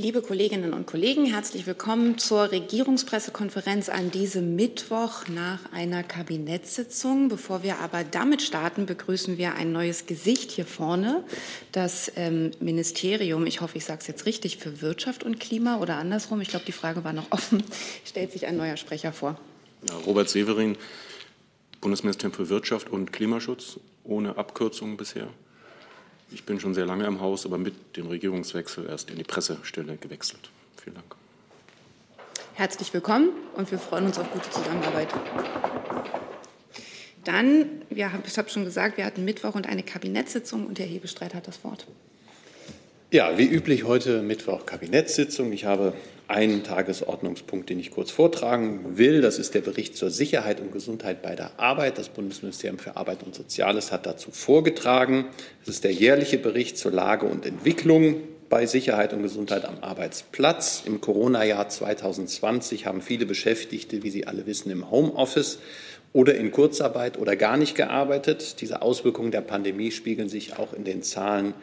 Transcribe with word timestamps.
Liebe 0.00 0.22
Kolleginnen 0.22 0.74
und 0.74 0.86
Kollegen, 0.86 1.26
herzlich 1.26 1.66
willkommen 1.66 2.18
zur 2.18 2.52
Regierungspressekonferenz 2.52 3.88
an 3.88 4.12
diesem 4.12 4.54
Mittwoch 4.54 5.26
nach 5.26 5.72
einer 5.72 6.04
Kabinettssitzung. 6.04 7.28
Bevor 7.28 7.64
wir 7.64 7.80
aber 7.80 8.04
damit 8.04 8.40
starten, 8.40 8.86
begrüßen 8.86 9.38
wir 9.38 9.54
ein 9.54 9.72
neues 9.72 10.06
Gesicht 10.06 10.52
hier 10.52 10.66
vorne. 10.66 11.24
Das 11.72 12.12
ähm, 12.14 12.52
Ministerium, 12.60 13.44
ich 13.44 13.60
hoffe, 13.60 13.76
ich 13.76 13.84
sage 13.84 13.98
es 14.02 14.06
jetzt 14.06 14.24
richtig, 14.24 14.58
für 14.58 14.82
Wirtschaft 14.82 15.24
und 15.24 15.40
Klima 15.40 15.78
oder 15.78 15.96
andersrum. 15.96 16.40
Ich 16.42 16.48
glaube, 16.48 16.64
die 16.64 16.70
Frage 16.70 17.02
war 17.02 17.12
noch 17.12 17.32
offen. 17.32 17.64
Stellt 18.04 18.30
sich 18.30 18.46
ein 18.46 18.56
neuer 18.56 18.76
Sprecher 18.76 19.12
vor. 19.12 19.36
Ja, 19.88 19.96
Robert 20.06 20.28
Severin, 20.28 20.76
Bundesministerium 21.80 22.34
für 22.36 22.48
Wirtschaft 22.48 22.88
und 22.88 23.12
Klimaschutz, 23.12 23.80
ohne 24.04 24.38
Abkürzung 24.38 24.96
bisher. 24.96 25.26
Ich 26.30 26.44
bin 26.44 26.60
schon 26.60 26.74
sehr 26.74 26.84
lange 26.84 27.06
im 27.06 27.20
Haus, 27.20 27.46
aber 27.46 27.56
mit 27.56 27.96
dem 27.96 28.06
Regierungswechsel 28.06 28.86
erst 28.86 29.10
in 29.10 29.16
die 29.16 29.24
Pressestelle 29.24 29.96
gewechselt. 29.96 30.50
Vielen 30.82 30.96
Dank. 30.96 31.16
Herzlich 32.54 32.92
willkommen 32.92 33.30
und 33.56 33.70
wir 33.70 33.78
freuen 33.78 34.06
uns 34.06 34.18
auf 34.18 34.30
gute 34.30 34.50
Zusammenarbeit. 34.50 35.08
Dann, 37.24 37.82
haben, 37.90 38.22
ich 38.26 38.38
habe 38.38 38.48
schon 38.48 38.64
gesagt, 38.64 38.96
wir 38.96 39.04
hatten 39.04 39.24
Mittwoch 39.24 39.54
und 39.54 39.66
eine 39.66 39.82
Kabinettssitzung 39.82 40.66
und 40.66 40.78
Herr 40.78 40.86
Hebestreit 40.86 41.34
hat 41.34 41.46
das 41.46 41.62
Wort. 41.64 41.86
Ja, 43.10 43.38
wie 43.38 43.46
üblich 43.46 43.84
heute 43.84 44.20
Mittwoch 44.20 44.66
Kabinettssitzung. 44.66 45.52
Ich 45.52 45.64
habe 45.64 45.94
einen 46.28 46.62
Tagesordnungspunkt, 46.62 47.70
den 47.70 47.80
ich 47.80 47.90
kurz 47.90 48.10
vortragen 48.10 48.98
will. 48.98 49.22
Das 49.22 49.38
ist 49.38 49.54
der 49.54 49.62
Bericht 49.62 49.96
zur 49.96 50.10
Sicherheit 50.10 50.60
und 50.60 50.72
Gesundheit 50.72 51.22
bei 51.22 51.34
der 51.34 51.58
Arbeit. 51.58 51.96
Das 51.96 52.10
Bundesministerium 52.10 52.78
für 52.78 52.96
Arbeit 52.96 53.22
und 53.22 53.34
Soziales 53.34 53.92
hat 53.92 54.04
dazu 54.04 54.30
vorgetragen. 54.30 55.24
Es 55.62 55.68
ist 55.68 55.84
der 55.84 55.92
jährliche 55.92 56.36
Bericht 56.36 56.76
zur 56.76 56.92
Lage 56.92 57.24
und 57.24 57.46
Entwicklung 57.46 58.16
bei 58.50 58.66
Sicherheit 58.66 59.14
und 59.14 59.22
Gesundheit 59.22 59.64
am 59.64 59.78
Arbeitsplatz. 59.80 60.82
Im 60.84 61.00
Corona-Jahr 61.00 61.68
2020 61.68 62.86
haben 62.86 63.00
viele 63.00 63.24
Beschäftigte, 63.24 64.02
wie 64.02 64.10
Sie 64.10 64.26
alle 64.26 64.46
wissen, 64.46 64.70
im 64.70 64.90
Homeoffice 64.90 65.58
oder 66.12 66.34
in 66.34 66.50
Kurzarbeit 66.50 67.18
oder 67.18 67.36
gar 67.36 67.56
nicht 67.56 67.74
gearbeitet. 67.74 68.60
Diese 68.60 68.82
Auswirkungen 68.82 69.30
der 69.30 69.40
Pandemie 69.42 69.90
spiegeln 69.90 70.28
sich 70.28 70.58
auch 70.58 70.72
in 70.72 70.84
den 70.84 71.02
Zahlen 71.02 71.54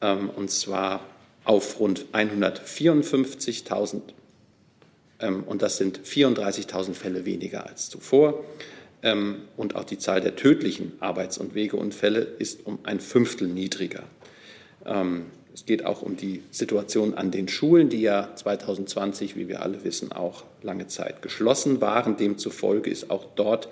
ähm, 0.00 0.28
und 0.30 0.50
zwar 0.50 1.06
auf 1.44 1.78
rund 1.78 2.06
154.000. 2.12 4.00
Ähm, 5.20 5.44
und 5.44 5.62
das 5.62 5.76
sind 5.76 6.00
34.000 6.00 6.94
Fälle 6.94 7.24
weniger 7.24 7.66
als 7.66 7.90
zuvor. 7.90 8.44
Ähm, 9.02 9.42
und 9.56 9.76
auch 9.76 9.84
die 9.84 9.98
Zahl 9.98 10.20
der 10.20 10.34
tödlichen 10.34 10.94
Arbeits- 10.98 11.38
und 11.38 11.54
Wegeunfälle 11.54 12.20
ist 12.20 12.66
um 12.66 12.80
ein 12.82 12.98
Fünftel 12.98 13.46
niedriger. 13.46 14.02
Es 15.52 15.66
geht 15.66 15.84
auch 15.84 16.02
um 16.02 16.16
die 16.16 16.42
Situation 16.50 17.14
an 17.14 17.30
den 17.30 17.48
Schulen, 17.48 17.88
die 17.88 18.00
ja 18.00 18.30
2020, 18.34 19.36
wie 19.36 19.48
wir 19.48 19.62
alle 19.62 19.82
wissen, 19.84 20.12
auch 20.12 20.44
lange 20.62 20.86
Zeit 20.86 21.22
geschlossen 21.22 21.80
waren. 21.80 22.16
Demzufolge 22.16 22.90
ist 22.90 23.10
auch 23.10 23.26
dort 23.34 23.68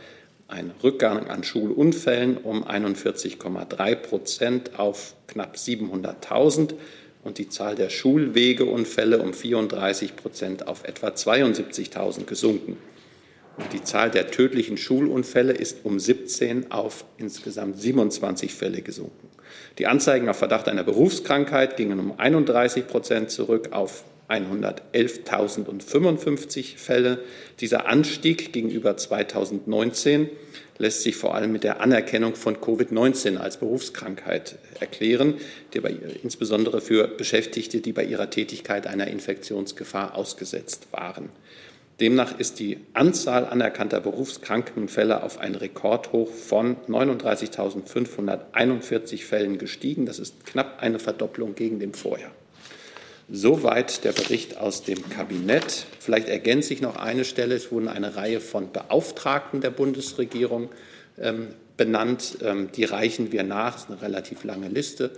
ein 0.48 0.72
Rückgang 0.82 1.28
an 1.28 1.44
Schulunfällen 1.44 2.38
um 2.38 2.64
41,3 2.64 3.94
Prozent 3.94 4.78
auf 4.78 5.14
knapp 5.26 5.56
700.000 5.56 6.74
und 7.22 7.38
die 7.38 7.48
Zahl 7.48 7.74
der 7.74 7.90
Schulwegeunfälle 7.90 9.20
um 9.20 9.34
34 9.34 10.16
Prozent 10.16 10.66
auf 10.66 10.84
etwa 10.84 11.08
72.000 11.08 12.24
gesunken. 12.24 12.76
Und 13.56 13.72
die 13.72 13.82
Zahl 13.82 14.10
der 14.10 14.30
tödlichen 14.30 14.76
Schulunfälle 14.76 15.52
ist 15.52 15.84
um 15.84 15.98
17 15.98 16.70
auf 16.70 17.04
insgesamt 17.18 17.78
27 17.78 18.54
Fälle 18.54 18.82
gesunken. 18.82 19.27
Die 19.76 19.86
Anzeigen 19.86 20.28
auf 20.28 20.38
Verdacht 20.38 20.68
einer 20.68 20.84
Berufskrankheit 20.84 21.76
gingen 21.76 22.00
um 22.00 22.18
31 22.18 22.86
Prozent 22.86 23.30
zurück 23.30 23.68
auf 23.72 24.04
111.055 24.28 26.76
Fälle. 26.76 27.18
Dieser 27.60 27.86
Anstieg 27.86 28.52
gegenüber 28.52 28.96
2019 28.96 30.28
lässt 30.78 31.02
sich 31.02 31.16
vor 31.16 31.34
allem 31.34 31.52
mit 31.52 31.64
der 31.64 31.80
Anerkennung 31.80 32.36
von 32.36 32.58
Covid-19 32.58 33.38
als 33.38 33.56
Berufskrankheit 33.56 34.58
erklären, 34.80 35.34
die 35.74 35.80
bei, 35.80 35.96
insbesondere 36.22 36.80
für 36.80 37.08
Beschäftigte, 37.08 37.80
die 37.80 37.92
bei 37.92 38.04
ihrer 38.04 38.30
Tätigkeit 38.30 38.86
einer 38.86 39.08
Infektionsgefahr 39.08 40.14
ausgesetzt 40.14 40.86
waren. 40.92 41.30
Demnach 42.00 42.38
ist 42.38 42.60
die 42.60 42.78
Anzahl 42.94 43.44
anerkannter 43.44 44.00
Berufskrankenfälle 44.00 45.24
auf 45.24 45.38
ein 45.38 45.56
Rekordhoch 45.56 46.32
von 46.32 46.76
39.541 46.86 49.24
Fällen 49.24 49.58
gestiegen. 49.58 50.06
Das 50.06 50.20
ist 50.20 50.46
knapp 50.46 50.80
eine 50.80 51.00
Verdopplung 51.00 51.56
gegen 51.56 51.80
dem 51.80 51.94
Vorjahr. 51.94 52.30
Soweit 53.30 54.04
der 54.04 54.12
Bericht 54.12 54.56
aus 54.58 54.84
dem 54.84 55.10
Kabinett. 55.10 55.86
Vielleicht 55.98 56.28
ergänze 56.28 56.72
ich 56.72 56.80
noch 56.80 56.94
eine 56.96 57.24
Stelle. 57.24 57.56
Es 57.56 57.72
wurden 57.72 57.88
eine 57.88 58.14
Reihe 58.14 58.40
von 58.40 58.70
Beauftragten 58.72 59.60
der 59.60 59.70
Bundesregierung 59.70 60.68
ähm, 61.18 61.48
benannt. 61.76 62.38
Ähm, 62.42 62.70
die 62.72 62.84
reichen 62.84 63.32
wir 63.32 63.42
nach. 63.42 63.74
Das 63.74 63.82
ist 63.82 63.90
eine 63.90 64.02
relativ 64.02 64.44
lange 64.44 64.68
Liste. 64.68 65.10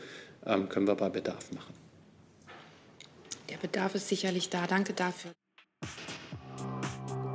Ähm, 0.47 0.71
können 0.71 0.89
wir 0.89 0.97
bei 0.97 1.11
Bedarf 1.11 1.53
machen. 1.53 1.75
Der 3.51 3.59
Bedarf 3.59 3.95
ist 3.95 4.09
sicherlich 4.09 4.49
da. 4.49 4.67
Danke 4.67 4.95
dafür. 4.95 5.33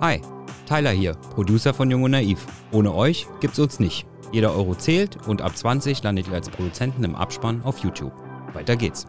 Hi, 0.01 0.21
Tyler 0.67 0.91
hier, 0.91 1.13
Producer 1.13 1.73
von 1.73 1.89
Jung 1.89 2.03
und 2.03 2.11
Naiv. 2.11 2.45
Ohne 2.73 2.93
euch 2.93 3.27
gibt's 3.39 3.59
uns 3.59 3.79
nicht. 3.79 4.05
Jeder 4.33 4.53
Euro 4.53 4.75
zählt 4.75 5.25
und 5.25 5.41
ab 5.41 5.55
20 5.55 6.03
landet 6.03 6.27
ihr 6.27 6.33
als 6.33 6.49
Produzenten 6.49 7.05
im 7.05 7.15
Abspann 7.15 7.61
auf 7.63 7.77
YouTube. 7.79 8.11
Weiter 8.53 8.75
geht's. 8.75 9.07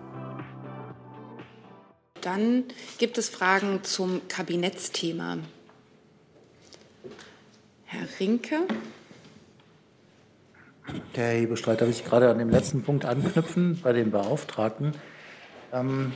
Dann 2.21 2.65
gibt 2.99 3.19
es 3.19 3.29
Fragen 3.29 3.83
zum 3.83 4.29
Kabinettsthema. 4.29 5.39
Herr 7.87 8.07
Rinke. 8.21 8.61
Herr 11.15 11.33
Hebestreit, 11.33 11.81
darf 11.81 11.89
ich 11.89 12.05
gerade 12.05 12.31
an 12.31 12.39
dem 12.39 12.49
letzten 12.49 12.85
Punkt 12.85 13.05
anknüpfen 13.05 13.81
bei 13.83 13.93
den 13.93 14.13
Beauftragten? 14.13 14.95
Ähm, 15.73 16.13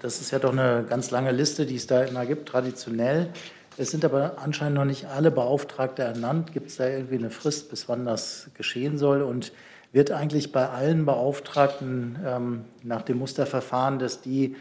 das 0.00 0.22
ist 0.22 0.30
ja 0.30 0.38
doch 0.38 0.52
eine 0.52 0.86
ganz 0.88 1.10
lange 1.10 1.32
Liste, 1.32 1.66
die 1.66 1.76
es 1.76 1.86
da 1.86 2.02
immer 2.04 2.24
gibt, 2.24 2.48
traditionell. 2.48 3.30
Es 3.78 3.90
sind 3.90 4.04
aber 4.04 4.38
anscheinend 4.38 4.76
noch 4.76 4.86
nicht 4.86 5.06
alle 5.06 5.30
Beauftragte 5.30 6.02
ernannt. 6.02 6.52
Gibt 6.52 6.70
es 6.70 6.76
da 6.76 6.88
irgendwie 6.88 7.16
eine 7.16 7.30
Frist, 7.30 7.68
bis 7.68 7.88
wann 7.88 8.06
das 8.06 8.48
geschehen 8.54 8.96
soll? 8.96 9.20
Und 9.20 9.52
wird 9.92 10.10
eigentlich 10.10 10.52
bei 10.52 10.68
allen 10.68 11.04
Beauftragten 11.04 12.18
ähm, 12.24 12.64
nach 12.82 13.02
dem 13.02 13.18
Musterverfahren, 13.18 13.98
dass 13.98 14.20
die 14.20 14.56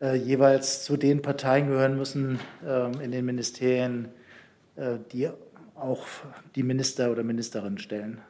äh, 0.00 0.16
jeweils 0.16 0.84
zu 0.84 0.96
den 0.96 1.22
Parteien 1.22 1.68
gehören 1.68 1.96
müssen 1.96 2.40
äh, 2.66 3.04
in 3.04 3.12
den 3.12 3.24
Ministerien, 3.24 4.08
äh, 4.76 4.98
die 5.12 5.28
auch 5.76 6.06
die 6.54 6.62
Minister 6.62 7.10
oder 7.10 7.22
Ministerinnen 7.22 7.78
stellen? 7.78 8.20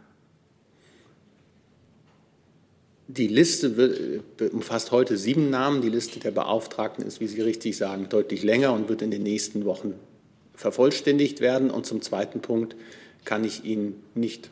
Die 3.09 3.27
Liste 3.27 4.23
umfasst 4.53 4.91
heute 4.91 5.19
sieben 5.19 5.51
Namen. 5.51 5.83
Die 5.83 5.91
Liste 5.91 6.19
der 6.19 6.31
Beauftragten 6.31 7.05
ist, 7.05 7.21
wie 7.21 7.27
Sie 7.27 7.43
richtig 7.43 7.77
sagen, 7.77 8.09
deutlich 8.09 8.43
länger 8.43 8.73
und 8.73 8.89
wird 8.89 9.03
in 9.03 9.11
den 9.11 9.23
nächsten 9.23 9.67
Wochen 9.67 9.95
vervollständigt 10.55 11.41
werden. 11.41 11.71
Und 11.71 11.87
zum 11.87 12.03
zweiten 12.03 12.41
Punkt 12.41 12.77
kann 13.25 13.45
ich 13.45 13.65
Ihnen 13.65 14.03
nicht 14.15 14.51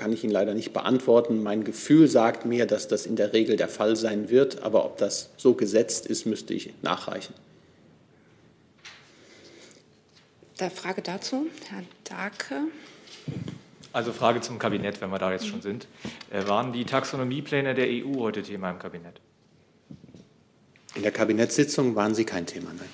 kann 0.00 0.14
ich 0.14 0.24
Ihnen 0.24 0.32
leider 0.32 0.54
nicht 0.54 0.72
beantworten. 0.72 1.42
Mein 1.42 1.62
Gefühl 1.62 2.08
sagt 2.08 2.46
mir, 2.46 2.64
dass 2.64 2.88
das 2.88 3.04
in 3.04 3.16
der 3.16 3.34
Regel 3.34 3.56
der 3.56 3.68
Fall 3.68 3.96
sein 3.96 4.30
wird, 4.30 4.62
aber 4.62 4.86
ob 4.86 4.96
das 4.96 5.28
so 5.36 5.52
gesetzt 5.52 6.06
ist, 6.06 6.24
müsste 6.24 6.54
ich 6.54 6.72
nachreichen. 6.80 7.34
Der 10.58 10.70
Frage 10.70 11.02
dazu, 11.02 11.46
Herr 11.68 11.82
Darke. 12.04 12.68
Also 13.92 14.12
Frage 14.14 14.40
zum 14.40 14.58
Kabinett, 14.58 15.02
wenn 15.02 15.10
wir 15.10 15.18
da 15.18 15.32
jetzt 15.32 15.46
schon 15.46 15.60
sind. 15.60 15.86
Äh, 16.30 16.46
waren 16.48 16.72
die 16.72 16.86
Taxonomiepläne 16.86 17.74
der 17.74 17.86
EU 17.88 18.20
heute 18.20 18.42
Thema 18.42 18.70
im 18.70 18.78
Kabinett? 18.78 19.20
In 20.94 21.02
der 21.02 21.12
Kabinettssitzung 21.12 21.94
waren 21.94 22.14
sie 22.14 22.24
kein 22.24 22.46
Thema, 22.46 22.72
nein. 22.72 22.88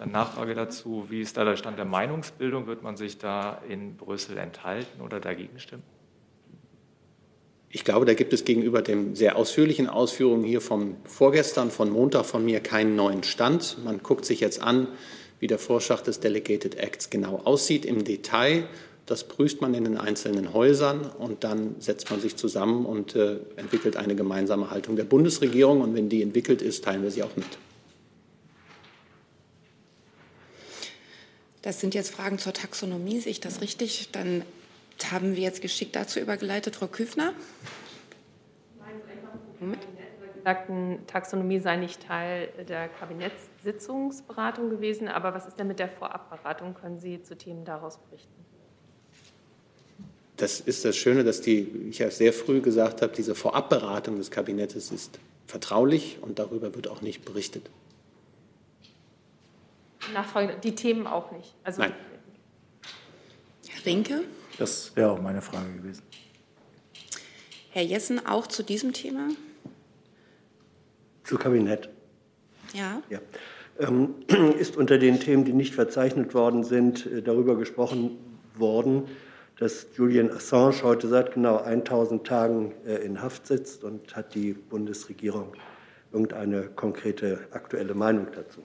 Dann 0.00 0.12
Nachfrage 0.12 0.54
dazu, 0.54 1.04
wie 1.10 1.20
ist 1.20 1.36
da 1.36 1.44
der 1.44 1.58
Stand 1.58 1.76
der 1.76 1.84
Meinungsbildung? 1.84 2.66
Wird 2.66 2.82
man 2.82 2.96
sich 2.96 3.18
da 3.18 3.60
in 3.68 3.98
Brüssel 3.98 4.38
enthalten 4.38 5.02
oder 5.02 5.20
dagegen 5.20 5.60
stimmen? 5.60 5.82
Ich 7.68 7.84
glaube, 7.84 8.06
da 8.06 8.14
gibt 8.14 8.32
es 8.32 8.46
gegenüber 8.46 8.80
den 8.80 9.14
sehr 9.14 9.36
ausführlichen 9.36 9.90
Ausführungen 9.90 10.42
hier 10.42 10.62
vom 10.62 10.96
vorgestern, 11.04 11.70
von 11.70 11.90
Montag 11.90 12.24
von 12.24 12.42
mir 12.42 12.60
keinen 12.60 12.96
neuen 12.96 13.24
Stand. 13.24 13.76
Man 13.84 14.02
guckt 14.02 14.24
sich 14.24 14.40
jetzt 14.40 14.62
an, 14.62 14.88
wie 15.38 15.48
der 15.48 15.58
Vorschlag 15.58 16.00
des 16.00 16.18
Delegated 16.18 16.76
Acts 16.76 17.10
genau 17.10 17.42
aussieht 17.44 17.84
im 17.84 18.02
Detail. 18.02 18.64
Das 19.04 19.24
prüft 19.24 19.60
man 19.60 19.74
in 19.74 19.84
den 19.84 19.98
einzelnen 19.98 20.54
Häusern 20.54 21.10
und 21.18 21.44
dann 21.44 21.74
setzt 21.78 22.10
man 22.10 22.22
sich 22.22 22.36
zusammen 22.36 22.86
und 22.86 23.16
äh, 23.16 23.36
entwickelt 23.56 23.98
eine 23.98 24.14
gemeinsame 24.14 24.70
Haltung 24.70 24.96
der 24.96 25.04
Bundesregierung. 25.04 25.82
Und 25.82 25.94
wenn 25.94 26.08
die 26.08 26.22
entwickelt 26.22 26.62
ist, 26.62 26.84
teilen 26.84 27.02
wir 27.02 27.10
sie 27.10 27.22
auch 27.22 27.36
mit. 27.36 27.44
Das 31.62 31.80
sind 31.80 31.94
jetzt 31.94 32.10
Fragen 32.10 32.38
zur 32.38 32.52
Taxonomie, 32.52 33.20
sehe 33.20 33.32
ich 33.32 33.40
das 33.40 33.60
richtig? 33.60 34.10
Dann 34.12 34.44
haben 35.10 35.36
wir 35.36 35.42
jetzt 35.42 35.60
geschickt 35.60 35.94
dazu 35.96 36.20
übergeleitet. 36.20 36.76
Frau 36.76 36.86
Küfner? 36.86 37.34
Moment. 39.60 39.82
sagten, 40.42 41.00
Taxonomie 41.06 41.60
sei 41.60 41.76
nicht 41.76 42.06
Teil 42.06 42.48
der 42.66 42.88
Kabinettssitzungsberatung 42.88 44.70
gewesen. 44.70 45.08
Aber 45.08 45.34
was 45.34 45.46
ist 45.46 45.58
denn 45.58 45.66
mit 45.66 45.78
der 45.78 45.88
Vorabberatung? 45.88 46.74
Können 46.74 46.98
Sie 46.98 47.22
zu 47.22 47.36
Themen 47.36 47.66
daraus 47.66 47.98
berichten? 47.98 48.32
Das 50.38 50.60
ist 50.60 50.86
das 50.86 50.96
Schöne, 50.96 51.24
dass 51.24 51.42
die, 51.42 51.88
ich 51.90 51.98
ja 51.98 52.10
sehr 52.10 52.32
früh 52.32 52.62
gesagt 52.62 53.02
habe, 53.02 53.12
diese 53.12 53.34
Vorabberatung 53.34 54.16
des 54.16 54.30
Kabinettes 54.30 54.90
ist 54.90 55.18
vertraulich 55.46 56.18
und 56.22 56.38
darüber 56.38 56.74
wird 56.74 56.88
auch 56.88 57.02
nicht 57.02 57.26
berichtet. 57.26 57.68
Nachfrage, 60.14 60.56
die 60.62 60.74
Themen 60.74 61.06
auch 61.06 61.30
nicht. 61.32 61.54
Also 61.64 61.82
Nein. 61.82 61.92
Herr 63.68 63.86
Rinke? 63.86 64.24
Das 64.58 64.94
wäre 64.96 65.12
auch 65.12 65.20
meine 65.20 65.42
Frage 65.42 65.72
gewesen. 65.72 66.02
Herr 67.70 67.82
Jessen, 67.82 68.26
auch 68.26 68.46
zu 68.46 68.62
diesem 68.62 68.92
Thema? 68.92 69.28
Zu 71.24 71.36
Kabinett. 71.36 71.88
Ja. 72.74 73.02
ja. 73.08 73.20
Ähm, 73.78 74.14
ist 74.58 74.76
unter 74.76 74.98
den 74.98 75.20
Themen, 75.20 75.44
die 75.44 75.52
nicht 75.52 75.74
verzeichnet 75.74 76.34
worden 76.34 76.64
sind, 76.64 77.06
äh, 77.06 77.22
darüber 77.22 77.56
gesprochen 77.56 78.18
worden, 78.56 79.04
dass 79.58 79.86
Julian 79.96 80.30
Assange 80.30 80.82
heute 80.82 81.06
seit 81.08 81.32
genau 81.32 81.58
1000 81.58 82.26
Tagen 82.26 82.74
äh, 82.86 82.96
in 82.96 83.22
Haft 83.22 83.46
sitzt 83.46 83.84
und 83.84 84.16
hat 84.16 84.34
die 84.34 84.52
Bundesregierung 84.52 85.52
irgendeine 86.12 86.64
konkrete 86.64 87.46
aktuelle 87.52 87.94
Meinung 87.94 88.26
dazu? 88.34 88.62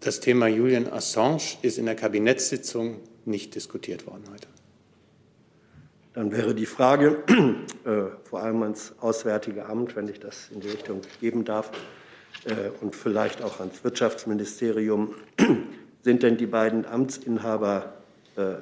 Das 0.00 0.20
Thema 0.20 0.46
Julian 0.46 0.90
Assange 0.90 1.58
ist 1.60 1.76
in 1.76 1.84
der 1.84 1.94
Kabinettssitzung 1.94 3.00
nicht 3.26 3.54
diskutiert 3.54 4.06
worden 4.06 4.24
heute. 4.32 4.48
Dann 6.14 6.32
wäre 6.32 6.54
die 6.54 6.64
Frage, 6.64 7.22
äh, 7.84 8.04
vor 8.24 8.40
allem 8.40 8.62
ans 8.62 8.94
Auswärtige 9.00 9.66
Amt, 9.66 9.96
wenn 9.96 10.08
ich 10.08 10.18
das 10.18 10.48
in 10.54 10.60
die 10.60 10.68
Richtung 10.68 11.02
geben 11.20 11.44
darf, 11.44 11.70
äh, 12.46 12.70
und 12.80 12.96
vielleicht 12.96 13.42
auch 13.42 13.60
ans 13.60 13.84
Wirtschaftsministerium, 13.84 15.14
sind 16.02 16.22
denn 16.22 16.38
die 16.38 16.46
beiden 16.46 16.86
Amtsinhaber, 16.86 17.92
äh, 18.36 18.54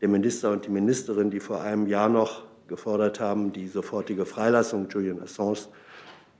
der 0.00 0.08
Minister 0.08 0.52
und 0.52 0.66
die 0.66 0.70
Ministerin, 0.70 1.32
die 1.32 1.40
vor 1.40 1.62
einem 1.62 1.88
Jahr 1.88 2.08
noch 2.08 2.44
gefordert 2.68 3.18
haben, 3.18 3.52
die 3.52 3.66
sofortige 3.66 4.24
Freilassung 4.24 4.88
Julian 4.88 5.20
Assange 5.20 5.66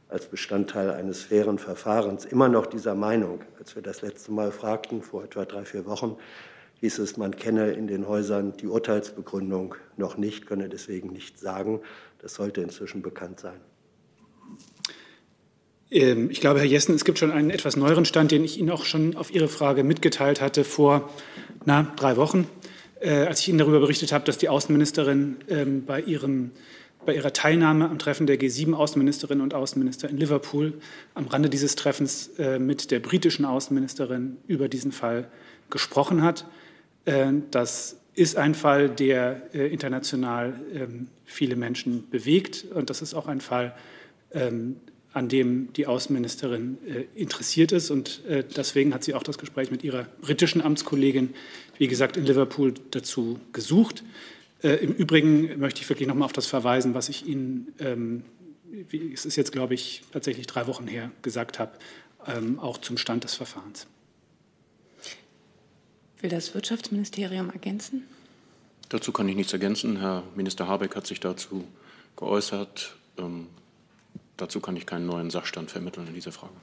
als 0.08 0.26
Bestandteil 0.26 0.90
eines 0.90 1.22
fairen 1.22 1.58
Verfahrens 1.58 2.25
immer 2.25 2.49
noch 2.49 2.66
dieser 2.66 2.94
Meinung. 2.94 3.40
Als 3.58 3.75
wir 3.75 3.82
das 3.82 4.02
letzte 4.02 4.32
Mal 4.32 4.52
fragten, 4.52 5.02
vor 5.02 5.25
etwa 5.25 5.44
drei, 5.44 5.64
vier 5.64 5.84
Wochen, 5.87 6.16
hieß 6.81 6.99
es, 6.99 7.16
man 7.16 7.37
kenne 7.37 7.72
in 7.72 7.87
den 7.87 8.08
Häusern 8.08 8.56
die 8.56 8.66
Urteilsbegründung 8.66 9.75
noch 9.96 10.16
nicht, 10.16 10.46
könne 10.46 10.69
deswegen 10.69 11.12
nicht 11.12 11.38
sagen. 11.38 11.81
Das 12.20 12.34
sollte 12.34 12.60
inzwischen 12.62 13.02
bekannt 13.02 13.40
sein. 13.40 13.60
Ähm, 15.90 16.31
ich 16.31 16.40
glaube, 16.40 16.61
Herr 16.61 16.66
Jessen, 16.66 16.94
es 16.94 17.04
gibt 17.04 17.19
schon 17.19 17.31
einen 17.31 17.50
etwas 17.50 17.76
neueren 17.76 18.04
Stand, 18.04 18.31
den 18.31 18.44
ich 18.44 18.58
Ihnen 18.58 18.70
auch 18.70 18.84
schon 18.84 19.16
auf 19.16 19.32
Ihre 19.32 19.49
Frage 19.49 19.84
mitgeteilt 19.84 20.40
hatte 20.40 20.64
vor 20.64 21.11
na, 21.64 21.93
drei 21.96 22.16
Wochen, 22.16 22.46
äh, 23.00 23.11
als 23.11 23.40
ich 23.40 23.49
Ihnen 23.49 23.58
darüber 23.58 23.81
berichtet 23.81 24.12
habe, 24.12 24.25
dass 24.25 24.38
die 24.38 24.49
Außenministerin 24.49 25.37
ähm, 25.49 25.84
bei 25.84 26.00
ihrem 26.00 26.50
bei 27.08 27.14
ihrer 27.14 27.32
Teilnahme 27.32 27.88
am 27.88 27.99
Treffen 27.99 28.26
der 28.26 28.38
G7-Außenministerinnen 28.38 29.43
und 29.43 29.55
Außenminister 29.55 30.10
in 30.10 30.19
Liverpool 30.19 30.75
am 31.14 31.26
Rande 31.26 31.49
dieses 31.49 31.75
Treffens 31.75 32.28
äh, 32.37 32.58
mit 32.58 32.90
der 32.90 33.00
britischen 33.00 33.46
Außenministerin 33.46 34.37
über 34.46 34.69
diesen 34.69 34.93
Fall 34.93 35.31
gesprochen 35.70 36.22
hat. 36.22 36.44
Äh, 37.06 37.32
das 37.50 37.96
ist 38.14 38.37
ein 38.37 38.55
Fall, 38.55 38.90
der 38.90 39.40
äh, 39.55 39.72
international 39.72 40.52
ähm, 40.75 41.08
viele 41.25 41.56
Menschen 41.56 42.10
bewegt. 42.10 42.66
Und 42.75 42.90
das 42.90 43.00
ist 43.00 43.14
auch 43.14 43.26
ein 43.26 43.40
Fall, 43.40 43.75
ähm, 44.32 44.76
an 45.14 45.31
dem 45.31 45.72
die 45.72 45.87
Außenministerin 45.87 46.76
äh, 46.87 47.04
interessiert 47.19 47.72
ist. 47.72 47.90
Und 47.90 48.20
deswegen 48.54 48.93
hat 48.93 49.02
sie 49.02 49.14
auch 49.14 49.22
das 49.22 49.38
Gespräch 49.38 49.70
mit 49.70 49.82
ihrer 49.82 50.04
britischen 50.20 50.61
Amtskollegin, 50.61 51.31
wie 51.78 51.88
gesagt, 51.88 52.19
in 52.19 52.26
Liverpool 52.26 52.75
dazu 52.90 53.40
gesucht. 53.54 54.04
Im 54.60 54.93
Übrigen 54.93 55.58
möchte 55.58 55.81
ich 55.81 55.88
wirklich 55.88 56.08
noch 56.08 56.16
mal 56.16 56.25
auf 56.25 56.32
das 56.32 56.46
verweisen, 56.46 56.94
was 56.94 57.08
ich 57.08 57.26
Ihnen, 57.26 57.75
ähm, 57.78 58.25
es 59.14 59.25
ist 59.25 59.37
jetzt, 59.37 59.52
glaube 59.52 59.75
ich, 59.75 60.02
tatsächlich 60.12 60.46
drei 60.46 60.66
Wochen 60.66 60.87
her, 60.87 61.10
gesagt 61.22 61.58
habe, 61.58 61.72
auch 62.58 62.78
zum 62.78 62.99
Stand 62.99 63.25
des 63.25 63.34
Verfahrens. 63.34 63.87
Will 66.20 66.31
das 66.31 66.55
Wirtschaftsministerium 66.55 67.50
ergänzen? 67.50 68.02
Dazu 68.88 69.12
kann 69.12 69.28
ich 69.28 69.37
nichts 69.37 69.52
ergänzen. 69.52 70.00
Herr 70.00 70.25
Minister 70.34 70.66
Habeck 70.66 70.96
hat 70.96 71.06
sich 71.06 71.20
dazu 71.20 71.64
geäußert. 72.16 72.96
Ähm, 73.19 73.46
dazu 74.37 74.61
kann 74.61 74.76
ich 74.76 74.87
keinen 74.87 75.06
neuen 75.06 75.31
Sachstand 75.31 75.70
vermitteln 75.70 76.06
in 76.08 76.14
dieser 76.14 76.32
Frage. 76.32 76.54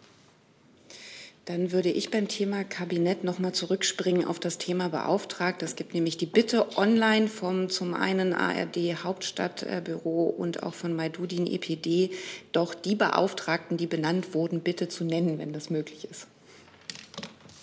Dann 1.45 1.71
würde 1.71 1.89
ich 1.89 2.09
beim 2.09 2.27
Thema 2.27 2.63
Kabinett 2.63 3.23
noch 3.23 3.37
mal 3.37 3.53
zurückspringen 3.53 4.25
auf 4.25 4.39
das 4.39 4.57
Thema 4.57 4.89
Beauftragt. 4.89 5.61
Es 5.61 5.75
gibt 5.75 5.93
nämlich 5.93 6.17
die 6.17 6.25
Bitte 6.25 6.75
online 6.75 7.27
vom 7.27 7.69
zum 7.69 7.93
einen 7.93 8.33
ARD 8.33 9.03
Hauptstadtbüro 9.03 10.23
und 10.25 10.63
auch 10.63 10.73
von 10.73 10.95
Maidudin 10.95 11.45
EPD, 11.45 12.09
doch 12.51 12.73
die 12.73 12.95
Beauftragten, 12.95 13.77
die 13.77 13.85
benannt 13.85 14.33
wurden, 14.33 14.61
bitte 14.61 14.89
zu 14.89 15.03
nennen, 15.03 15.37
wenn 15.37 15.53
das 15.53 15.69
möglich 15.69 16.07
ist. 16.09 16.25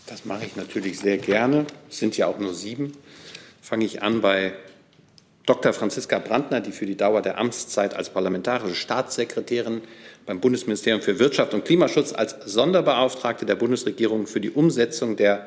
Das 0.07 0.25
mache 0.25 0.45
ich 0.45 0.55
natürlich 0.55 1.01
sehr 1.01 1.19
gerne. 1.19 1.67
Es 1.91 1.99
sind 1.99 2.17
ja 2.17 2.29
auch 2.29 2.39
nur 2.39 2.55
sieben. 2.55 2.93
Fange 3.61 3.85
ich 3.85 4.01
an 4.01 4.21
bei 4.21 4.53
Dr. 5.45 5.73
Franziska 5.73 6.21
Brandner, 6.21 6.61
die 6.61 6.71
für 6.71 6.87
die 6.87 6.97
Dauer 6.97 7.21
der 7.21 7.37
Amtszeit 7.37 7.95
als 7.95 8.11
parlamentarische 8.11 8.77
Staatssekretärin 8.77 9.83
beim 10.27 10.41
Bundesministerium 10.41 11.03
für 11.03 11.19
Wirtschaft 11.19 11.55
und 11.55 11.65
Klimaschutz 11.65 12.13
als 12.13 12.37
Sonderbeauftragte 12.45 13.47
der 13.47 13.57
Bundesregierung 13.57 14.27
für 14.27 14.41
die 14.41 14.51
Umsetzung 14.51 15.17
der, 15.17 15.47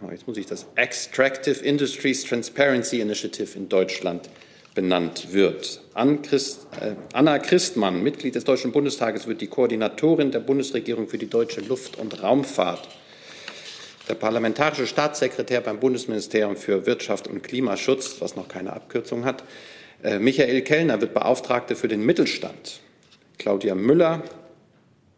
oh, 0.00 0.10
jetzt 0.10 0.26
muss 0.26 0.36
ich 0.36 0.46
das, 0.46 0.66
Extractive 0.76 1.64
Industries 1.64 2.24
Transparency 2.24 3.00
Initiative 3.00 3.56
in 3.56 3.68
Deutschland 3.68 4.28
benannt 4.74 5.32
wird. 5.32 5.82
Äh, 5.94 6.94
Anna 7.12 7.38
Christmann, 7.38 8.02
Mitglied 8.02 8.34
des 8.34 8.44
Deutschen 8.44 8.72
Bundestages, 8.72 9.26
wird 9.26 9.40
die 9.40 9.48
Koordinatorin 9.48 10.30
der 10.30 10.40
Bundesregierung 10.40 11.08
für 11.08 11.18
die 11.18 11.28
deutsche 11.28 11.60
Luft- 11.60 11.98
und 11.98 12.22
Raumfahrt 12.22 12.88
der 14.08 14.14
parlamentarische 14.14 14.86
Staatssekretär 14.86 15.60
beim 15.60 15.78
Bundesministerium 15.78 16.56
für 16.56 16.86
Wirtschaft 16.86 17.28
und 17.28 17.42
Klimaschutz, 17.42 18.16
was 18.20 18.34
noch 18.34 18.48
keine 18.48 18.72
Abkürzung 18.72 19.24
hat, 19.24 19.44
äh, 20.02 20.18
Michael 20.18 20.62
Kellner 20.62 21.00
wird 21.00 21.14
Beauftragte 21.14 21.76
für 21.76 21.88
den 21.88 22.04
Mittelstand. 22.04 22.80
Claudia 23.38 23.74
Müller 23.74 24.22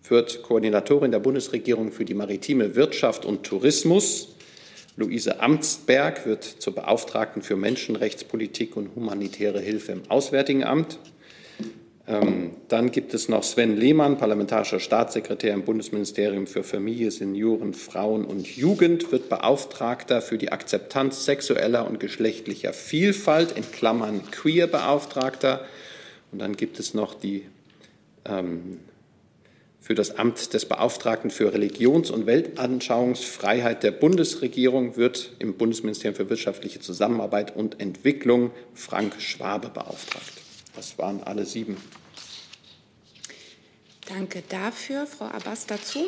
wird 0.09 0.43
Koordinatorin 0.43 1.11
der 1.11 1.19
Bundesregierung 1.19 1.93
für 1.93 2.05
die 2.05 2.15
maritime 2.15 2.75
Wirtschaft 2.75 3.25
und 3.25 3.45
Tourismus. 3.45 4.35
Luise 4.97 5.41
Amtsberg 5.41 6.27
wird 6.27 6.45
zur 6.45 6.75
Beauftragten 6.75 7.43
für 7.43 7.57
Menschenrechtspolitik 7.57 8.77
und 8.77 8.95
humanitäre 8.95 9.61
Hilfe 9.61 9.93
im 9.93 10.03
Auswärtigen 10.09 10.63
Amt. 10.63 10.99
Ähm, 12.07 12.51
dann 12.69 12.91
gibt 12.91 13.15
es 13.15 13.31
noch 13.31 13.43
Sven 13.43 13.77
Lehmann, 13.77 14.19
parlamentarischer 14.19 14.79
Staatssekretär 14.79 15.55
im 15.55 15.65
Bundesministerium 15.65 16.47
für 16.47 16.63
Familie, 16.63 17.11
Senioren, 17.11 17.73
Frauen 17.73 18.27
und 18.27 18.47
Jugend, 18.47 19.11
wird 19.11 19.31
Beauftragter 19.31 20.21
für 20.21 20.37
die 20.37 20.53
Akzeptanz 20.53 21.25
sexueller 21.25 21.89
und 21.89 21.99
geschlechtlicher 21.99 22.75
Vielfalt, 22.75 23.53
in 23.53 23.71
Klammern 23.73 24.21
Queer-Beauftragter. 24.31 25.65
Und 26.31 26.41
dann 26.41 26.57
gibt 26.57 26.79
es 26.79 26.93
noch 26.93 27.15
die 27.15 27.47
ähm, 28.25 28.81
für 29.81 29.95
das 29.95 30.17
Amt 30.17 30.55
des 30.55 30.65
Beauftragten 30.67 31.31
für 31.31 31.53
Religions- 31.53 32.11
und 32.11 32.25
Weltanschauungsfreiheit 32.25 33.83
der 33.83 33.91
Bundesregierung 33.91 34.97
wird 34.97 35.33
im 35.41 35.59
Bundesministerium 35.59 36.17
für 36.17 36.31
wirtschaftliche 36.31 36.81
Zusammenarbeit 36.81 37.55
und 37.55 37.81
Entwicklung 37.81 38.51
Frank 38.73 39.21
Schwabe 39.21 39.69
beauftragt. 39.69 40.33
Das 40.75 40.97
waren 40.97 41.23
alle 41.23 41.45
sieben. 41.45 41.77
Danke 44.09 44.43
dafür. 44.49 45.07
Frau 45.07 45.27
Abbas 45.27 45.67
dazu. 45.67 46.07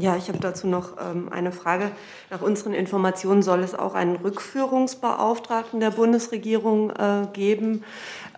Ja, 0.00 0.14
ich 0.16 0.28
habe 0.28 0.38
dazu 0.38 0.68
noch 0.68 0.92
ähm, 1.00 1.28
eine 1.32 1.50
Frage. 1.50 1.90
Nach 2.30 2.40
unseren 2.40 2.72
Informationen 2.72 3.42
soll 3.42 3.64
es 3.64 3.74
auch 3.74 3.94
einen 3.94 4.14
Rückführungsbeauftragten 4.14 5.80
der 5.80 5.90
Bundesregierung 5.90 6.90
äh, 6.90 7.26
geben, 7.32 7.82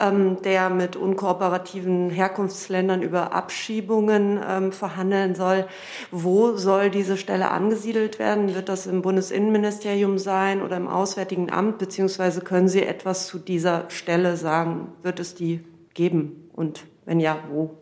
ähm, 0.01 0.41
der 0.41 0.71
mit 0.71 0.97
unkooperativen 0.97 2.09
Herkunftsländern 2.09 3.03
über 3.03 3.35
Abschiebungen 3.35 4.41
ähm, 4.49 4.73
verhandeln 4.73 5.35
soll. 5.35 5.67
Wo 6.11 6.57
soll 6.57 6.89
diese 6.89 7.19
Stelle 7.19 7.51
angesiedelt 7.51 8.19
werden? 8.19 8.55
Wird 8.55 8.71
das 8.71 8.87
im 8.87 9.03
Bundesinnenministerium 9.03 10.17
sein 10.17 10.63
oder 10.63 10.79
im 10.79 10.89
Auswärtigen 10.89 11.53
Amt? 11.53 11.77
Beziehungsweise 11.77 12.41
können 12.41 12.69
Sie 12.69 12.83
etwas 12.83 13.27
zu 13.27 13.39
dieser 13.39 13.85
Stelle 13.91 14.39
sagen? 14.39 14.95
Wird 15.03 15.21
es 15.21 15.35
die 15.35 15.63
geben? 15.93 16.49
Und 16.55 16.87
wenn 17.05 17.21
ja, 17.21 17.37
wo? 17.51 17.77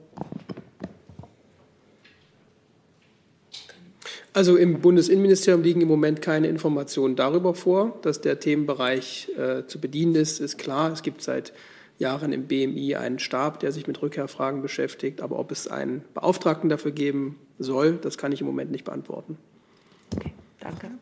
Also 4.38 4.56
im 4.56 4.80
Bundesinnenministerium 4.80 5.64
liegen 5.64 5.80
im 5.80 5.88
Moment 5.88 6.22
keine 6.22 6.46
Informationen 6.46 7.16
darüber 7.16 7.54
vor, 7.54 7.98
dass 8.02 8.20
der 8.20 8.38
Themenbereich 8.38 9.32
äh, 9.36 9.66
zu 9.66 9.80
bedienen 9.80 10.14
ist, 10.14 10.38
ist 10.38 10.58
klar. 10.58 10.92
Es 10.92 11.02
gibt 11.02 11.22
seit 11.22 11.52
Jahren 11.98 12.32
im 12.32 12.46
BMI 12.46 12.94
einen 12.94 13.18
Stab, 13.18 13.58
der 13.58 13.72
sich 13.72 13.88
mit 13.88 14.00
Rückkehrfragen 14.00 14.62
beschäftigt. 14.62 15.22
Aber 15.22 15.40
ob 15.40 15.50
es 15.50 15.66
einen 15.66 16.04
Beauftragten 16.14 16.70
dafür 16.70 16.92
geben 16.92 17.40
soll, 17.58 17.94
das 18.00 18.16
kann 18.16 18.30
ich 18.30 18.40
im 18.40 18.46
Moment 18.46 18.70
nicht 18.70 18.84
beantworten. 18.84 19.36
Okay, 20.14 20.32
danke. 20.60 20.92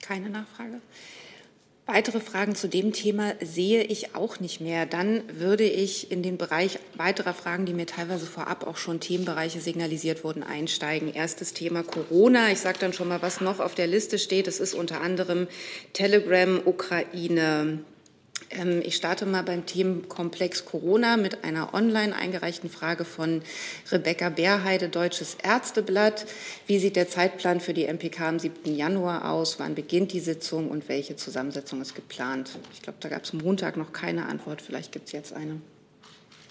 Keine 0.00 0.30
Nachfrage. 0.30 0.80
Weitere 1.88 2.18
Fragen 2.18 2.56
zu 2.56 2.68
dem 2.68 2.92
Thema 2.92 3.34
sehe 3.40 3.84
ich 3.84 4.16
auch 4.16 4.40
nicht 4.40 4.60
mehr. 4.60 4.86
Dann 4.86 5.22
würde 5.38 5.62
ich 5.62 6.10
in 6.10 6.20
den 6.20 6.36
Bereich 6.36 6.80
weiterer 6.96 7.32
Fragen, 7.32 7.64
die 7.64 7.74
mir 7.74 7.86
teilweise 7.86 8.26
vorab 8.26 8.66
auch 8.66 8.76
schon 8.76 8.98
Themenbereiche 8.98 9.60
signalisiert 9.60 10.24
wurden, 10.24 10.42
einsteigen. 10.42 11.14
Erstes 11.14 11.52
Thema 11.52 11.84
Corona. 11.84 12.50
Ich 12.50 12.58
sage 12.58 12.78
dann 12.80 12.92
schon 12.92 13.06
mal, 13.06 13.22
was 13.22 13.40
noch 13.40 13.60
auf 13.60 13.76
der 13.76 13.86
Liste 13.86 14.18
steht. 14.18 14.48
Es 14.48 14.58
ist 14.58 14.74
unter 14.74 15.00
anderem 15.00 15.46
Telegram, 15.92 16.60
Ukraine, 16.64 17.84
ich 18.82 18.96
starte 18.96 19.26
mal 19.26 19.42
beim 19.42 19.66
Themenkomplex 19.66 20.64
Corona 20.64 21.16
mit 21.16 21.44
einer 21.44 21.74
online 21.74 22.14
eingereichten 22.14 22.70
Frage 22.70 23.04
von 23.04 23.42
Rebecca 23.90 24.28
Bärheide, 24.28 24.88
Deutsches 24.88 25.36
Ärzteblatt. 25.42 26.26
Wie 26.66 26.78
sieht 26.78 26.96
der 26.96 27.08
Zeitplan 27.08 27.60
für 27.60 27.74
die 27.74 27.86
MPK 27.86 28.28
am 28.28 28.38
7. 28.38 28.74
Januar 28.74 29.30
aus? 29.30 29.58
Wann 29.58 29.74
beginnt 29.74 30.12
die 30.12 30.20
Sitzung 30.20 30.70
und 30.70 30.88
welche 30.88 31.16
Zusammensetzung 31.16 31.82
ist 31.82 31.94
geplant? 31.94 32.58
Ich 32.72 32.82
glaube, 32.82 32.98
da 33.00 33.08
gab 33.08 33.24
es 33.24 33.32
Montag 33.32 33.76
noch 33.76 33.92
keine 33.92 34.26
Antwort. 34.26 34.62
Vielleicht 34.62 34.92
gibt 34.92 35.06
es 35.06 35.12
jetzt 35.12 35.32
eine. 35.32 35.60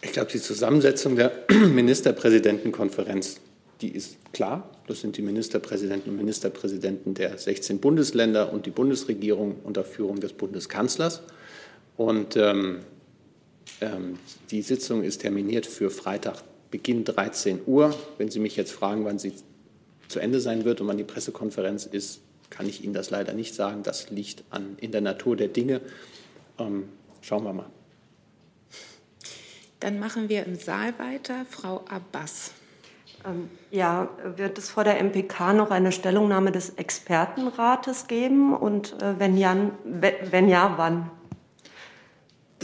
Ich 0.01 0.11
glaube, 0.11 0.31
die 0.31 0.41
Zusammensetzung 0.41 1.15
der 1.15 1.31
Ministerpräsidentenkonferenz, 1.49 3.37
die 3.81 3.89
ist 3.89 4.17
klar. 4.33 4.69
Das 4.87 5.01
sind 5.01 5.17
die 5.17 5.21
Ministerpräsidenten 5.21 6.11
und 6.11 6.17
Ministerpräsidenten 6.17 7.13
der 7.13 7.37
16 7.37 7.79
Bundesländer 7.79 8.51
und 8.51 8.65
die 8.65 8.71
Bundesregierung 8.71 9.55
unter 9.63 9.83
Führung 9.83 10.19
des 10.19 10.33
Bundeskanzlers. 10.33 11.21
Und 11.97 12.35
ähm, 12.35 12.79
ähm, 13.81 14.19
die 14.51 14.61
Sitzung 14.61 15.03
ist 15.03 15.19
terminiert 15.19 15.65
für 15.65 15.89
Freitag, 15.89 16.43
Beginn 16.71 17.03
13 17.03 17.61
Uhr. 17.65 17.95
Wenn 18.17 18.29
Sie 18.29 18.39
mich 18.39 18.55
jetzt 18.55 18.71
fragen, 18.71 19.05
wann 19.05 19.19
sie 19.19 19.33
zu 20.07 20.19
Ende 20.19 20.39
sein 20.39 20.65
wird 20.65 20.81
und 20.81 20.87
wann 20.87 20.97
die 20.97 21.03
Pressekonferenz 21.03 21.85
ist, 21.85 22.21
kann 22.49 22.67
ich 22.67 22.83
Ihnen 22.83 22.93
das 22.93 23.09
leider 23.09 23.33
nicht 23.33 23.55
sagen. 23.55 23.83
Das 23.83 24.09
liegt 24.09 24.43
an, 24.49 24.77
in 24.79 24.91
der 24.91 25.01
Natur 25.01 25.35
der 25.35 25.47
Dinge. 25.47 25.81
Ähm, 26.59 26.89
schauen 27.21 27.43
wir 27.43 27.53
mal. 27.53 27.69
Dann 29.79 29.99
machen 29.99 30.29
wir 30.29 30.45
im 30.45 30.55
Saal 30.55 30.97
weiter. 30.99 31.45
Frau 31.49 31.83
Abbas. 31.89 32.51
Ähm, 33.25 33.49
ja, 33.71 34.09
wird 34.35 34.57
es 34.57 34.69
vor 34.69 34.83
der 34.83 34.99
MPK 35.03 35.53
noch 35.53 35.71
eine 35.71 35.91
Stellungnahme 35.91 36.51
des 36.51 36.71
Expertenrates 36.71 38.07
geben? 38.07 38.55
Und 38.55 39.01
äh, 39.01 39.19
wenn, 39.19 39.37
ja, 39.37 39.71
wenn 39.83 40.47
ja, 40.47 40.73
wann? 40.77 41.09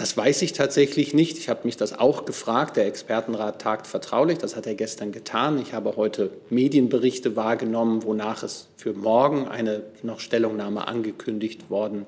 Das 0.02 0.18
weiß 0.18 0.42
ich 0.42 0.54
tatsächlich 0.54 1.14
nicht. 1.14 1.38
Ich 1.38 1.48
habe 1.48 1.60
mich 1.64 1.78
das 1.78 1.94
auch 1.94 2.26
gefragt. 2.26 2.76
Der 2.76 2.88
Expertenrat 2.88 3.62
tagt 3.62 3.86
vertraulich. 3.86 4.40
Das 4.40 4.56
hat 4.56 4.66
er 4.66 4.74
gestern 4.74 5.12
getan. 5.12 5.62
Ich 5.62 5.74
habe 5.74 5.96
heute 5.96 6.32
Medienberichte 6.50 7.36
wahrgenommen, 7.36 8.02
wonach 8.02 8.42
es 8.42 8.68
für 8.78 8.94
morgen 8.94 9.48
eine 9.48 9.84
noch 10.02 10.20
Stellungnahme 10.20 10.88
angekündigt 10.88 11.70
worden 11.70 12.08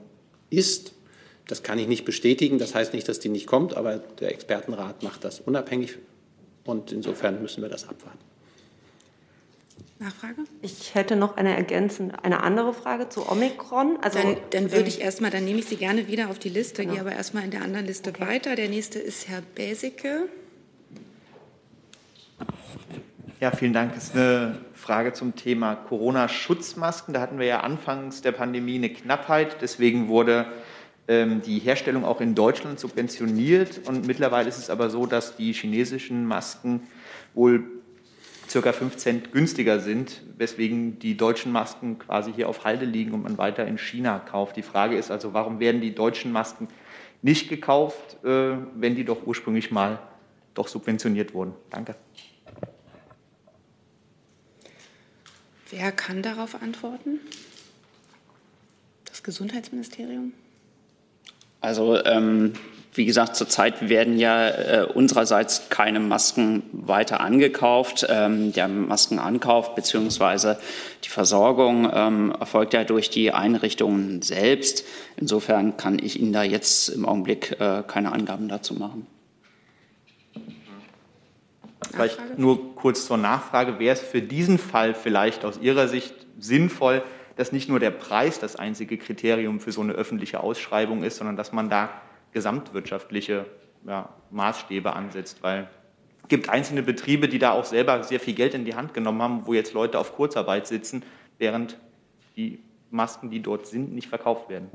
ist. 0.49 0.95
Das 1.47 1.61
kann 1.61 1.77
ich 1.77 1.87
nicht 1.87 2.03
bestätigen. 2.03 2.57
Das 2.57 2.73
heißt 2.73 2.95
nicht, 2.95 3.07
dass 3.07 3.19
die 3.19 3.29
nicht 3.29 3.45
kommt, 3.45 3.77
aber 3.77 3.97
der 4.19 4.31
Expertenrat 4.31 5.03
macht 5.03 5.23
das 5.23 5.39
unabhängig. 5.39 5.99
Und 6.65 6.91
insofern 6.91 7.43
müssen 7.43 7.61
wir 7.61 7.69
das 7.69 7.87
abwarten. 7.87 8.32
Nachfrage? 9.99 10.43
Ich 10.61 10.95
hätte 10.95 11.15
noch 11.15 11.37
eine 11.37 11.55
ergänzende, 11.55 12.23
eine 12.23 12.43
andere 12.43 12.73
Frage 12.73 13.09
zu 13.09 13.29
Omikron. 13.29 13.97
Also, 14.01 14.19
dann, 14.19 14.37
dann 14.49 14.71
würde 14.71 14.87
ich 14.87 15.01
erstmal, 15.01 15.31
dann 15.31 15.45
nehme 15.45 15.59
ich 15.59 15.65
Sie 15.65 15.77
gerne 15.77 16.07
wieder 16.07 16.29
auf 16.29 16.39
die 16.39 16.49
Liste, 16.49 16.81
genau. 16.81 16.93
gehe 16.93 17.01
aber 17.01 17.13
erstmal 17.13 17.43
in 17.43 17.51
der 17.51 17.61
anderen 17.61 17.85
Liste 17.85 18.09
okay. 18.09 18.27
weiter. 18.27 18.55
Der 18.55 18.69
nächste 18.69 18.99
ist 18.99 19.29
Herr 19.29 19.41
Besicke. 19.55 20.27
Ja, 23.39 23.51
vielen 23.51 23.73
Dank. 23.73 23.93
Das 23.93 24.05
ist 24.05 24.15
eine 24.15 24.57
Frage 24.73 25.13
zum 25.13 25.35
Thema 25.35 25.75
Corona-Schutzmasken. 25.75 27.13
Da 27.13 27.21
hatten 27.21 27.39
wir 27.39 27.45
ja 27.45 27.59
anfangs 27.59 28.21
der 28.21 28.31
Pandemie 28.31 28.75
eine 28.75 28.89
Knappheit. 28.89 29.57
Deswegen 29.61 30.07
wurde 30.07 30.45
ähm, 31.09 31.41
die 31.41 31.59
Herstellung 31.59 32.05
auch 32.05 32.21
in 32.21 32.35
Deutschland 32.35 32.79
subventioniert. 32.79 33.81
Und 33.85 34.07
mittlerweile 34.07 34.47
ist 34.47 34.57
es 34.57 34.69
aber 34.69 34.89
so, 34.89 35.05
dass 35.05 35.35
die 35.35 35.51
chinesischen 35.51 36.25
Masken 36.25 36.87
wohl 37.33 37.63
circa 38.53 38.71
5 38.71 38.97
Cent 38.97 39.31
günstiger 39.31 39.79
sind, 39.79 40.21
weswegen 40.37 40.99
die 40.99 41.17
deutschen 41.17 41.51
Masken 41.51 41.97
quasi 41.97 42.31
hier 42.31 42.47
auf 42.47 42.65
Halde 42.65 42.85
liegen 42.85 43.11
und 43.13 43.23
man 43.23 43.39
weiter 43.39 43.65
in 43.65 43.79
China 43.79 44.19
kauft. 44.19 44.55
Die 44.57 44.61
Frage 44.61 44.95
ist 44.95 45.09
also, 45.09 45.33
warum 45.33 45.59
werden 45.59 45.81
die 45.81 45.95
deutschen 45.95 46.31
Masken 46.31 46.67
nicht 47.23 47.49
gekauft, 47.49 48.23
äh, 48.23 48.55
wenn 48.75 48.95
die 48.95 49.05
doch 49.05 49.25
ursprünglich 49.25 49.71
mal 49.71 49.97
doch 50.53 50.67
subventioniert 50.67 51.33
wurden? 51.33 51.55
Danke. 51.71 51.95
Wer 55.71 55.91
kann 55.91 56.21
darauf 56.21 56.61
antworten? 56.61 57.19
Das 59.05 59.23
Gesundheitsministerium? 59.23 60.31
Also 61.59 62.05
ähm, 62.05 62.53
wie 62.95 63.05
gesagt, 63.05 63.35
zurzeit 63.35 63.89
werden 63.89 64.19
ja 64.19 64.49
äh, 64.49 64.85
unsererseits 64.85 65.69
keine 65.69 65.99
Masken 65.99 66.63
weiter 66.71 67.21
angekauft. 67.21 68.05
Ähm, 68.07 68.53
der 68.53 68.67
Maskenankauf 68.67 69.73
bzw. 69.73 70.55
die 71.03 71.09
Versorgung 71.09 71.89
ähm, 71.91 72.35
erfolgt 72.39 72.73
ja 72.73 72.83
durch 72.83 73.09
die 73.09 73.31
Einrichtungen 73.31 74.21
selbst. 74.21 74.85
Insofern 75.17 75.75
kann 75.75 75.97
ich 75.97 76.19
Ihnen 76.19 76.33
da 76.33 76.43
jetzt 76.43 76.89
im 76.89 77.05
Augenblick 77.05 77.59
äh, 77.59 77.83
keine 77.87 78.11
Angaben 78.11 78.47
dazu 78.47 78.75
machen. 78.75 79.07
Vielleicht 81.91 82.37
nur 82.37 82.75
kurz 82.75 83.05
zur 83.05 83.17
Nachfrage. 83.17 83.79
Wäre 83.79 83.93
es 83.93 84.01
für 84.01 84.21
diesen 84.21 84.57
Fall 84.57 84.93
vielleicht 84.93 85.45
aus 85.45 85.59
Ihrer 85.59 85.87
Sicht 85.87 86.13
sinnvoll, 86.39 87.03
dass 87.35 87.51
nicht 87.51 87.69
nur 87.69 87.79
der 87.79 87.91
Preis 87.91 88.39
das 88.39 88.55
einzige 88.55 88.97
Kriterium 88.97 89.59
für 89.59 89.71
so 89.71 89.81
eine 89.81 89.93
öffentliche 89.93 90.41
Ausschreibung 90.41 91.03
ist, 91.03 91.17
sondern 91.17 91.35
dass 91.35 91.51
man 91.51 91.69
da 91.69 91.89
gesamtwirtschaftliche 92.33 93.45
ja, 93.87 94.09
Maßstäbe 94.31 94.93
ansetzt, 94.93 95.37
weil 95.41 95.69
es 96.23 96.29
gibt 96.29 96.49
einzelne 96.49 96.83
Betriebe, 96.83 97.27
die 97.27 97.39
da 97.39 97.51
auch 97.51 97.65
selber 97.65 98.03
sehr 98.03 98.19
viel 98.19 98.33
Geld 98.33 98.53
in 98.53 98.65
die 98.65 98.75
Hand 98.75 98.93
genommen 98.93 99.21
haben, 99.21 99.45
wo 99.45 99.53
jetzt 99.53 99.73
Leute 99.73 99.99
auf 99.99 100.15
Kurzarbeit 100.15 100.67
sitzen, 100.67 101.03
während 101.37 101.77
die 102.35 102.59
Masken, 102.89 103.29
die 103.29 103.41
dort 103.41 103.67
sind, 103.67 103.93
nicht 103.93 104.07
verkauft 104.07 104.49
werden. 104.49 104.69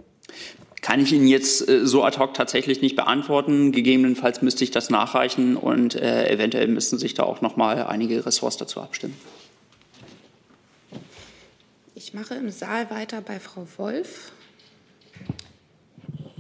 Kann 0.83 1.01
ich 1.01 1.13
Ihnen 1.13 1.27
jetzt 1.27 1.69
äh, 1.69 1.87
so 1.87 2.05
ad 2.05 2.19
hoc 2.19 2.35
tatsächlich 2.35 2.83
nicht 2.83 2.97
beantworten. 2.97 3.73
Gegebenenfalls 3.73 4.43
müsste 4.43 4.65
ich 4.65 4.71
das 4.71 4.91
nachreichen 4.91 5.57
und 5.57 5.95
äh, 5.95 6.31
eventuell 6.31 6.69
müssten 6.69 6.99
sich 6.99 7.15
da 7.15 7.23
auch 7.23 7.41
noch 7.41 7.57
mal 7.57 7.85
einige 7.85 8.25
Ressorts 8.25 8.57
dazu 8.57 8.81
abstimmen. 8.81 9.17
Ich 11.95 12.15
mache 12.15 12.35
im 12.35 12.51
Saal 12.51 12.91
weiter 12.91 13.21
bei 13.21 13.41
Frau 13.41 13.67
Wolf 13.77 14.33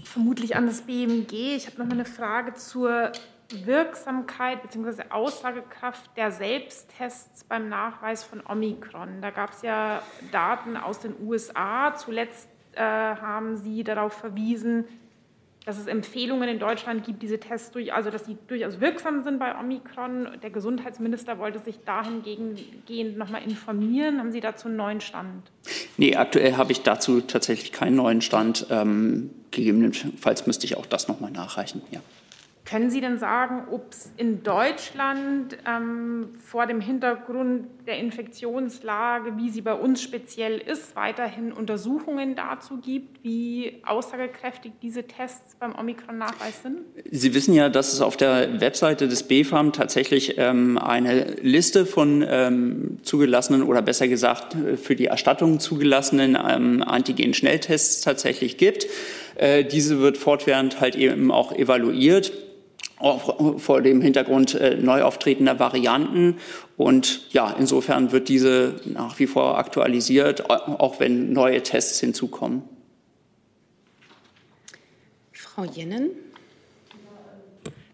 vermutlich 0.08 0.56
an 0.56 0.66
das 0.66 0.82
BMG. 0.82 1.56
Ich 1.56 1.66
habe 1.66 1.78
noch 1.78 1.86
mal 1.86 1.92
eine 1.92 2.04
Frage 2.04 2.54
zur 2.54 3.12
Wirksamkeit 3.50 4.62
bzw. 4.62 5.04
Aussagekraft 5.10 6.10
der 6.16 6.30
Selbsttests 6.32 7.44
beim 7.44 7.68
Nachweis 7.68 8.24
von 8.24 8.42
Omikron. 8.46 9.22
Da 9.22 9.30
gab 9.30 9.52
es 9.52 9.62
ja 9.62 10.02
Daten 10.32 10.76
aus 10.76 11.00
den 11.00 11.14
USA. 11.22 11.94
Zuletzt 11.94 12.48
äh, 12.72 12.80
haben 12.80 13.56
Sie 13.56 13.84
darauf 13.84 14.12
verwiesen, 14.12 14.84
dass 15.68 15.78
es 15.78 15.86
Empfehlungen 15.86 16.48
in 16.48 16.58
Deutschland 16.58 17.04
gibt, 17.04 17.22
diese 17.22 17.38
Tests 17.38 17.72
durch, 17.72 17.92
also 17.92 18.08
dass 18.08 18.24
sie 18.24 18.38
durchaus 18.46 18.80
wirksam 18.80 19.22
sind 19.22 19.38
bei 19.38 19.54
Omikron. 19.54 20.28
Der 20.42 20.48
Gesundheitsminister 20.48 21.38
wollte 21.38 21.58
sich 21.58 21.80
dahingehend 21.84 23.18
noch 23.18 23.28
mal 23.28 23.42
informieren. 23.42 24.18
Haben 24.18 24.32
Sie 24.32 24.40
dazu 24.40 24.68
einen 24.68 24.78
neuen 24.78 25.02
Stand? 25.02 25.42
Nee, 25.98 26.16
aktuell 26.16 26.56
habe 26.56 26.72
ich 26.72 26.84
dazu 26.84 27.20
tatsächlich 27.20 27.70
keinen 27.70 27.96
neuen 27.96 28.22
Stand. 28.22 28.64
Ähm, 28.70 29.28
gegebenenfalls 29.50 30.46
müsste 30.46 30.64
ich 30.64 30.78
auch 30.78 30.86
das 30.86 31.06
noch 31.06 31.20
mal 31.20 31.30
nachreichen. 31.30 31.82
Ja. 31.90 32.00
Können 32.68 32.90
Sie 32.90 33.00
denn 33.00 33.18
sagen, 33.18 33.62
ob 33.70 33.92
es 33.92 34.10
in 34.18 34.42
Deutschland 34.42 35.56
ähm, 35.66 36.34
vor 36.38 36.66
dem 36.66 36.82
Hintergrund 36.82 37.64
der 37.86 37.96
Infektionslage, 37.96 39.38
wie 39.38 39.48
sie 39.48 39.62
bei 39.62 39.72
uns 39.72 40.02
speziell 40.02 40.58
ist, 40.58 40.94
weiterhin 40.94 41.50
Untersuchungen 41.50 42.36
dazu 42.36 42.76
gibt, 42.76 43.24
wie 43.24 43.80
aussagekräftig 43.86 44.72
diese 44.82 45.04
Tests 45.04 45.56
beim 45.58 45.74
Omikron-Nachweis 45.78 46.62
sind? 46.62 46.80
Sie 47.10 47.32
wissen 47.32 47.54
ja, 47.54 47.70
dass 47.70 47.94
es 47.94 48.02
auf 48.02 48.18
der 48.18 48.60
Webseite 48.60 49.08
des 49.08 49.22
BfArM 49.22 49.72
tatsächlich 49.72 50.34
ähm, 50.36 50.76
eine 50.76 51.36
Liste 51.40 51.86
von 51.86 52.22
ähm, 52.28 52.98
zugelassenen 53.02 53.62
oder 53.62 53.80
besser 53.80 54.08
gesagt 54.08 54.54
für 54.76 54.94
die 54.94 55.06
Erstattung 55.06 55.58
zugelassenen 55.58 56.36
ähm, 56.36 56.82
Antigen-Schnelltests 56.82 58.02
tatsächlich 58.02 58.58
gibt. 58.58 58.86
Äh, 59.36 59.64
diese 59.64 60.00
wird 60.00 60.18
fortwährend 60.18 60.80
halt 60.82 60.96
eben 60.96 61.30
auch 61.30 61.52
evaluiert 61.52 62.30
auch 62.98 63.58
vor 63.58 63.80
dem 63.80 64.00
Hintergrund 64.00 64.54
äh, 64.54 64.76
neu 64.76 65.02
auftretender 65.02 65.58
Varianten. 65.58 66.38
Und 66.76 67.32
ja, 67.32 67.54
insofern 67.58 68.12
wird 68.12 68.28
diese 68.28 68.80
nach 68.84 69.18
wie 69.18 69.26
vor 69.26 69.58
aktualisiert, 69.58 70.50
auch 70.50 71.00
wenn 71.00 71.32
neue 71.32 71.62
Tests 71.62 72.00
hinzukommen. 72.00 72.62
Frau 75.32 75.64
Jennen. 75.64 76.10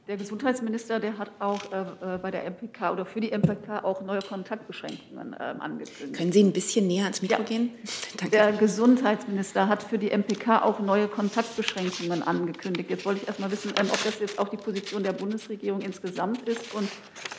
Der 0.07 0.19
Gesundheitsminister, 0.19 1.01
der 1.01 1.17
hat 1.17 1.31
auch 1.39 1.61
äh, 1.73 2.19
bei 2.19 2.31
der 2.31 2.45
MPK 2.45 2.93
oder 2.93 3.07
für 3.07 3.23
die 3.23 3.31
MPK 3.31 3.85
auch 3.85 4.03
neue 4.03 4.21
Kontaktbeschränkungen 4.21 5.33
äh, 5.33 5.55
angekündigt. 5.59 6.15
Können 6.15 6.31
Sie 6.31 6.43
ein 6.43 6.53
bisschen 6.53 6.87
näher 6.87 7.05
ans 7.05 7.23
Mikro 7.23 7.39
ja. 7.39 7.45
gehen? 7.45 7.71
Danke. 8.19 8.37
Der 8.37 8.53
Gesundheitsminister 8.53 9.67
hat 9.67 9.83
für 9.83 9.97
die 9.97 10.11
MPK 10.11 10.63
auch 10.63 10.79
neue 10.81 11.09
Kontaktbeschränkungen 11.09 12.23
angekündigt. 12.23 12.91
Jetzt 12.91 13.07
wollte 13.07 13.23
ich 13.23 13.29
erst 13.29 13.41
mal 13.41 13.51
wissen, 13.51 13.73
ähm, 13.81 13.87
ob 13.91 14.05
das 14.05 14.19
jetzt 14.21 14.39
auch 14.39 14.49
die 14.49 14.59
Position 14.59 15.03
der 15.03 15.15
Bundesregierung 15.15 15.81
insgesamt 15.81 16.47
ist 16.47 16.75
und 16.75 16.91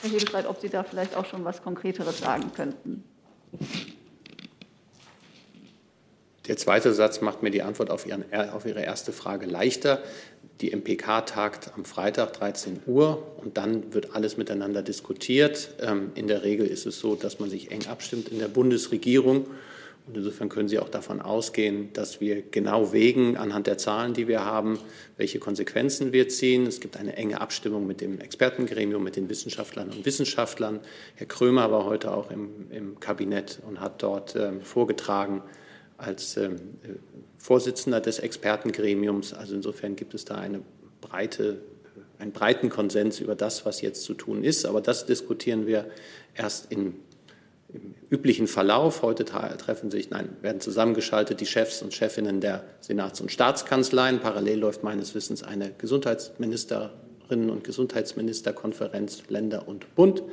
Herr 0.01 0.09
Hebestreit, 0.09 0.47
ob 0.47 0.59
Sie 0.59 0.69
da 0.69 0.83
vielleicht 0.83 1.15
auch 1.15 1.25
schon 1.25 1.45
was 1.45 1.61
Konkreteres 1.61 2.17
sagen 2.17 2.51
könnten. 2.55 3.03
Der 6.47 6.57
zweite 6.57 6.93
Satz 6.93 7.21
macht 7.21 7.43
mir 7.43 7.51
die 7.51 7.61
Antwort 7.61 7.91
auf, 7.91 8.07
Ihren, 8.07 8.25
auf 8.33 8.65
Ihre 8.65 8.81
erste 8.81 9.11
Frage 9.11 9.45
leichter. 9.45 10.01
Die 10.61 10.71
MPK 10.71 11.21
tagt 11.21 11.71
am 11.75 11.83
Freitag 11.83 12.33
13 12.33 12.81
Uhr 12.85 13.21
und 13.43 13.57
dann 13.57 13.93
wird 13.93 14.15
alles 14.15 14.37
miteinander 14.37 14.83
diskutiert. 14.83 15.71
Ähm, 15.81 16.11
in 16.15 16.27
der 16.27 16.43
Regel 16.43 16.65
ist 16.65 16.85
es 16.85 16.99
so, 16.99 17.15
dass 17.15 17.39
man 17.39 17.49
sich 17.49 17.71
eng 17.71 17.87
abstimmt 17.87 18.29
in 18.29 18.39
der 18.39 18.47
Bundesregierung. 18.47 19.47
Und 20.07 20.15
insofern 20.15 20.49
können 20.49 20.69
Sie 20.69 20.77
auch 20.77 20.89
davon 20.89 21.19
ausgehen, 21.19 21.91
dass 21.93 22.21
wir 22.21 22.43
genau 22.43 22.93
wägen 22.93 23.37
anhand 23.37 23.65
der 23.65 23.77
Zahlen, 23.79 24.13
die 24.13 24.27
wir 24.27 24.45
haben, 24.45 24.77
welche 25.17 25.39
Konsequenzen 25.39 26.13
wir 26.13 26.29
ziehen. 26.29 26.67
Es 26.67 26.79
gibt 26.79 26.97
eine 26.97 27.15
enge 27.15 27.41
Abstimmung 27.41 27.87
mit 27.87 28.01
dem 28.01 28.19
Expertengremium, 28.21 29.03
mit 29.03 29.15
den 29.15 29.29
Wissenschaftlern 29.29 29.89
und 29.89 30.05
Wissenschaftlern. 30.05 30.79
Herr 31.15 31.25
Krömer 31.25 31.71
war 31.71 31.85
heute 31.85 32.13
auch 32.13 32.29
im, 32.29 32.71
im 32.71 32.99
Kabinett 32.99 33.59
und 33.67 33.81
hat 33.81 34.03
dort 34.03 34.35
ähm, 34.35 34.61
vorgetragen, 34.61 35.41
als 35.97 36.37
ähm, 36.37 36.55
Vorsitzender 37.37 38.01
des 38.01 38.19
Expertengremiums. 38.19 39.33
Also 39.33 39.55
insofern 39.55 39.95
gibt 39.95 40.13
es 40.13 40.25
da 40.25 40.35
eine 40.35 40.61
breite, 41.01 41.57
einen 42.19 42.31
breiten 42.31 42.69
Konsens 42.69 43.19
über 43.19 43.35
das, 43.35 43.65
was 43.65 43.81
jetzt 43.81 44.03
zu 44.03 44.13
tun 44.13 44.43
ist. 44.43 44.65
Aber 44.65 44.81
das 44.81 45.05
diskutieren 45.05 45.67
wir 45.67 45.85
erst 46.33 46.71
in, 46.71 46.95
im 47.69 47.93
üblichen 48.09 48.47
Verlauf. 48.47 49.01
Heute 49.01 49.25
treffen 49.25 49.91
sich, 49.91 50.09
nein, 50.09 50.29
werden 50.41 50.59
zusammengeschaltet 50.59 51.39
die 51.39 51.45
Chefs 51.45 51.81
und 51.81 51.93
Chefinnen 51.93 52.41
der 52.41 52.63
Senats- 52.79 53.21
und 53.21 53.31
Staatskanzleien. 53.31 54.19
Parallel 54.19 54.59
läuft 54.59 54.83
meines 54.83 55.15
Wissens 55.15 55.43
eine 55.43 55.71
Gesundheitsministerinnen 55.77 57.49
und 57.49 57.63
Gesundheitsministerkonferenz 57.63 59.23
Länder 59.29 59.67
und 59.67 59.93
Bund. 59.95 60.23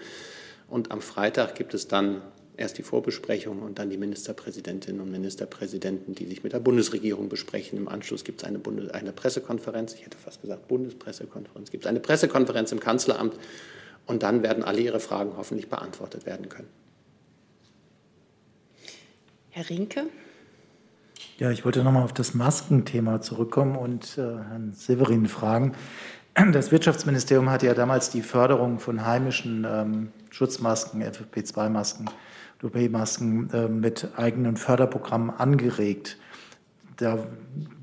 Und 0.69 0.91
am 0.91 1.03
Freitag 1.03 1.55
gibt 1.55 1.75
es 1.75 1.89
dann 1.89 2.23
erst 2.63 2.79
die 2.79 2.83
Vorbesprechung 2.83 3.61
und 3.61 3.79
dann 3.79 3.91
die 3.91 3.99
Ministerpräsidentinnen 3.99 5.01
und 5.01 5.11
Ministerpräsidenten, 5.11 6.15
die 6.15 6.27
sich 6.27 6.45
mit 6.45 6.53
der 6.53 6.61
Bundesregierung 6.61 7.29
besprechen. 7.29 7.77
Im 7.77 7.89
Anschluss 7.89 8.25
gibt 8.25 8.43
es 8.43 8.49
eine, 8.49 8.61
eine 8.95 9.13
Pressekonferenz, 9.13 9.95
ich 9.95 10.07
hätte 10.07 10.17
fast 10.17 10.41
gesagt 10.41 10.69
Bundespressekonferenz, 10.69 11.71
gibt 11.71 11.85
es 11.85 11.89
eine 11.89 12.01
Pressekonferenz 12.01 12.73
im 12.73 12.81
Kanzleramt 12.81 13.35
und 14.07 14.23
dann 14.23 14.43
werden 14.43 14.63
alle 14.63 14.81
Ihre 14.81 15.01
Fragen 15.01 15.33
hoffentlich 15.37 15.69
beantwortet 15.69 16.25
werden 16.25 16.49
können. 16.49 16.69
Herr 19.51 19.69
Rinke. 19.69 20.05
Ja, 21.39 21.51
ich 21.51 21.65
wollte 21.65 21.83
nochmal 21.83 22.05
auf 22.05 22.15
das 22.15 22.33
Maskenthema 22.33 23.21
zurückkommen 23.21 23.77
und 23.77 24.17
äh, 24.17 24.21
Herrn 24.21 24.73
Severin 24.73 25.27
fragen. 25.27 25.75
Das 26.53 26.73
Wirtschaftsministerium 26.73 27.51
hat 27.51 27.63
ja 27.63 27.75
damals 27.75 28.09
die 28.09 28.23
Förderung 28.23 28.79
von 28.79 29.05
heimischen 29.05 29.67
ähm, 29.69 30.13
Schutzmasken, 30.31 31.03
FFP2-Masken 31.03 32.09
OP-Masken 32.63 33.51
äh, 33.51 33.69
mit 33.69 34.09
eigenen 34.17 34.57
Förderprogrammen 34.57 35.31
angeregt. 35.31 36.19
Da 36.97 37.27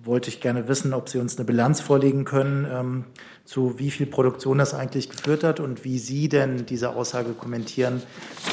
wollte 0.04 0.30
ich 0.30 0.40
gerne 0.40 0.68
wissen, 0.68 0.94
ob 0.94 1.10
Sie 1.10 1.18
uns 1.18 1.38
eine 1.38 1.46
Bilanz 1.46 1.82
vorlegen 1.82 2.26
können, 2.26 2.68
ähm, 2.72 3.04
zu 3.44 3.80
wie 3.80 3.92
viel 3.92 4.06
Produktion 4.06 4.60
das 4.60 4.74
eigentlich 4.74 5.10
geführt 5.10 5.44
hat 5.44 5.60
und 5.60 5.84
wie 5.84 5.98
Sie 5.98 6.30
denn 6.30 6.66
diese 6.66 6.96
Aussage 6.96 7.32
kommentieren, 7.34 8.02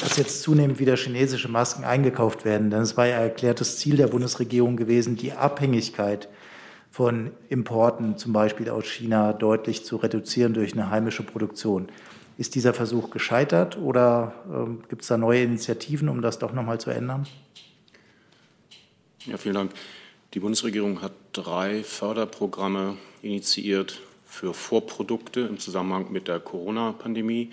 dass 0.03 0.17
jetzt 0.17 0.43
zunehmend 0.43 0.81
wieder 0.81 0.97
chinesische 0.97 1.49
Masken 1.49 1.85
eingekauft 1.85 2.45
werden. 2.45 2.71
Denn 2.71 2.81
es 2.81 2.97
war 2.97 3.07
ja 3.07 3.17
erklärtes 3.17 3.79
Ziel 3.79 3.97
der 3.97 4.09
Bundesregierung 4.09 4.77
gewesen, 4.77 5.17
die 5.17 5.33
Abhängigkeit 5.33 6.29
von 6.91 7.33
Importen, 7.51 8.17
zum 8.17 8.33
Beispiel 8.33 8.71
aus 8.71 8.87
China, 8.87 9.35
deutlich 9.35 9.85
zu 9.85 9.97
reduzieren 9.97 10.55
durch 10.55 10.73
eine 10.73 10.91
heimische 10.91 11.23
Produktion. 11.23 11.89
Ist 12.39 12.55
dieser 12.55 12.75
Versuch 12.75 13.11
gescheitert 13.11 13.79
oder 13.79 14.35
ähm, 14.53 14.83
gibt 14.89 15.03
es 15.03 15.09
da 15.09 15.17
neue 15.17 15.43
Initiativen, 15.43 16.09
um 16.09 16.21
das 16.21 16.39
doch 16.39 16.53
noch 16.53 16.65
mal 16.65 16.79
zu 16.79 16.91
ändern? 16.91 17.27
Ja, 19.25 19.39
vielen 19.39 19.55
Dank. 19.55 19.73
Die 20.35 20.41
Bundesregierung 20.41 21.01
hat 21.01 21.13
drei 21.33 21.83
Förderprogramme 21.83 22.99
initiiert 23.23 24.01
für 24.27 24.53
Vorprodukte 24.53 25.41
im 25.41 25.59
Zusammenhang 25.59 26.13
mit 26.13 26.29
der 26.29 26.41
Corona-Pandemie. 26.41 27.53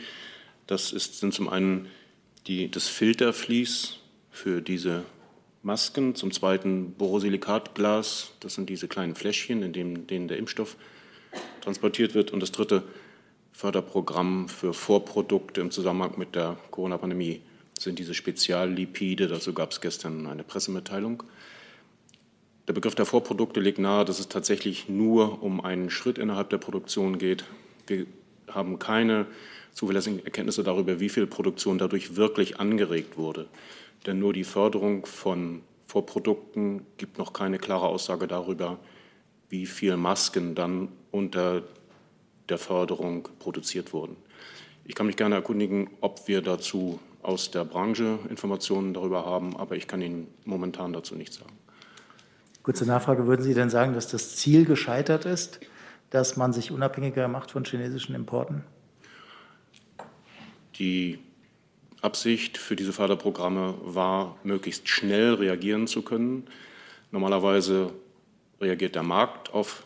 Das 0.67 0.91
ist, 0.91 1.19
sind 1.19 1.33
zum 1.33 1.47
einen 1.47 1.87
die, 2.47 2.69
das 2.69 2.87
Filtervlies 2.87 3.99
für 4.31 4.61
diese 4.61 5.03
Masken, 5.61 6.13
zum 6.13 6.31
zweiten 6.31 6.93
Borosilikatglas, 6.93 8.33
das 8.41 8.55
sind 8.55 8.69
diese 8.69 8.89
kleinen 8.89 9.15
Fläschchen, 9.15 9.63
in 9.63 9.71
denen 10.07 10.27
der 10.27 10.37
Impfstoff 10.37 10.75
transportiert 11.61 12.13
wird, 12.13 12.31
und 12.31 12.41
das 12.41 12.51
dritte 12.51 12.83
Förderprogramm 13.53 14.49
für 14.49 14.73
Vorprodukte 14.73 15.61
im 15.61 15.71
Zusammenhang 15.71 16.15
mit 16.17 16.35
der 16.35 16.57
Corona-Pandemie 16.71 17.41
sind 17.79 17.99
diese 17.99 18.13
Speziallipide. 18.13 19.27
Dazu 19.27 19.53
gab 19.53 19.71
es 19.71 19.79
gestern 19.79 20.27
eine 20.27 20.43
Pressemitteilung. 20.43 21.23
Der 22.67 22.73
Begriff 22.73 22.95
der 22.95 23.05
Vorprodukte 23.05 23.59
legt 23.59 23.77
nahe, 23.77 24.05
dass 24.05 24.19
es 24.19 24.27
tatsächlich 24.27 24.89
nur 24.89 25.43
um 25.43 25.61
einen 25.61 25.89
Schritt 25.89 26.17
innerhalb 26.17 26.49
der 26.49 26.57
Produktion 26.57 27.17
geht. 27.17 27.45
Wir 27.87 28.05
haben 28.49 28.79
keine 28.79 29.27
zuverlässigen 29.73 30.23
Erkenntnisse 30.23 30.63
darüber, 30.63 30.99
wie 30.99 31.09
viel 31.09 31.27
Produktion 31.27 31.77
dadurch 31.77 32.15
wirklich 32.15 32.59
angeregt 32.59 33.17
wurde. 33.17 33.47
Denn 34.05 34.19
nur 34.19 34.33
die 34.33 34.43
Förderung 34.43 35.05
von 35.05 35.61
Vorprodukten 35.87 36.85
gibt 36.97 37.17
noch 37.17 37.33
keine 37.33 37.59
klare 37.59 37.85
Aussage 37.85 38.27
darüber, 38.27 38.79
wie 39.49 39.65
viel 39.65 39.97
Masken 39.97 40.55
dann 40.55 40.89
unter 41.11 41.63
der 42.49 42.57
Förderung 42.57 43.29
produziert 43.39 43.93
wurden. 43.93 44.15
Ich 44.85 44.95
kann 44.95 45.05
mich 45.05 45.15
gerne 45.15 45.35
erkundigen, 45.35 45.89
ob 46.01 46.27
wir 46.27 46.41
dazu 46.41 46.99
aus 47.21 47.51
der 47.51 47.63
Branche 47.63 48.19
Informationen 48.29 48.93
darüber 48.93 49.25
haben, 49.25 49.55
aber 49.55 49.75
ich 49.75 49.87
kann 49.87 50.01
Ihnen 50.01 50.27
momentan 50.43 50.91
dazu 50.91 51.15
nichts 51.15 51.37
sagen. 51.37 51.53
Kurze 52.63 52.85
Nachfrage, 52.85 53.27
würden 53.27 53.43
Sie 53.43 53.53
denn 53.53 53.69
sagen, 53.69 53.93
dass 53.93 54.07
das 54.07 54.35
Ziel 54.35 54.65
gescheitert 54.65 55.25
ist, 55.25 55.59
dass 56.09 56.37
man 56.37 56.53
sich 56.53 56.71
unabhängiger 56.71 57.27
macht 57.27 57.51
von 57.51 57.65
chinesischen 57.65 58.13
Importen? 58.13 58.63
Die 60.79 61.19
Absicht 62.01 62.57
für 62.57 62.75
diese 62.75 62.91
Förderprogramme 62.91 63.75
war, 63.83 64.37
möglichst 64.43 64.89
schnell 64.89 65.35
reagieren 65.35 65.87
zu 65.87 66.01
können. 66.01 66.45
Normalerweise 67.11 67.91
reagiert 68.59 68.95
der 68.95 69.03
Markt 69.03 69.53
auf 69.53 69.83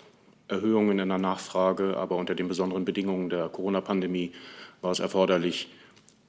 Erhöhungen 0.47 0.99
in 0.99 1.09
der 1.09 1.17
Nachfrage, 1.17 1.97
aber 1.97 2.15
unter 2.15 2.35
den 2.35 2.47
besonderen 2.47 2.85
Bedingungen 2.85 3.29
der 3.29 3.49
Corona-Pandemie 3.49 4.31
war 4.81 4.91
es 4.91 4.99
erforderlich, 4.99 5.69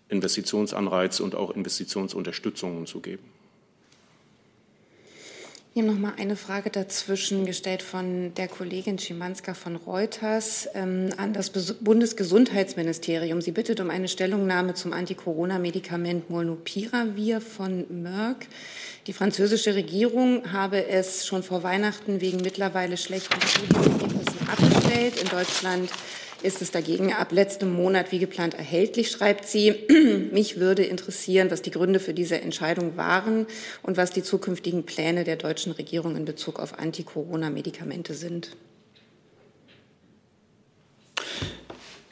Investitionsanreize 0.08 1.22
und 1.22 1.34
auch 1.34 1.50
Investitionsunterstützungen 1.50 2.86
zu 2.86 3.00
geben. 3.00 3.24
Wir 5.78 5.84
haben 5.84 5.94
noch 5.94 6.10
mal 6.10 6.14
eine 6.18 6.34
Frage 6.34 6.70
dazwischen 6.70 7.46
gestellt 7.46 7.82
von 7.82 8.34
der 8.34 8.48
Kollegin 8.48 8.98
Schimanska 8.98 9.54
von 9.54 9.76
Reuters 9.76 10.68
ähm, 10.74 11.10
an 11.18 11.32
das 11.32 11.50
Bundesgesundheitsministerium. 11.50 13.40
Sie 13.40 13.52
bittet 13.52 13.78
um 13.78 13.88
eine 13.88 14.08
Stellungnahme 14.08 14.74
zum 14.74 14.92
Anti-Corona-Medikament 14.92 16.30
Molnupiravir 16.30 17.40
von 17.40 17.86
Merck. 18.02 18.48
Die 19.06 19.12
französische 19.12 19.76
Regierung 19.76 20.52
habe 20.52 20.84
es 20.88 21.24
schon 21.28 21.44
vor 21.44 21.62
Weihnachten 21.62 22.20
wegen 22.20 22.38
mittlerweile 22.38 22.96
schlechten 22.96 23.40
Studienergebnissen 23.40 24.48
abgestellt. 24.48 25.22
In 25.22 25.28
Deutschland 25.28 25.90
ist 26.42 26.62
es 26.62 26.70
dagegen 26.70 27.12
ab 27.12 27.32
letztem 27.32 27.72
Monat 27.72 28.12
wie 28.12 28.18
geplant 28.18 28.54
erhältlich, 28.54 29.10
schreibt 29.10 29.46
sie. 29.46 29.86
Mich 30.32 30.58
würde 30.58 30.84
interessieren, 30.84 31.50
was 31.50 31.62
die 31.62 31.70
Gründe 31.70 32.00
für 32.00 32.14
diese 32.14 32.40
Entscheidung 32.40 32.96
waren 32.96 33.46
und 33.82 33.96
was 33.96 34.10
die 34.10 34.22
zukünftigen 34.22 34.84
Pläne 34.84 35.24
der 35.24 35.36
deutschen 35.36 35.72
Regierung 35.72 36.16
in 36.16 36.24
Bezug 36.24 36.58
auf 36.60 36.78
Anti-Corona-Medikamente 36.78 38.14
sind. 38.14 38.56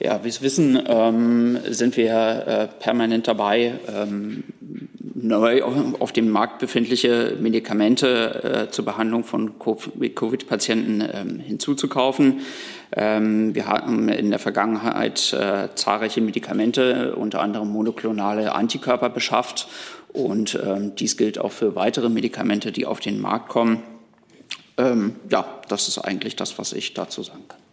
Ja, 0.06 0.22
wie 0.22 0.30
Sie 0.30 0.42
wissen, 0.42 0.80
ähm, 0.86 1.58
sind 1.68 1.96
wir 1.96 2.14
äh, 2.46 2.68
permanent 2.78 3.26
dabei, 3.26 3.72
ähm, 3.88 4.44
neu 5.00 5.64
auf 5.64 6.12
dem 6.12 6.30
Markt 6.30 6.60
befindliche 6.60 7.36
Medikamente 7.40 8.68
äh, 8.68 8.70
zur 8.70 8.84
Behandlung 8.84 9.24
von 9.24 9.58
Covid-Patienten 9.58 11.02
ähm, 11.12 11.40
hinzuzukaufen. 11.40 12.42
Ähm, 12.92 13.52
wir 13.56 13.66
haben 13.66 14.08
in 14.08 14.30
der 14.30 14.38
Vergangenheit 14.38 15.32
äh, 15.32 15.74
zahlreiche 15.74 16.20
Medikamente, 16.20 17.16
unter 17.16 17.40
anderem 17.40 17.72
monoklonale 17.72 18.54
Antikörper 18.54 19.08
beschafft. 19.08 19.66
Und 20.12 20.56
ähm, 20.64 20.94
dies 20.94 21.16
gilt 21.16 21.40
auch 21.40 21.50
für 21.50 21.74
weitere 21.74 22.10
Medikamente, 22.10 22.70
die 22.70 22.86
auf 22.86 23.00
den 23.00 23.20
Markt 23.20 23.48
kommen. 23.48 23.82
Ähm, 24.78 25.16
ja, 25.30 25.62
das 25.68 25.88
ist 25.88 25.98
eigentlich 25.98 26.36
das, 26.36 26.60
was 26.60 26.74
ich 26.74 26.94
dazu 26.94 27.24
sagen 27.24 27.42
kann. 27.48 27.65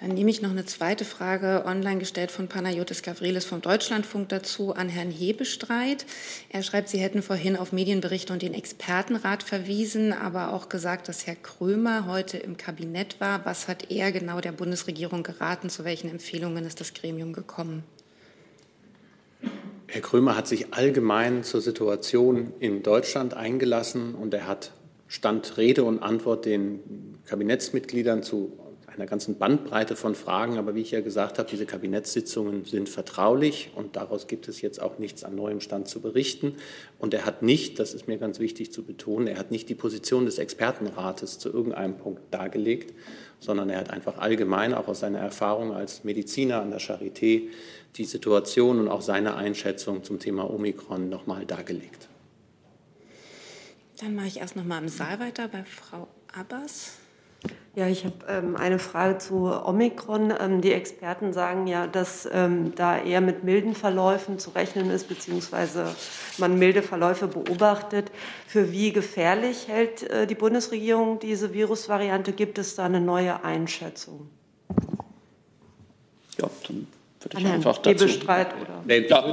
Dann 0.00 0.10
nehme 0.10 0.30
ich 0.30 0.42
noch 0.42 0.50
eine 0.50 0.64
zweite 0.64 1.04
Frage 1.04 1.64
online 1.66 1.98
gestellt 1.98 2.30
von 2.30 2.46
Panayotis 2.46 3.02
Gavrilis 3.02 3.44
vom 3.44 3.60
Deutschlandfunk 3.60 4.28
dazu 4.28 4.72
an 4.72 4.88
Herrn 4.88 5.10
Hebestreit. 5.10 6.06
Er 6.50 6.62
schreibt, 6.62 6.88
Sie 6.88 6.98
hätten 6.98 7.20
vorhin 7.20 7.56
auf 7.56 7.72
Medienberichte 7.72 8.32
und 8.32 8.42
den 8.42 8.54
Expertenrat 8.54 9.42
verwiesen, 9.42 10.12
aber 10.12 10.52
auch 10.52 10.68
gesagt, 10.68 11.08
dass 11.08 11.26
Herr 11.26 11.34
Krömer 11.34 12.06
heute 12.06 12.36
im 12.36 12.56
Kabinett 12.56 13.20
war. 13.20 13.44
Was 13.44 13.66
hat 13.66 13.90
er 13.90 14.12
genau 14.12 14.40
der 14.40 14.52
Bundesregierung 14.52 15.24
geraten? 15.24 15.68
Zu 15.68 15.84
welchen 15.84 16.08
Empfehlungen 16.08 16.64
ist 16.64 16.80
das 16.80 16.94
Gremium 16.94 17.32
gekommen? 17.32 17.82
Herr 19.88 20.00
Krömer 20.00 20.36
hat 20.36 20.46
sich 20.46 20.74
allgemein 20.74 21.42
zur 21.42 21.60
Situation 21.60 22.52
in 22.60 22.84
Deutschland 22.84 23.34
eingelassen 23.34 24.14
und 24.14 24.32
er 24.32 24.46
hat 24.46 24.70
Stand 25.08 25.56
Rede 25.56 25.82
und 25.82 26.04
Antwort 26.04 26.44
den 26.44 27.18
Kabinettsmitgliedern 27.26 28.22
zu 28.22 28.52
einer 28.98 29.08
ganzen 29.08 29.38
Bandbreite 29.38 29.96
von 29.96 30.14
Fragen. 30.14 30.58
Aber 30.58 30.74
wie 30.74 30.80
ich 30.80 30.90
ja 30.90 31.00
gesagt 31.00 31.38
habe, 31.38 31.48
diese 31.48 31.66
Kabinettssitzungen 31.66 32.64
sind 32.64 32.88
vertraulich 32.88 33.70
und 33.74 33.96
daraus 33.96 34.26
gibt 34.26 34.48
es 34.48 34.60
jetzt 34.60 34.82
auch 34.82 34.98
nichts 34.98 35.24
an 35.24 35.34
neuem 35.34 35.60
Stand 35.60 35.88
zu 35.88 36.00
berichten. 36.00 36.54
Und 36.98 37.14
er 37.14 37.24
hat 37.24 37.42
nicht, 37.42 37.78
das 37.78 37.94
ist 37.94 38.08
mir 38.08 38.18
ganz 38.18 38.40
wichtig 38.40 38.72
zu 38.72 38.82
betonen, 38.82 39.26
er 39.26 39.38
hat 39.38 39.50
nicht 39.50 39.68
die 39.68 39.74
Position 39.74 40.26
des 40.26 40.38
Expertenrates 40.38 41.38
zu 41.38 41.50
irgendeinem 41.50 41.96
Punkt 41.96 42.22
dargelegt, 42.32 42.94
sondern 43.40 43.70
er 43.70 43.78
hat 43.78 43.90
einfach 43.90 44.18
allgemein, 44.18 44.74
auch 44.74 44.88
aus 44.88 45.00
seiner 45.00 45.20
Erfahrung 45.20 45.72
als 45.72 46.04
Mediziner 46.04 46.60
an 46.60 46.70
der 46.70 46.80
Charité, 46.80 47.42
die 47.96 48.04
Situation 48.04 48.80
und 48.80 48.88
auch 48.88 49.02
seine 49.02 49.36
Einschätzung 49.36 50.04
zum 50.04 50.18
Thema 50.18 50.50
Omikron 50.50 51.08
nochmal 51.08 51.46
dargelegt. 51.46 52.08
Dann 54.00 54.14
mache 54.14 54.26
ich 54.28 54.38
erst 54.38 54.54
noch 54.54 54.64
mal 54.64 54.78
im 54.78 54.88
Saal 54.88 55.18
weiter 55.18 55.48
bei 55.48 55.64
Frau 55.64 56.08
Abbas. 56.32 56.97
Ja, 57.78 57.86
ich 57.86 58.04
habe 58.04 58.16
ähm, 58.28 58.56
eine 58.56 58.80
Frage 58.80 59.18
zu 59.18 59.44
Omikron. 59.44 60.34
Ähm, 60.40 60.60
die 60.60 60.72
Experten 60.72 61.32
sagen 61.32 61.68
ja, 61.68 61.86
dass 61.86 62.28
ähm, 62.32 62.74
da 62.74 62.98
eher 62.98 63.20
mit 63.20 63.44
milden 63.44 63.76
Verläufen 63.76 64.40
zu 64.40 64.50
rechnen 64.50 64.90
ist, 64.90 65.08
beziehungsweise 65.08 65.86
man 66.38 66.58
milde 66.58 66.82
Verläufe 66.82 67.28
beobachtet. 67.28 68.10
Für 68.48 68.72
wie 68.72 68.92
gefährlich 68.92 69.68
hält 69.68 70.02
äh, 70.10 70.26
die 70.26 70.34
Bundesregierung 70.34 71.20
diese 71.20 71.54
Virusvariante? 71.54 72.32
Gibt 72.32 72.58
es 72.58 72.74
da 72.74 72.86
eine 72.86 73.00
neue 73.00 73.44
Einschätzung? 73.44 74.28
Ja, 76.36 76.50
dann 76.66 76.88
würde 77.20 77.38
ich 77.38 77.46
einfach 77.46 77.78
dazu... 77.78 78.06
Bestreit, 78.06 78.48
oder? 78.60 78.82
Nee, 78.86 79.06
ja. 79.06 79.24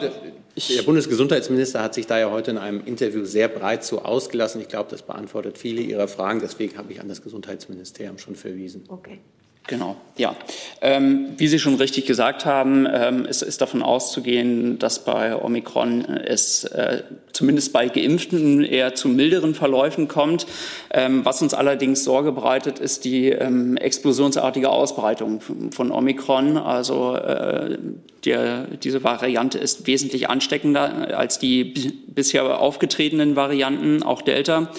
Der 0.57 0.83
Bundesgesundheitsminister 0.83 1.81
hat 1.81 1.93
sich 1.93 2.07
da 2.07 2.17
ja 2.17 2.31
heute 2.31 2.51
in 2.51 2.57
einem 2.57 2.81
Interview 2.85 3.25
sehr 3.25 3.49
breit 3.49 3.83
so 3.83 4.01
ausgelassen. 4.01 4.61
Ich 4.61 4.69
glaube, 4.69 4.89
das 4.89 5.01
beantwortet 5.01 5.57
viele 5.57 5.81
Ihrer 5.81 6.07
Fragen. 6.07 6.39
Deswegen 6.39 6.77
habe 6.77 6.93
ich 6.93 7.01
an 7.01 7.09
das 7.09 7.21
Gesundheitsministerium 7.21 8.17
schon 8.17 8.35
verwiesen. 8.35 8.85
Okay. 8.87 9.19
Genau, 9.67 9.95
ja. 10.15 10.35
Ähm, 10.81 11.29
wie 11.37 11.47
Sie 11.47 11.57
schon 11.57 11.73
richtig 11.75 12.05
gesagt 12.05 12.45
haben, 12.45 12.85
ähm, 12.91 13.25
es 13.27 13.41
ist 13.41 13.61
davon 13.61 13.81
auszugehen, 13.81 14.77
dass 14.77 15.03
bei 15.03 15.35
Omikron 15.35 16.05
es 16.05 16.65
äh, 16.65 17.01
zumindest 17.33 17.73
bei 17.73 17.87
Geimpften 17.87 18.63
eher 18.63 18.93
zu 18.93 19.07
milderen 19.07 19.55
Verläufen 19.55 20.07
kommt. 20.07 20.45
Ähm, 20.91 21.25
was 21.25 21.41
uns 21.41 21.55
allerdings 21.55 22.03
Sorge 22.03 22.31
bereitet, 22.31 22.77
ist 22.77 23.05
die 23.05 23.29
ähm, 23.29 23.75
explosionsartige 23.75 24.69
Ausbreitung 24.69 25.41
von 25.71 25.91
Omikron. 25.91 26.57
Also 26.57 27.15
äh, 27.15 27.79
der, 28.23 28.67
diese 28.83 29.03
Variante 29.03 29.57
ist 29.57 29.87
wesentlich 29.87 30.29
ansteckender 30.29 31.17
als 31.17 31.39
die 31.39 31.63
bisher 32.07 32.59
aufgetretenen 32.59 33.35
Varianten, 33.35 34.03
auch 34.03 34.21
Delta. 34.21 34.69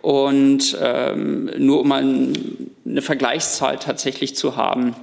Und 0.00 0.76
ähm, 0.80 1.50
nur 1.58 1.80
um 1.80 1.92
ein, 1.92 2.32
eine 2.86 3.02
Vergleichszahl 3.02 3.78
tatsächlich 3.78 4.36
zu 4.36 4.56
haben, 4.56 4.94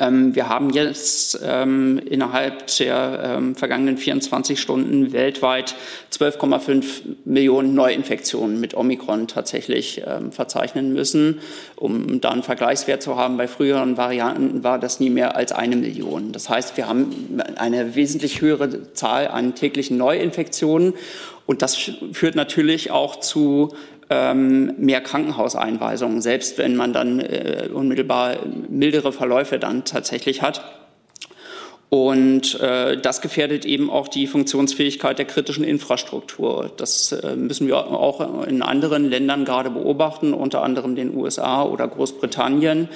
ähm, 0.00 0.34
wir 0.34 0.48
haben 0.48 0.70
jetzt 0.70 1.38
ähm, 1.44 1.98
innerhalb 1.98 2.66
der 2.78 3.36
ähm, 3.36 3.54
vergangenen 3.54 3.98
24 3.98 4.58
Stunden 4.58 5.12
weltweit 5.12 5.74
12,5 6.12 6.84
Millionen 7.26 7.74
Neuinfektionen 7.74 8.58
mit 8.58 8.74
Omikron 8.74 9.28
tatsächlich 9.28 10.02
ähm, 10.06 10.32
verzeichnen 10.32 10.94
müssen. 10.94 11.40
Um 11.76 12.20
da 12.20 12.30
einen 12.30 12.42
Vergleichswert 12.42 13.02
zu 13.02 13.16
haben, 13.16 13.36
bei 13.36 13.46
früheren 13.46 13.98
Varianten 13.98 14.64
war 14.64 14.78
das 14.78 15.00
nie 15.00 15.10
mehr 15.10 15.36
als 15.36 15.52
eine 15.52 15.76
Million. 15.76 16.32
Das 16.32 16.48
heißt, 16.48 16.78
wir 16.78 16.88
haben 16.88 17.40
eine 17.56 17.94
wesentlich 17.94 18.40
höhere 18.40 18.94
Zahl 18.94 19.28
an 19.28 19.54
täglichen 19.54 19.98
Neuinfektionen. 19.98 20.94
Und 21.44 21.60
das 21.60 21.76
führt 22.12 22.36
natürlich 22.36 22.90
auch 22.90 23.16
zu 23.20 23.74
mehr 24.10 25.00
Krankenhauseinweisungen, 25.00 26.20
selbst 26.20 26.58
wenn 26.58 26.74
man 26.74 26.92
dann 26.92 27.20
äh, 27.20 27.68
unmittelbar 27.72 28.38
mildere 28.68 29.12
Verläufe 29.12 29.58
dann 29.58 29.84
tatsächlich 29.84 30.42
hat. 30.42 30.62
Und 31.90 32.60
äh, 32.60 33.00
das 33.00 33.20
gefährdet 33.20 33.64
eben 33.64 33.90
auch 33.90 34.06
die 34.06 34.28
Funktionsfähigkeit 34.28 35.18
der 35.18 35.26
kritischen 35.26 35.64
Infrastruktur. 35.64 36.70
Das 36.76 37.10
äh, 37.10 37.34
müssen 37.34 37.66
wir 37.66 37.78
auch 37.78 38.46
in 38.46 38.62
anderen 38.62 39.10
Ländern 39.10 39.44
gerade 39.44 39.70
beobachten, 39.70 40.32
unter 40.32 40.62
anderem 40.62 40.94
den 40.94 41.16
USA 41.16 41.64
oder 41.64 41.88
Großbritannien. 41.88 42.88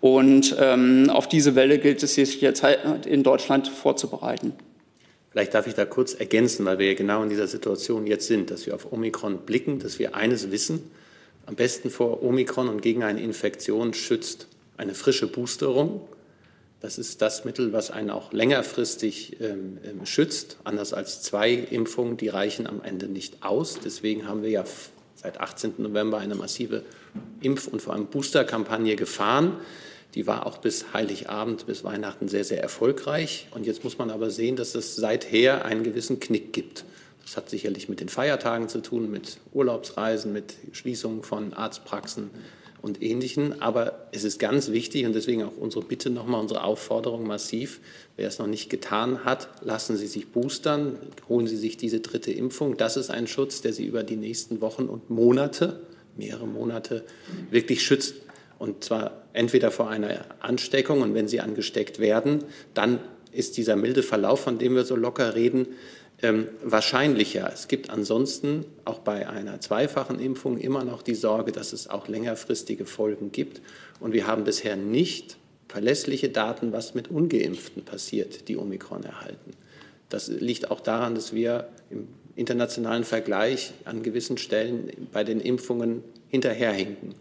Und 0.00 0.56
ähm, 0.58 1.10
auf 1.10 1.28
diese 1.28 1.54
Welle 1.56 1.78
gilt 1.78 2.02
es 2.02 2.14
sich 2.14 2.40
jetzt 2.40 2.62
halt 2.62 3.04
in 3.04 3.22
Deutschland 3.22 3.68
vorzubereiten. 3.68 4.54
Vielleicht 5.38 5.54
darf 5.54 5.68
ich 5.68 5.74
da 5.74 5.84
kurz 5.84 6.14
ergänzen, 6.14 6.66
weil 6.66 6.80
wir 6.80 6.88
ja 6.88 6.94
genau 6.94 7.22
in 7.22 7.28
dieser 7.28 7.46
Situation 7.46 8.08
jetzt 8.08 8.26
sind, 8.26 8.50
dass 8.50 8.66
wir 8.66 8.74
auf 8.74 8.92
Omikron 8.92 9.46
blicken, 9.46 9.78
dass 9.78 10.00
wir 10.00 10.16
eines 10.16 10.50
wissen, 10.50 10.90
am 11.46 11.54
besten 11.54 11.90
vor 11.90 12.24
Omikron 12.24 12.68
und 12.68 12.82
gegen 12.82 13.04
eine 13.04 13.20
Infektion 13.22 13.94
schützt 13.94 14.48
eine 14.76 14.96
frische 14.96 15.28
Boosterung. 15.28 16.00
Das 16.80 16.98
ist 16.98 17.22
das 17.22 17.44
Mittel, 17.44 17.72
was 17.72 17.92
einen 17.92 18.10
auch 18.10 18.32
längerfristig 18.32 19.40
ähm, 19.40 19.78
ähm 19.84 20.04
schützt. 20.06 20.56
Anders 20.64 20.92
als 20.92 21.22
zwei 21.22 21.52
Impfungen, 21.52 22.16
die 22.16 22.26
reichen 22.26 22.66
am 22.66 22.82
Ende 22.82 23.06
nicht 23.06 23.44
aus. 23.44 23.78
Deswegen 23.78 24.26
haben 24.26 24.42
wir 24.42 24.50
ja 24.50 24.64
seit 25.14 25.38
18. 25.38 25.74
November 25.78 26.18
eine 26.18 26.34
massive 26.34 26.82
Impf- 27.44 27.68
und 27.68 27.80
vor 27.80 27.92
allem 27.94 28.06
Boosterkampagne 28.06 28.96
gefahren. 28.96 29.52
Die 30.14 30.26
war 30.26 30.46
auch 30.46 30.58
bis 30.58 30.92
Heiligabend, 30.92 31.66
bis 31.66 31.84
Weihnachten 31.84 32.28
sehr, 32.28 32.44
sehr 32.44 32.62
erfolgreich. 32.62 33.48
Und 33.50 33.66
jetzt 33.66 33.84
muss 33.84 33.98
man 33.98 34.10
aber 34.10 34.30
sehen, 34.30 34.56
dass 34.56 34.74
es 34.74 34.96
seither 34.96 35.64
einen 35.64 35.82
gewissen 35.82 36.18
Knick 36.18 36.52
gibt. 36.52 36.84
Das 37.22 37.36
hat 37.36 37.50
sicherlich 37.50 37.90
mit 37.90 38.00
den 38.00 38.08
Feiertagen 38.08 38.70
zu 38.70 38.80
tun, 38.80 39.10
mit 39.10 39.38
Urlaubsreisen, 39.52 40.32
mit 40.32 40.54
Schließungen 40.72 41.22
von 41.22 41.52
Arztpraxen 41.52 42.30
und 42.80 43.02
Ähnlichem. 43.02 43.54
Aber 43.60 44.08
es 44.12 44.24
ist 44.24 44.38
ganz 44.38 44.70
wichtig 44.70 45.04
und 45.04 45.12
deswegen 45.12 45.42
auch 45.42 45.56
unsere 45.58 45.84
Bitte 45.84 46.08
nochmal, 46.08 46.40
unsere 46.40 46.64
Aufforderung 46.64 47.26
massiv. 47.26 47.80
Wer 48.16 48.28
es 48.28 48.38
noch 48.38 48.46
nicht 48.46 48.70
getan 48.70 49.24
hat, 49.24 49.50
lassen 49.62 49.98
Sie 49.98 50.06
sich 50.06 50.32
boostern, 50.32 50.96
holen 51.28 51.46
Sie 51.46 51.58
sich 51.58 51.76
diese 51.76 52.00
dritte 52.00 52.32
Impfung. 52.32 52.78
Das 52.78 52.96
ist 52.96 53.10
ein 53.10 53.26
Schutz, 53.26 53.60
der 53.60 53.74
Sie 53.74 53.84
über 53.84 54.04
die 54.04 54.16
nächsten 54.16 54.62
Wochen 54.62 54.84
und 54.84 55.10
Monate, 55.10 55.80
mehrere 56.16 56.46
Monate, 56.46 57.04
wirklich 57.50 57.82
schützt. 57.82 58.14
Und 58.58 58.84
zwar 58.84 59.22
entweder 59.32 59.70
vor 59.70 59.88
einer 59.88 60.24
Ansteckung 60.40 61.02
und 61.02 61.14
wenn 61.14 61.28
sie 61.28 61.40
angesteckt 61.40 61.98
werden, 61.98 62.44
dann 62.74 63.00
ist 63.32 63.56
dieser 63.56 63.76
milde 63.76 64.02
Verlauf, 64.02 64.40
von 64.40 64.58
dem 64.58 64.74
wir 64.74 64.84
so 64.84 64.96
locker 64.96 65.34
reden, 65.34 65.68
ähm, 66.20 66.48
wahrscheinlicher. 66.62 67.48
Es 67.52 67.68
gibt 67.68 67.90
ansonsten 67.90 68.64
auch 68.84 68.98
bei 68.98 69.28
einer 69.28 69.60
zweifachen 69.60 70.18
Impfung 70.18 70.58
immer 70.58 70.84
noch 70.84 71.02
die 71.02 71.14
Sorge, 71.14 71.52
dass 71.52 71.72
es 71.72 71.88
auch 71.88 72.08
längerfristige 72.08 72.86
Folgen 72.86 73.30
gibt. 73.30 73.60
Und 74.00 74.12
wir 74.12 74.26
haben 74.26 74.44
bisher 74.44 74.76
nicht 74.76 75.36
verlässliche 75.68 76.28
Daten, 76.28 76.72
was 76.72 76.94
mit 76.94 77.08
ungeimpften 77.08 77.84
passiert, 77.84 78.48
die 78.48 78.56
Omikron 78.56 79.04
erhalten. 79.04 79.52
Das 80.08 80.28
liegt 80.28 80.70
auch 80.70 80.80
daran, 80.80 81.14
dass 81.14 81.32
wir 81.32 81.68
im 81.90 82.08
internationalen 82.34 83.04
Vergleich 83.04 83.72
an 83.84 84.02
gewissen 84.02 84.38
Stellen 84.38 84.90
bei 85.12 85.22
den 85.22 85.40
Impfungen 85.40 86.02
hinterherhinken. 86.28 87.14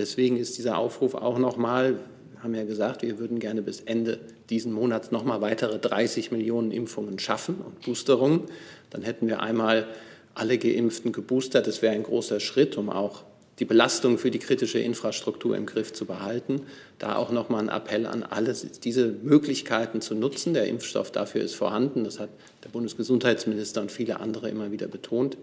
Deswegen 0.00 0.38
ist 0.38 0.56
dieser 0.56 0.78
Aufruf 0.78 1.14
auch 1.14 1.38
nochmal, 1.38 1.98
haben 2.42 2.54
ja 2.54 2.64
gesagt, 2.64 3.02
wir 3.02 3.18
würden 3.18 3.38
gerne 3.38 3.60
bis 3.60 3.80
Ende 3.80 4.18
diesen 4.48 4.72
Monats 4.72 5.10
noch 5.10 5.24
mal 5.24 5.42
weitere 5.42 5.78
30 5.78 6.30
Millionen 6.32 6.70
Impfungen 6.70 7.18
schaffen 7.18 7.56
und 7.56 7.82
Boosterungen. 7.82 8.44
Dann 8.88 9.02
hätten 9.02 9.28
wir 9.28 9.40
einmal 9.40 9.86
alle 10.34 10.56
Geimpften 10.56 11.12
geboostert. 11.12 11.66
Das 11.66 11.82
wäre 11.82 11.92
ein 11.92 12.02
großer 12.02 12.40
Schritt, 12.40 12.78
um 12.78 12.88
auch 12.88 13.24
die 13.58 13.66
Belastung 13.66 14.16
für 14.16 14.30
die 14.30 14.38
kritische 14.38 14.78
Infrastruktur 14.78 15.54
im 15.54 15.66
Griff 15.66 15.92
zu 15.92 16.06
behalten. 16.06 16.62
Da 16.98 17.16
auch 17.16 17.30
noch 17.30 17.50
mal 17.50 17.58
ein 17.58 17.68
Appell 17.68 18.06
an 18.06 18.22
alle, 18.22 18.56
diese 18.82 19.08
Möglichkeiten 19.08 20.00
zu 20.00 20.14
nutzen. 20.14 20.54
Der 20.54 20.66
Impfstoff 20.66 21.12
dafür 21.12 21.42
ist 21.42 21.56
vorhanden. 21.56 22.04
Das 22.04 22.18
hat 22.18 22.30
der 22.64 22.70
Bundesgesundheitsminister 22.70 23.82
und 23.82 23.92
viele 23.92 24.18
andere 24.18 24.48
immer 24.48 24.72
wieder 24.72 24.88
betont. 24.88 25.36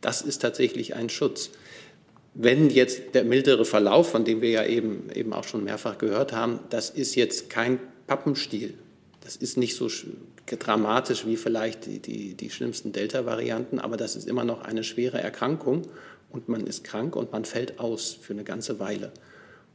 Das 0.00 0.22
ist 0.22 0.38
tatsächlich 0.40 0.94
ein 0.94 1.08
Schutz. 1.10 1.50
Wenn 2.34 2.68
jetzt 2.68 3.14
der 3.14 3.24
mildere 3.24 3.64
Verlauf, 3.64 4.10
von 4.10 4.24
dem 4.24 4.40
wir 4.40 4.50
ja 4.50 4.66
eben, 4.66 5.08
eben 5.14 5.32
auch 5.32 5.44
schon 5.44 5.64
mehrfach 5.64 5.98
gehört 5.98 6.32
haben, 6.32 6.58
das 6.70 6.90
ist 6.90 7.14
jetzt 7.14 7.48
kein 7.48 7.78
Pappenstiel. 8.06 8.74
Das 9.20 9.36
ist 9.36 9.56
nicht 9.56 9.76
so 9.76 9.88
dramatisch 10.46 11.26
wie 11.26 11.36
vielleicht 11.36 11.86
die, 11.86 12.00
die, 12.00 12.34
die 12.34 12.50
schlimmsten 12.50 12.92
Delta-Varianten, 12.92 13.78
aber 13.78 13.96
das 13.96 14.16
ist 14.16 14.28
immer 14.28 14.44
noch 14.44 14.62
eine 14.62 14.84
schwere 14.84 15.18
Erkrankung 15.18 15.82
und 16.30 16.48
man 16.48 16.66
ist 16.66 16.84
krank 16.84 17.16
und 17.16 17.32
man 17.32 17.44
fällt 17.44 17.78
aus 17.78 18.18
für 18.20 18.32
eine 18.32 18.44
ganze 18.44 18.78
Weile. 18.80 19.12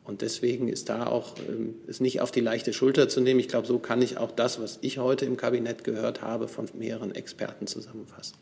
Und 0.03 0.21
deswegen 0.21 0.67
ist 0.67 0.89
da 0.89 1.05
auch 1.05 1.35
ähm, 1.47 1.75
es 1.87 1.99
nicht 1.99 2.19
auf 2.19 2.31
die 2.31 2.41
leichte 2.41 2.73
Schulter 2.73 3.09
zu 3.09 3.21
nehmen. 3.21 3.39
Ich 3.39 3.47
glaube, 3.47 3.67
so 3.67 3.79
kann 3.79 4.01
ich 4.01 4.17
auch 4.17 4.31
das, 4.31 4.59
was 4.59 4.79
ich 4.81 4.97
heute 4.97 5.25
im 5.25 5.37
Kabinett 5.37 5.83
gehört 5.83 6.21
habe, 6.21 6.47
von 6.47 6.67
mehreren 6.73 7.13
Experten 7.13 7.67
zusammenfassen. 7.67 8.35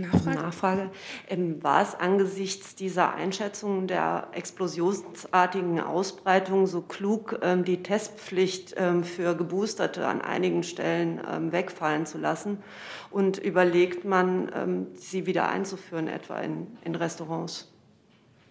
Nachfrage. 0.00 0.36
Nachfrage. 0.36 0.90
Ähm, 1.28 1.62
war 1.62 1.82
es 1.82 1.94
angesichts 1.94 2.74
dieser 2.74 3.14
Einschätzung 3.14 3.86
der 3.86 4.28
explosionsartigen 4.32 5.80
Ausbreitung 5.80 6.66
so 6.66 6.80
klug, 6.82 7.38
ähm, 7.42 7.64
die 7.64 7.82
Testpflicht 7.82 8.74
ähm, 8.76 9.04
für 9.04 9.34
Geboosterte 9.36 10.06
an 10.06 10.20
einigen 10.20 10.62
Stellen 10.62 11.20
ähm, 11.30 11.52
wegfallen 11.52 12.06
zu 12.06 12.18
lassen? 12.18 12.58
Und 13.10 13.38
überlegt 13.38 14.04
man, 14.04 14.50
ähm, 14.54 14.86
sie 14.94 15.26
wieder 15.26 15.48
einzuführen, 15.48 16.08
etwa 16.08 16.40
in, 16.40 16.66
in 16.84 16.94
Restaurants? 16.94 17.72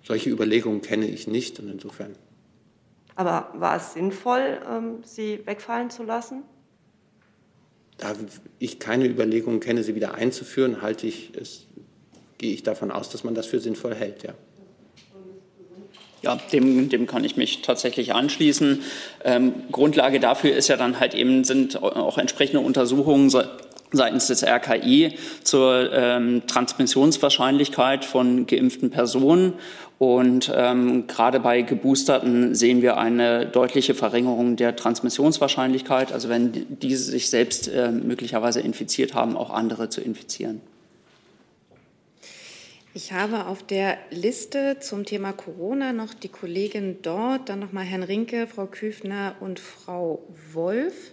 Solche 0.04 0.30
Überlegungen 0.30 0.82
kenne 0.82 1.08
ich 1.08 1.28
nicht 1.28 1.60
und 1.60 1.70
insofern. 1.70 2.16
Aber 3.16 3.52
war 3.56 3.78
es 3.78 3.94
sinnvoll, 3.94 4.60
ähm, 4.70 5.04
sie 5.04 5.46
wegfallen 5.46 5.90
zu 5.90 6.04
lassen? 6.04 6.44
Da 7.98 8.14
ich 8.60 8.80
keine 8.80 9.06
Überlegungen 9.06 9.60
kenne, 9.60 9.84
sie 9.84 9.96
wieder 9.96 10.16
einzuführen, 10.16 10.82
halte 10.82 11.08
ich 11.08 11.32
es, 11.40 11.66
gehe 12.38 12.54
ich 12.54 12.64
davon 12.64 12.92
aus, 12.92 13.10
dass 13.10 13.24
man 13.24 13.36
das 13.36 13.46
für 13.46 13.60
sinnvoll 13.60 13.96
hält, 13.96 14.24
ja. 14.24 14.34
Ja, 16.22 16.38
dem, 16.52 16.90
dem 16.90 17.06
kann 17.06 17.24
ich 17.24 17.38
mich 17.38 17.62
tatsächlich 17.62 18.16
anschließen. 18.16 18.82
Ähm, 19.24 19.54
Grundlage 19.72 20.20
dafür 20.20 20.56
ist 20.56 20.68
ja 20.70 20.76
dann 20.76 21.00
halt 21.00 21.14
eben, 21.14 21.44
sind 21.44 21.82
auch 21.84 22.18
entsprechende 22.18 22.62
Untersuchungen 22.62 23.30
seitens 23.92 24.28
des 24.28 24.44
RKI 24.44 25.18
zur 25.44 25.92
ähm, 25.94 26.44
Transmissionswahrscheinlichkeit 26.48 28.06
von 28.06 28.46
geimpften 28.48 28.90
Personen. 28.90 29.54
Und 29.98 30.52
ähm, 30.54 31.08
gerade 31.08 31.40
bei 31.40 31.62
Geboosterten 31.62 32.54
sehen 32.54 32.82
wir 32.82 32.98
eine 32.98 33.46
deutliche 33.46 33.96
Verringerung 33.96 34.58
der 34.58 34.76
Transmissionswahrscheinlichkeit, 34.76 36.12
also 36.12 36.28
wenn 36.28 36.66
diese 36.82 37.12
sich 37.12 37.30
selbst 37.30 37.70
äh, 37.70 37.92
möglicherweise 37.92 38.60
infiziert 38.60 39.14
haben, 39.14 39.38
auch 39.38 39.52
andere 39.52 39.90
zu 39.90 40.02
infizieren. 40.02 40.62
Ich 42.94 43.12
habe 43.12 43.48
auf 43.48 43.62
der 43.62 43.98
Liste 44.10 44.78
zum 44.80 45.06
Thema 45.06 45.34
Corona 45.34 45.92
noch 45.92 46.14
die 46.14 46.30
Kollegin 46.30 46.98
dort, 47.02 47.50
dann 47.50 47.60
noch 47.60 47.74
mal 47.74 47.84
Herrn 47.84 48.04
Rinke, 48.04 48.48
Frau 48.48 48.68
Küfner 48.68 49.36
und 49.42 49.60
Frau 49.60 50.24
Wolf 50.54 51.12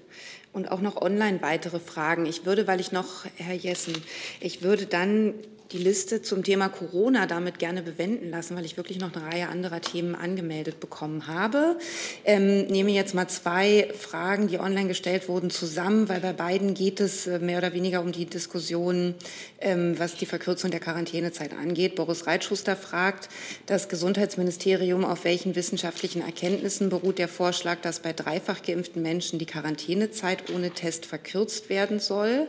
und 0.52 0.70
auch 0.70 0.80
noch 0.80 1.00
online 1.00 1.40
weitere 1.42 1.80
Fragen. 1.80 2.26
Ich 2.26 2.44
würde, 2.44 2.66
weil 2.66 2.80
ich 2.80 2.92
noch, 2.92 3.24
Herr 3.36 3.54
Jessen, 3.54 3.94
ich 4.40 4.62
würde 4.62 4.86
dann 4.86 5.34
die 5.72 5.78
Liste 5.78 6.22
zum 6.22 6.44
Thema 6.44 6.68
Corona 6.68 7.26
damit 7.26 7.58
gerne 7.58 7.82
bewenden 7.82 8.30
lassen, 8.30 8.56
weil 8.56 8.64
ich 8.64 8.76
wirklich 8.76 8.98
noch 8.98 9.14
eine 9.14 9.26
Reihe 9.26 9.48
anderer 9.48 9.80
Themen 9.80 10.14
angemeldet 10.14 10.80
bekommen 10.80 11.26
habe. 11.26 11.78
Ähm, 12.24 12.66
nehme 12.66 12.90
jetzt 12.90 13.14
mal 13.14 13.28
zwei 13.28 13.88
Fragen, 13.98 14.48
die 14.48 14.58
online 14.58 14.88
gestellt 14.88 15.28
wurden, 15.28 15.50
zusammen, 15.50 16.08
weil 16.08 16.20
bei 16.20 16.32
beiden 16.32 16.74
geht 16.74 17.00
es 17.00 17.26
äh, 17.26 17.38
mehr 17.38 17.58
oder 17.58 17.72
weniger 17.72 18.00
um 18.00 18.12
die 18.12 18.26
Diskussion, 18.26 19.14
ähm, 19.60 19.98
was 19.98 20.16
die 20.16 20.26
Verkürzung 20.26 20.70
der 20.70 20.80
Quarantänezeit 20.80 21.52
angeht. 21.52 21.94
Boris 21.94 22.26
Reitschuster 22.26 22.76
fragt, 22.76 23.28
das 23.66 23.88
Gesundheitsministerium, 23.88 25.04
auf 25.04 25.24
welchen 25.24 25.56
wissenschaftlichen 25.56 26.22
Erkenntnissen 26.22 26.90
beruht 26.90 27.18
der 27.18 27.28
Vorschlag, 27.28 27.80
dass 27.80 28.00
bei 28.00 28.12
dreifach 28.12 28.62
geimpften 28.62 29.02
Menschen 29.02 29.38
die 29.38 29.46
Quarantänezeit 29.46 30.50
ohne 30.54 30.70
Test 30.70 31.06
verkürzt 31.06 31.70
werden 31.70 31.98
soll? 31.98 32.46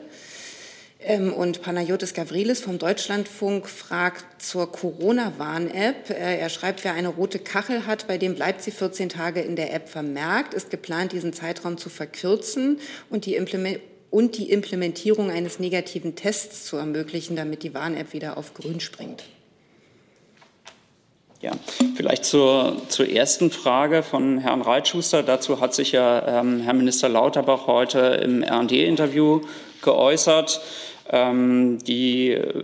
Ähm, 1.06 1.34
und 1.34 1.62
Panayotis 1.62 2.14
Gavrilis 2.14 2.62
vom 2.62 2.80
Deutschlandfunk 2.80 3.68
fragt 3.68 4.42
zur 4.42 4.72
Corona-Warn-App. 4.72 6.10
Äh, 6.10 6.38
er 6.38 6.50
schreibt, 6.50 6.84
wer 6.84 6.94
eine 6.94 7.10
rote 7.10 7.40
Kachel 7.40 7.86
hat, 7.86 8.08
bei 8.08 8.18
dem 8.18 8.36
bleibt 8.36 8.62
sie 8.62 8.72
14 8.72 9.10
Tage 9.10 9.42
in 9.42 9.56
der 9.56 9.74
App 9.74 9.90
vermerkt. 9.90 10.54
Ist 10.54 10.70
geplant, 10.70 11.12
diesen 11.12 11.34
Zeitraum 11.34 11.78
zu 11.78 11.90
verkürzen 11.90 12.80
und 13.10 13.26
die, 13.26 13.38
und 14.12 14.38
die 14.38 14.52
Implementierung 14.52 15.30
eines 15.30 15.60
negativen 15.60 16.16
Tests 16.16 16.66
zu 16.66 16.78
ermöglichen, 16.78 17.36
damit 17.36 17.64
die 17.64 17.74
Warn-App 17.74 18.14
wieder 18.14 18.38
auf 18.38 18.54
grün 18.54 18.80
springt. 18.80 19.24
Ja, 21.42 21.52
vielleicht 21.96 22.24
zur, 22.24 22.78
zur 22.88 23.10
ersten 23.10 23.52
Frage 23.52 24.02
von 24.02 24.38
Herrn 24.38 24.62
Reitschuster. 24.62 25.24
Dazu 25.24 25.60
hat 25.60 25.74
sich 25.74 25.92
ja 25.92 26.40
ähm, 26.40 26.62
Herr 26.62 26.74
Minister 26.74 27.10
Lauterbach 27.10 27.68
heute 27.68 28.00
im 28.24 28.44
RD-Interview 28.44 29.42
geäußert. 29.82 30.62
Ähm, 31.10 31.80
die 31.84 32.30
äh, 32.30 32.64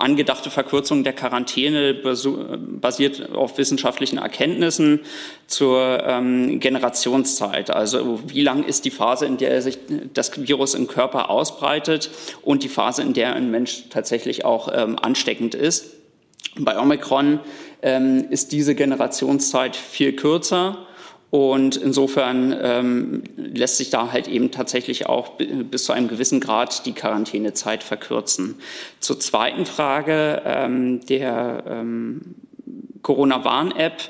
angedachte 0.00 0.50
Verkürzung 0.50 1.04
der 1.04 1.12
Quarantäne 1.12 1.94
basiert 1.94 3.32
auf 3.32 3.58
wissenschaftlichen 3.58 4.18
Erkenntnissen 4.18 5.00
zur 5.46 6.02
ähm, 6.06 6.58
Generationszeit. 6.58 7.70
Also 7.70 8.20
wie 8.26 8.40
lang 8.40 8.64
ist 8.64 8.86
die 8.86 8.90
Phase, 8.90 9.26
in 9.26 9.36
der 9.36 9.60
sich 9.60 9.78
das 10.14 10.46
Virus 10.48 10.74
im 10.74 10.86
Körper 10.86 11.28
ausbreitet 11.28 12.10
und 12.42 12.62
die 12.62 12.68
Phase, 12.68 13.02
in 13.02 13.12
der 13.12 13.34
ein 13.34 13.50
Mensch 13.50 13.84
tatsächlich 13.90 14.44
auch 14.44 14.70
ähm, 14.72 14.98
ansteckend 14.98 15.54
ist. 15.54 15.96
Bei 16.58 16.78
Omikron 16.78 17.40
ähm, 17.82 18.26
ist 18.30 18.52
diese 18.52 18.74
Generationszeit 18.74 19.76
viel 19.76 20.14
kürzer. 20.14 20.86
Und 21.30 21.76
insofern 21.76 22.56
ähm, 22.60 23.22
lässt 23.36 23.76
sich 23.76 23.90
da 23.90 24.10
halt 24.10 24.26
eben 24.26 24.50
tatsächlich 24.50 25.06
auch 25.06 25.34
bis 25.38 25.84
zu 25.84 25.92
einem 25.92 26.08
gewissen 26.08 26.40
Grad 26.40 26.86
die 26.86 26.92
Quarantänezeit 26.92 27.84
verkürzen. 27.84 28.56
Zur 28.98 29.20
zweiten 29.20 29.64
Frage 29.64 30.42
ähm, 30.44 31.06
der 31.06 31.62
ähm, 31.68 32.34
Corona-Warn-App. 33.02 34.02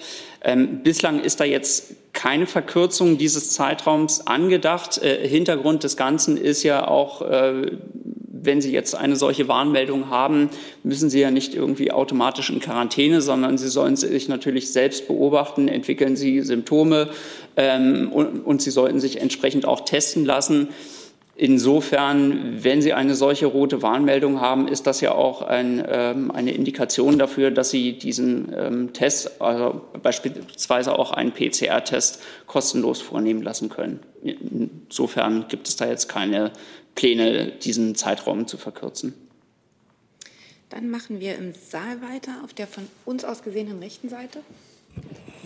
Ähm, 0.42 0.82
bislang 0.82 1.20
ist 1.20 1.40
da 1.40 1.44
jetzt 1.44 1.94
keine 2.14 2.46
Verkürzung 2.46 3.18
dieses 3.18 3.50
Zeitraums 3.50 4.26
angedacht. 4.26 4.98
Äh, 5.02 5.28
Hintergrund 5.28 5.84
des 5.84 5.98
Ganzen 5.98 6.38
ist 6.38 6.62
ja 6.62 6.88
auch 6.88 7.22
äh, 7.22 7.72
wenn 8.42 8.60
Sie 8.60 8.72
jetzt 8.72 8.94
eine 8.94 9.16
solche 9.16 9.48
Warnmeldung 9.48 10.10
haben, 10.10 10.50
müssen 10.82 11.10
Sie 11.10 11.20
ja 11.20 11.30
nicht 11.30 11.54
irgendwie 11.54 11.92
automatisch 11.92 12.50
in 12.50 12.60
Quarantäne, 12.60 13.20
sondern 13.20 13.58
Sie 13.58 13.68
sollen 13.68 13.96
sich 13.96 14.28
natürlich 14.28 14.72
selbst 14.72 15.06
beobachten, 15.06 15.68
entwickeln 15.68 16.16
Sie 16.16 16.40
Symptome 16.40 17.10
ähm, 17.56 18.10
und, 18.12 18.40
und 18.40 18.62
Sie 18.62 18.70
sollten 18.70 19.00
sich 19.00 19.20
entsprechend 19.20 19.66
auch 19.66 19.80
testen 19.80 20.24
lassen. 20.24 20.68
Insofern, 21.42 22.62
wenn 22.62 22.82
Sie 22.82 22.92
eine 22.92 23.14
solche 23.14 23.46
rote 23.46 23.80
Warnmeldung 23.80 24.42
haben, 24.42 24.68
ist 24.68 24.86
das 24.86 25.00
ja 25.00 25.12
auch 25.12 25.40
ein, 25.40 25.82
ähm, 25.88 26.30
eine 26.30 26.52
Indikation 26.52 27.18
dafür, 27.18 27.50
dass 27.50 27.70
Sie 27.70 27.94
diesen 27.94 28.52
ähm, 28.54 28.92
Test, 28.92 29.40
also 29.40 29.80
beispielsweise 30.02 30.98
auch 30.98 31.12
einen 31.12 31.32
PCR-Test, 31.32 32.20
kostenlos 32.46 33.00
vornehmen 33.00 33.40
lassen 33.40 33.70
können. 33.70 34.00
Insofern 34.22 35.46
gibt 35.48 35.66
es 35.66 35.76
da 35.76 35.86
jetzt 35.86 36.10
keine 36.10 36.50
Pläne, 37.00 37.46
diesen 37.46 37.94
Zeitraum 37.94 38.46
zu 38.46 38.58
verkürzen. 38.58 39.14
Dann 40.68 40.90
machen 40.90 41.18
wir 41.18 41.34
im 41.36 41.54
Saal 41.54 42.02
weiter 42.02 42.32
auf 42.44 42.52
der 42.52 42.66
von 42.66 42.86
uns 43.06 43.24
aus 43.24 43.42
gesehenen 43.42 43.78
rechten 43.78 44.10
Seite. 44.10 44.40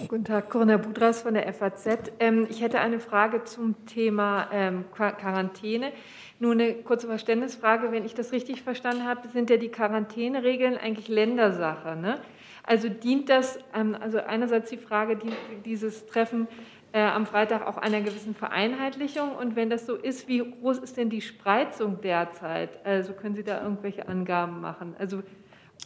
Guten 0.09 0.25
Tag, 0.25 0.51
Corinna 0.51 0.79
Budras 0.79 1.23
von 1.23 1.35
der 1.35 1.55
FAZ. 1.55 2.11
Ähm, 2.19 2.49
ich 2.51 2.61
hätte 2.61 2.81
eine 2.81 2.99
Frage 2.99 3.45
zum 3.45 3.87
Thema 3.87 4.49
ähm, 4.53 4.87
Quarantäne. 4.93 5.93
Nur 6.41 6.53
eine 6.53 6.75
kurze 6.75 7.07
Verständnisfrage. 7.07 7.93
Wenn 7.93 8.05
ich 8.05 8.15
das 8.15 8.33
richtig 8.33 8.63
verstanden 8.63 9.05
habe, 9.05 9.29
sind 9.29 9.49
ja 9.49 9.57
die 9.57 9.69
Quarantäneregeln 9.69 10.77
eigentlich 10.77 11.07
Ländersache. 11.07 11.95
Ne? 11.95 12.19
Also 12.65 12.89
dient 12.89 13.29
das, 13.29 13.61
ähm, 13.73 13.97
also 14.01 14.19
einerseits 14.19 14.71
die 14.71 14.77
Frage, 14.77 15.15
dient 15.17 15.37
dieses 15.65 16.07
Treffen 16.07 16.49
äh, 16.95 17.01
am 17.01 17.27
Freitag 17.27 17.67
auch 17.67 17.77
einer 17.77 18.01
gewissen 18.01 18.35
Vereinheitlichung? 18.35 19.35
Und 19.35 19.57
wenn 19.57 19.69
das 19.69 19.85
so 19.85 19.97
ist, 19.97 20.29
wie 20.29 20.39
groß 20.39 20.79
ist 20.79 20.97
denn 20.97 21.11
die 21.11 21.21
Spreizung 21.21 22.01
derzeit? 22.01 22.87
Also 22.87 23.13
können 23.13 23.35
Sie 23.35 23.43
da 23.43 23.61
irgendwelche 23.61 24.09
Angaben 24.09 24.61
machen? 24.61 24.95
Also 24.99 25.23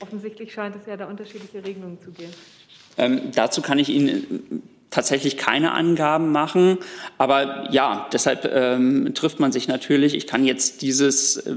offensichtlich 0.01 0.53
scheint 0.53 0.77
es 0.77 0.85
ja 0.87 0.99
da 0.99 1.07
unterschiedliche 1.07 1.65
Regelungen 1.65 1.99
zu 1.99 2.13
geben. 2.13 2.33
Ähm, 2.99 3.31
dazu 3.35 3.63
kann 3.63 3.79
ich 3.79 3.89
Ihnen 3.89 4.63
tatsächlich 4.99 5.37
keine 5.37 5.71
Angaben 5.71 6.33
machen. 6.33 6.79
Aber 7.19 7.71
ja, 7.71 8.09
deshalb 8.13 8.45
ähm, 8.53 9.15
trifft 9.15 9.39
man 9.39 9.53
sich 9.53 9.69
natürlich. 9.69 10.17
Ich 10.17 10.27
kann 10.27 10.45
jetzt 10.45 10.83
dieses, 10.83 11.37
äh, 11.37 11.55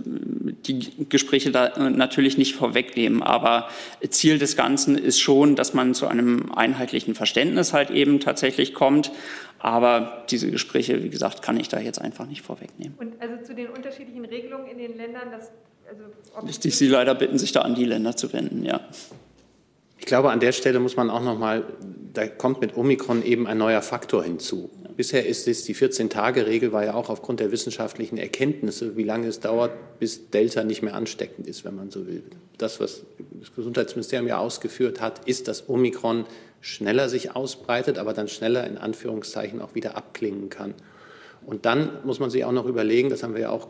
die 0.68 1.10
Gespräche 1.10 1.50
da 1.50 1.66
äh, 1.70 1.90
natürlich 1.90 2.38
nicht 2.38 2.54
vorwegnehmen. 2.54 3.24
Aber 3.24 3.68
Ziel 4.08 4.38
des 4.38 4.56
Ganzen 4.56 4.96
ist 4.96 5.20
schon, 5.20 5.56
dass 5.56 5.74
man 5.74 5.96
zu 5.96 6.06
einem 6.08 6.52
einheitlichen 6.52 7.16
Verständnis 7.16 7.74
halt 7.74 7.90
eben 7.90 8.20
tatsächlich 8.20 8.76
kommt. 8.76 9.12
Aber 9.58 10.24
diese 10.30 10.52
Gespräche, 10.52 11.02
wie 11.02 11.10
gesagt, 11.10 11.42
kann 11.42 11.60
ich 11.60 11.68
da 11.68 11.80
jetzt 11.80 12.00
einfach 12.00 12.28
nicht 12.28 12.44
vorwegnehmen. 12.44 12.96
Und 13.00 13.20
also 13.20 13.44
zu 13.44 13.56
den 13.56 13.70
unterschiedlichen 13.70 14.26
Regelungen 14.26 14.68
in 14.68 14.78
den 14.78 14.96
Ländern, 14.96 15.32
das, 15.32 15.50
also 15.90 16.46
Müsste 16.46 16.68
ich 16.68 16.78
Sie 16.78 16.88
leider 16.88 17.16
bitten, 17.16 17.40
sich 17.40 17.54
da 17.54 17.62
an 17.62 17.74
die 17.74 17.86
Länder 17.86 18.16
zu 18.16 18.32
wenden, 18.34 18.64
ja. 18.64 18.82
Ich 20.02 20.08
glaube, 20.08 20.32
an 20.32 20.40
der 20.40 20.52
Stelle 20.52 20.80
muss 20.80 20.96
man 20.96 21.12
auch 21.12 21.22
noch 21.22 21.38
mal, 21.38 21.64
da 22.12 22.28
kommt 22.28 22.60
mit 22.60 22.76
Omikron 22.76 23.24
eben 23.24 23.46
ein 23.46 23.60
neuer 23.60 23.84
Faktor 23.84 24.24
hinzu. 24.24 24.72
Bisher 24.98 25.28
ist 25.28 25.48
es, 25.48 25.64
die 25.64 25.76
14-Tage-Regel 25.76 26.72
war 26.72 26.84
ja 26.84 26.96
auch 26.96 27.10
aufgrund 27.10 27.40
der 27.40 27.52
wissenschaftlichen 27.52 28.18
Erkenntnisse, 28.18 28.98
wie 28.98 29.04
lange 29.04 29.28
es 29.28 29.42
dauert, 29.42 30.00
bis 30.00 30.32
Delta 30.32 30.64
nicht 30.64 30.82
mehr 30.82 30.96
ansteckend 30.96 31.46
ist, 31.46 31.64
wenn 31.66 31.76
man 31.76 31.92
so 31.92 32.08
will. 32.08 32.24
Das, 32.58 32.80
was 32.80 33.04
das 33.40 33.54
Gesundheitsministerium 33.54 34.28
ja 34.28 34.40
ausgeführt 34.40 35.02
hat, 35.02 35.28
ist, 35.28 35.48
dass 35.48 35.70
Omikron 35.70 36.26
schneller 36.62 37.08
sich 37.08 37.36
ausbreitet, 37.36 38.00
aber 38.00 38.14
dann 38.14 38.28
schneller 38.28 38.66
in 38.66 38.80
Anführungszeichen 38.80 39.62
auch 39.62 39.76
wieder 39.76 39.96
abklingen 39.96 40.50
kann. 40.50 40.74
Und 41.46 41.68
dann 41.68 42.00
muss 42.06 42.20
man 42.20 42.32
sich 42.32 42.44
auch 42.44 42.52
noch 42.52 42.66
überlegen, 42.66 43.10
das 43.10 43.22
haben 43.22 43.36
wir 43.36 43.42
ja 43.42 43.50
auch 43.52 43.68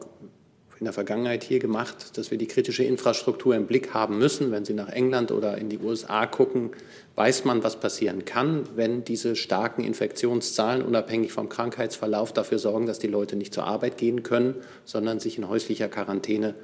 in 0.81 0.85
der 0.85 0.93
Vergangenheit 0.93 1.43
hier 1.43 1.59
gemacht, 1.59 2.17
dass 2.17 2.31
wir 2.31 2.39
die 2.39 2.47
kritische 2.47 2.83
Infrastruktur 2.83 3.55
im 3.55 3.67
Blick 3.67 3.93
haben 3.93 4.17
müssen. 4.17 4.51
Wenn 4.51 4.65
Sie 4.65 4.73
nach 4.73 4.89
England 4.89 5.31
oder 5.31 5.59
in 5.59 5.69
die 5.69 5.77
USA 5.77 6.25
gucken, 6.25 6.71
weiß 7.13 7.45
man, 7.45 7.63
was 7.63 7.79
passieren 7.79 8.25
kann, 8.25 8.63
wenn 8.75 9.03
diese 9.03 9.35
starken 9.35 9.83
Infektionszahlen 9.83 10.81
unabhängig 10.81 11.33
vom 11.33 11.49
Krankheitsverlauf 11.49 12.33
dafür 12.33 12.57
sorgen, 12.57 12.87
dass 12.87 12.97
die 12.97 13.05
Leute 13.05 13.35
nicht 13.35 13.53
zur 13.53 13.65
Arbeit 13.65 13.99
gehen 13.99 14.23
können, 14.23 14.55
sondern 14.83 15.19
sich 15.19 15.37
in 15.37 15.47
häuslicher 15.47 15.87
Quarantäne 15.87 16.55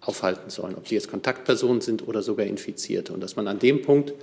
aufhalten 0.00 0.48
sollen, 0.48 0.74
ob 0.74 0.88
sie 0.88 0.94
jetzt 0.94 1.10
Kontaktpersonen 1.10 1.82
sind 1.82 2.08
oder 2.08 2.22
sogar 2.22 2.46
Infizierte. 2.46 3.12
Und 3.12 3.20
dass 3.20 3.36
man 3.36 3.48
an 3.48 3.58
dem 3.58 3.82
Punkt 3.82 4.14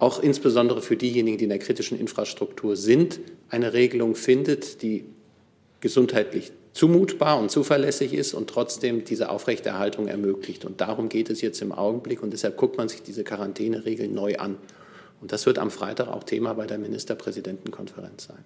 auch 0.00 0.20
insbesondere 0.20 0.82
für 0.82 0.96
diejenigen, 0.96 1.38
die 1.38 1.44
in 1.44 1.50
der 1.50 1.60
kritischen 1.60 1.96
Infrastruktur 1.96 2.74
sind, 2.74 3.20
eine 3.50 3.72
Regelung 3.72 4.16
findet, 4.16 4.82
die 4.82 5.04
gesundheitlich 5.78 6.50
zumutbar 6.72 7.38
und 7.38 7.50
zuverlässig 7.50 8.14
ist 8.14 8.34
und 8.34 8.48
trotzdem 8.48 9.04
diese 9.04 9.28
Aufrechterhaltung 9.28 10.08
ermöglicht. 10.08 10.64
Und 10.64 10.80
darum 10.80 11.08
geht 11.08 11.30
es 11.30 11.40
jetzt 11.40 11.60
im 11.60 11.72
Augenblick 11.72 12.22
und 12.22 12.32
deshalb 12.32 12.56
guckt 12.56 12.78
man 12.78 12.88
sich 12.88 13.02
diese 13.02 13.24
Quarantäneregeln 13.24 14.14
neu 14.14 14.36
an. 14.36 14.56
Und 15.20 15.32
das 15.32 15.46
wird 15.46 15.58
am 15.58 15.70
Freitag 15.70 16.08
auch 16.08 16.24
Thema 16.24 16.54
bei 16.54 16.66
der 16.66 16.78
Ministerpräsidentenkonferenz 16.78 18.26
sein. 18.26 18.44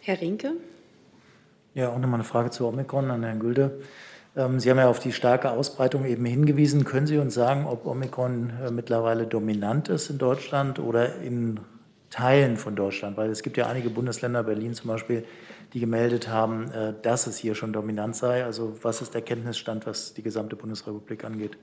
Herr 0.00 0.20
Rinke? 0.20 0.52
Ja, 1.74 1.90
auch 1.90 1.98
nochmal 1.98 2.14
eine 2.14 2.24
Frage 2.24 2.50
zu 2.50 2.66
Omikron 2.66 3.10
an 3.10 3.22
Herrn 3.22 3.38
Gülde. 3.38 3.80
Ähm, 4.36 4.60
Sie 4.60 4.70
haben 4.70 4.78
ja 4.78 4.88
auf 4.88 4.98
die 4.98 5.12
starke 5.12 5.50
Ausbreitung 5.50 6.04
eben 6.04 6.24
hingewiesen. 6.24 6.84
Können 6.84 7.06
Sie 7.06 7.18
uns 7.18 7.34
sagen, 7.34 7.66
ob 7.66 7.86
Omikron 7.86 8.52
äh, 8.66 8.70
mittlerweile 8.70 9.26
dominant 9.26 9.88
ist 9.88 10.10
in 10.10 10.18
Deutschland 10.18 10.78
oder 10.78 11.16
in 11.16 11.60
Teilen 12.10 12.56
von 12.56 12.76
Deutschland? 12.76 13.16
Weil 13.16 13.30
es 13.30 13.42
gibt 13.42 13.56
ja 13.56 13.68
einige 13.68 13.90
Bundesländer, 13.90 14.42
Berlin 14.42 14.74
zum 14.74 14.88
Beispiel, 14.88 15.24
die 15.72 15.80
gemeldet 15.80 16.28
haben, 16.28 16.70
äh, 16.72 16.94
dass 17.02 17.26
es 17.26 17.38
hier 17.38 17.54
schon 17.54 17.72
dominant 17.72 18.16
sei. 18.16 18.44
Also 18.44 18.76
was 18.82 19.02
ist 19.02 19.14
der 19.14 19.22
Kenntnisstand, 19.22 19.86
was 19.86 20.14
die 20.14 20.22
gesamte 20.22 20.56
Bundesrepublik 20.56 21.24
angeht? 21.24 21.56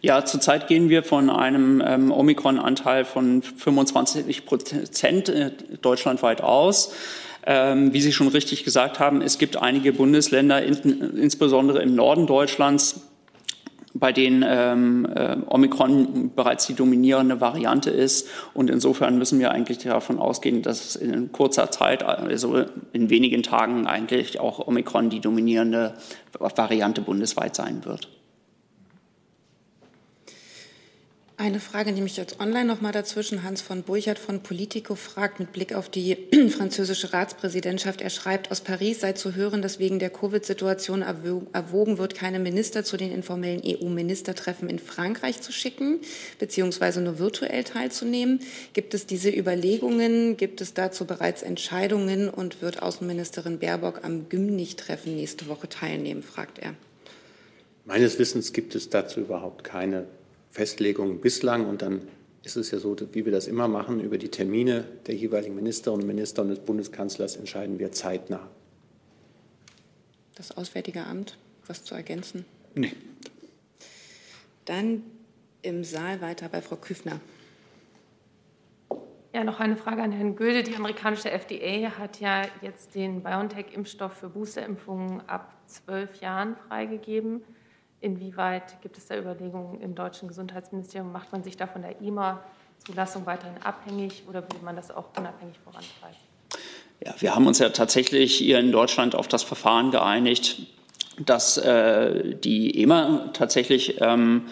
Ja, 0.00 0.24
zurzeit 0.24 0.68
gehen 0.68 0.88
wir 0.88 1.02
von 1.02 1.30
einem 1.30 1.82
ähm, 1.84 2.12
Omikron-Anteil 2.12 3.04
von 3.04 3.42
25 3.42 4.46
Prozent 4.46 5.28
äh, 5.28 5.50
deutschlandweit 5.80 6.40
aus. 6.40 6.94
Ähm, 7.48 7.92
wie 7.92 8.00
Sie 8.00 8.12
schon 8.12 8.28
richtig 8.28 8.64
gesagt 8.64 8.98
haben, 8.98 9.22
es 9.22 9.38
gibt 9.38 9.56
einige 9.56 9.92
Bundesländer, 9.92 10.62
in, 10.62 11.16
insbesondere 11.16 11.80
im 11.80 11.94
Norden 11.94 12.26
Deutschlands, 12.26 13.05
bei 13.98 14.12
denen 14.12 14.44
ähm, 14.46 15.06
äh, 15.14 15.36
Omikron 15.46 16.32
bereits 16.34 16.66
die 16.66 16.74
dominierende 16.74 17.40
Variante 17.40 17.90
ist. 17.90 18.28
Und 18.54 18.70
insofern 18.70 19.18
müssen 19.18 19.38
wir 19.38 19.50
eigentlich 19.50 19.78
davon 19.78 20.18
ausgehen, 20.18 20.62
dass 20.62 20.96
in 20.96 21.32
kurzer 21.32 21.70
Zeit, 21.70 22.02
also 22.02 22.64
in 22.92 23.10
wenigen 23.10 23.42
Tagen, 23.42 23.86
eigentlich 23.86 24.40
auch 24.40 24.66
Omikron 24.66 25.10
die 25.10 25.20
dominierende 25.20 25.94
Variante 26.38 27.00
bundesweit 27.00 27.54
sein 27.54 27.84
wird. 27.84 28.08
Eine 31.38 31.60
Frage 31.60 31.92
nehme 31.92 32.06
ich 32.06 32.16
jetzt 32.16 32.40
online 32.40 32.64
noch 32.64 32.80
mal 32.80 32.92
dazwischen. 32.92 33.42
Hans 33.42 33.60
von 33.60 33.82
Burchardt 33.82 34.18
von 34.18 34.40
Politico 34.40 34.94
fragt 34.94 35.38
mit 35.38 35.52
Blick 35.52 35.74
auf 35.74 35.90
die 35.90 36.16
französische 36.48 37.12
Ratspräsidentschaft. 37.12 38.00
Er 38.00 38.08
schreibt, 38.08 38.50
aus 38.50 38.62
Paris 38.62 39.00
sei 39.00 39.12
zu 39.12 39.34
hören, 39.34 39.60
dass 39.60 39.78
wegen 39.78 39.98
der 39.98 40.08
Covid-Situation 40.08 41.02
erwogen 41.02 41.98
wird, 41.98 42.14
keine 42.14 42.38
Minister 42.38 42.84
zu 42.84 42.96
den 42.96 43.12
informellen 43.12 43.60
EU-Ministertreffen 43.62 44.70
in 44.70 44.78
Frankreich 44.78 45.42
zu 45.42 45.52
schicken, 45.52 46.00
beziehungsweise 46.38 47.02
nur 47.02 47.18
virtuell 47.18 47.64
teilzunehmen. 47.64 48.40
Gibt 48.72 48.94
es 48.94 49.04
diese 49.04 49.28
Überlegungen? 49.28 50.38
Gibt 50.38 50.62
es 50.62 50.72
dazu 50.72 51.04
bereits 51.04 51.42
Entscheidungen? 51.42 52.30
Und 52.30 52.62
wird 52.62 52.82
Außenministerin 52.82 53.58
Baerbock 53.58 54.04
am 54.04 54.30
Gymnich-Treffen 54.30 55.14
nächste 55.14 55.48
Woche 55.48 55.68
teilnehmen, 55.68 56.22
fragt 56.22 56.58
er. 56.60 56.72
Meines 57.84 58.18
Wissens 58.18 58.54
gibt 58.54 58.74
es 58.74 58.88
dazu 58.88 59.20
überhaupt 59.20 59.64
keine 59.64 60.06
Festlegungen 60.56 61.20
bislang. 61.20 61.66
Und 61.66 61.82
dann 61.82 62.08
ist 62.42 62.56
es 62.56 62.70
ja 62.70 62.78
so, 62.78 62.96
wie 63.12 63.26
wir 63.26 63.32
das 63.32 63.46
immer 63.46 63.68
machen, 63.68 64.00
über 64.00 64.16
die 64.16 64.30
Termine 64.30 64.84
der 65.06 65.14
jeweiligen 65.14 65.54
Ministerinnen 65.54 66.02
und 66.02 66.06
Minister 66.06 66.40
und 66.40 66.48
des 66.48 66.60
Bundeskanzlers 66.60 67.36
entscheiden 67.36 67.78
wir 67.78 67.92
zeitnah. 67.92 68.48
Das 70.34 70.56
Auswärtige 70.56 71.04
Amt, 71.04 71.36
was 71.66 71.84
zu 71.84 71.94
ergänzen? 71.94 72.46
Nee. 72.74 72.92
Dann 74.64 75.02
im 75.60 75.84
Saal 75.84 76.22
weiter 76.22 76.48
bei 76.48 76.62
Frau 76.62 76.76
Küfner. 76.76 77.20
Ja, 79.34 79.44
noch 79.44 79.60
eine 79.60 79.76
Frage 79.76 80.02
an 80.02 80.12
Herrn 80.12 80.36
Gülde. 80.36 80.62
Die 80.62 80.74
amerikanische 80.74 81.30
FDA 81.30 81.98
hat 81.98 82.20
ja 82.20 82.42
jetzt 82.62 82.94
den 82.94 83.22
BioNTech-Impfstoff 83.22 84.14
für 84.14 84.30
Boosterimpfungen 84.30 85.20
ab 85.28 85.52
zwölf 85.66 86.22
Jahren 86.22 86.56
freigegeben. 86.68 87.42
Inwieweit 88.06 88.80
gibt 88.82 88.96
es 88.98 89.06
da 89.06 89.18
Überlegungen 89.18 89.80
im 89.80 89.96
deutschen 89.96 90.28
Gesundheitsministerium? 90.28 91.10
Macht 91.10 91.32
man 91.32 91.42
sich 91.42 91.56
da 91.56 91.66
von 91.66 91.82
der 91.82 92.00
IMA-Zulassung 92.00 93.26
weiterhin 93.26 93.60
abhängig 93.64 94.22
oder 94.28 94.42
will 94.42 94.60
man 94.62 94.76
das 94.76 94.92
auch 94.92 95.06
unabhängig 95.18 95.56
vorantreiben? 95.64 96.16
Ja, 97.04 97.14
wir 97.18 97.34
haben 97.34 97.48
uns 97.48 97.58
ja 97.58 97.70
tatsächlich 97.70 98.36
hier 98.36 98.60
in 98.60 98.70
Deutschland 98.70 99.16
auf 99.16 99.26
das 99.26 99.42
Verfahren 99.42 99.90
geeinigt, 99.90 100.68
dass 101.18 101.58
äh, 101.58 102.36
die 102.36 102.80
EMA 102.80 103.30
tatsächlich 103.32 104.00
ähm, 104.00 104.42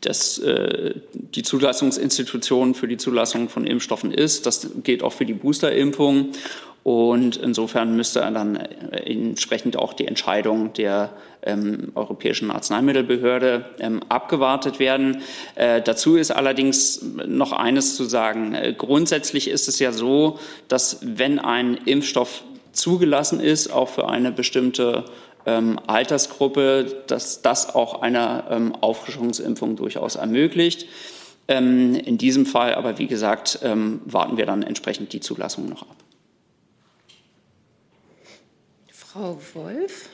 das, 0.00 0.38
äh, 0.38 0.94
die 1.12 1.44
Zulassungsinstitution 1.44 2.74
für 2.74 2.88
die 2.88 2.96
Zulassung 2.96 3.48
von 3.48 3.64
Impfstoffen 3.64 4.10
ist. 4.10 4.44
Das 4.44 4.68
gilt 4.82 5.04
auch 5.04 5.12
für 5.12 5.24
die 5.24 5.34
Boosterimpfung. 5.34 6.32
Und 6.84 7.38
insofern 7.38 7.96
müsste 7.96 8.20
dann 8.20 8.56
entsprechend 8.56 9.78
auch 9.78 9.94
die 9.94 10.06
Entscheidung 10.06 10.74
der 10.74 11.14
ähm, 11.42 11.92
Europäischen 11.94 12.50
Arzneimittelbehörde 12.50 13.64
ähm, 13.78 14.00
abgewartet 14.10 14.78
werden. 14.78 15.22
Äh, 15.54 15.80
dazu 15.80 16.16
ist 16.16 16.30
allerdings 16.30 17.02
noch 17.26 17.52
eines 17.52 17.96
zu 17.96 18.04
sagen. 18.04 18.54
Äh, 18.54 18.74
grundsätzlich 18.76 19.48
ist 19.48 19.66
es 19.66 19.78
ja 19.78 19.92
so, 19.92 20.38
dass 20.68 20.98
wenn 21.02 21.38
ein 21.38 21.78
Impfstoff 21.86 22.44
zugelassen 22.72 23.40
ist, 23.40 23.72
auch 23.72 23.88
für 23.88 24.08
eine 24.08 24.30
bestimmte 24.30 25.04
ähm, 25.46 25.80
Altersgruppe, 25.86 27.02
dass 27.06 27.40
das 27.40 27.74
auch 27.74 28.02
eine 28.02 28.44
ähm, 28.50 28.74
Auffrischungsimpfung 28.78 29.76
durchaus 29.76 30.16
ermöglicht. 30.16 30.86
Ähm, 31.48 31.94
in 31.94 32.18
diesem 32.18 32.44
Fall 32.44 32.74
aber, 32.74 32.98
wie 32.98 33.06
gesagt, 33.06 33.60
ähm, 33.62 34.02
warten 34.04 34.36
wir 34.36 34.44
dann 34.44 34.62
entsprechend 34.62 35.14
die 35.14 35.20
Zulassung 35.20 35.68
noch 35.68 35.82
ab. 35.82 36.03
Frau 39.14 39.38
Wolf. 39.54 40.08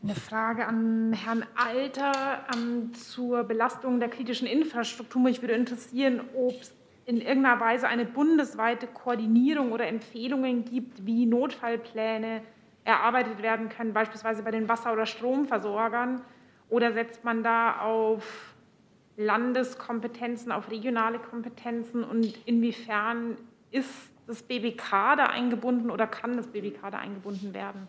Eine 0.00 0.14
Frage 0.14 0.66
an 0.66 1.12
Herrn 1.12 1.44
Alter 1.56 2.46
um, 2.54 2.94
zur 2.94 3.42
Belastung 3.42 3.98
der 3.98 4.08
kritischen 4.08 4.46
Infrastruktur. 4.46 5.20
Mich 5.20 5.42
würde 5.42 5.54
interessieren, 5.54 6.20
ob 6.36 6.60
es 6.60 6.72
in 7.06 7.20
irgendeiner 7.20 7.58
Weise 7.58 7.88
eine 7.88 8.04
bundesweite 8.04 8.86
Koordinierung 8.86 9.72
oder 9.72 9.88
Empfehlungen 9.88 10.64
gibt, 10.64 11.06
wie 11.06 11.26
Notfallpläne 11.26 12.42
erarbeitet 12.84 13.42
werden 13.42 13.68
können, 13.68 13.92
beispielsweise 13.92 14.44
bei 14.44 14.52
den 14.52 14.68
Wasser- 14.68 14.92
oder 14.92 15.06
Stromversorgern. 15.06 16.22
Oder 16.68 16.92
setzt 16.92 17.24
man 17.24 17.42
da 17.42 17.80
auf 17.80 18.54
Landeskompetenzen, 19.16 20.52
auf 20.52 20.70
regionale 20.70 21.18
Kompetenzen? 21.18 22.04
Und 22.04 22.32
inwiefern 22.46 23.36
ist 23.72 24.12
das 24.26 24.42
BBK 24.42 25.16
da 25.16 25.26
eingebunden 25.26 25.90
oder 25.90 26.06
kann 26.06 26.36
das 26.36 26.46
BBK 26.48 26.90
da 26.90 26.98
eingebunden 26.98 27.54
werden? 27.54 27.88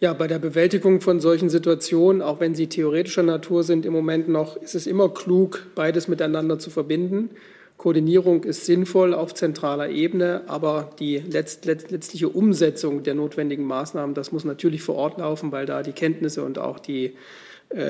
Ja, 0.00 0.12
bei 0.12 0.26
der 0.26 0.38
Bewältigung 0.38 1.00
von 1.00 1.20
solchen 1.20 1.48
Situationen, 1.48 2.20
auch 2.20 2.40
wenn 2.40 2.54
sie 2.54 2.66
theoretischer 2.66 3.22
Natur 3.22 3.62
sind, 3.62 3.86
im 3.86 3.92
Moment 3.92 4.28
noch, 4.28 4.56
ist 4.56 4.74
es 4.74 4.86
immer 4.86 5.08
klug, 5.08 5.66
beides 5.74 6.08
miteinander 6.08 6.58
zu 6.58 6.68
verbinden. 6.68 7.30
Koordinierung 7.76 8.44
ist 8.44 8.66
sinnvoll 8.66 9.14
auf 9.14 9.34
zentraler 9.34 9.88
Ebene, 9.88 10.42
aber 10.46 10.90
die 10.98 11.18
letzt, 11.18 11.64
letztliche 11.64 12.28
Umsetzung 12.28 13.02
der 13.02 13.14
notwendigen 13.14 13.64
Maßnahmen, 13.64 14.14
das 14.14 14.30
muss 14.30 14.44
natürlich 14.44 14.82
vor 14.82 14.94
Ort 14.96 15.18
laufen, 15.18 15.52
weil 15.52 15.66
da 15.66 15.82
die 15.82 15.92
Kenntnisse 15.92 16.44
und 16.44 16.58
auch 16.58 16.78
die, 16.78 17.14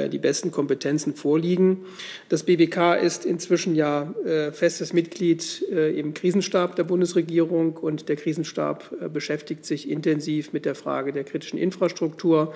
die 0.09 0.19
besten 0.19 0.51
Kompetenzen 0.51 1.15
vorliegen. 1.15 1.85
Das 2.29 2.45
BBK 2.45 2.95
ist 2.95 3.27
inzwischen 3.27 3.75
ja 3.75 4.15
äh, 4.25 4.53
festes 4.53 4.93
Mitglied 4.93 5.65
äh, 5.71 5.99
im 5.99 6.15
Krisenstab 6.15 6.77
der 6.77 6.85
Bundesregierung 6.85 7.77
und 7.77 8.09
der 8.09 8.17
Krisenstab 8.17 8.95
äh, 9.01 9.09
beschäftigt 9.09 9.65
sich 9.65 9.91
intensiv 9.91 10.53
mit 10.53 10.65
der 10.65 10.75
Frage 10.75 11.13
der 11.13 11.25
kritischen 11.25 11.59
Infrastruktur. 11.59 12.55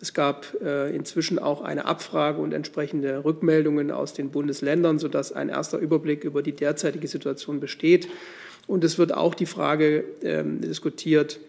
Es 0.00 0.14
gab 0.14 0.56
äh, 0.62 0.94
inzwischen 0.94 1.38
auch 1.38 1.62
eine 1.62 1.84
Abfrage 1.84 2.40
und 2.40 2.52
entsprechende 2.52 3.24
Rückmeldungen 3.24 3.90
aus 3.90 4.12
den 4.12 4.30
Bundesländern, 4.30 4.98
sodass 4.98 5.32
ein 5.32 5.48
erster 5.48 5.78
Überblick 5.78 6.24
über 6.24 6.42
die 6.42 6.52
derzeitige 6.52 7.08
Situation 7.08 7.58
besteht. 7.58 8.08
Und 8.68 8.84
es 8.84 8.98
wird 8.98 9.12
auch 9.12 9.34
die 9.34 9.46
Frage 9.46 10.04
ähm, 10.22 10.60
diskutiert, 10.60 11.40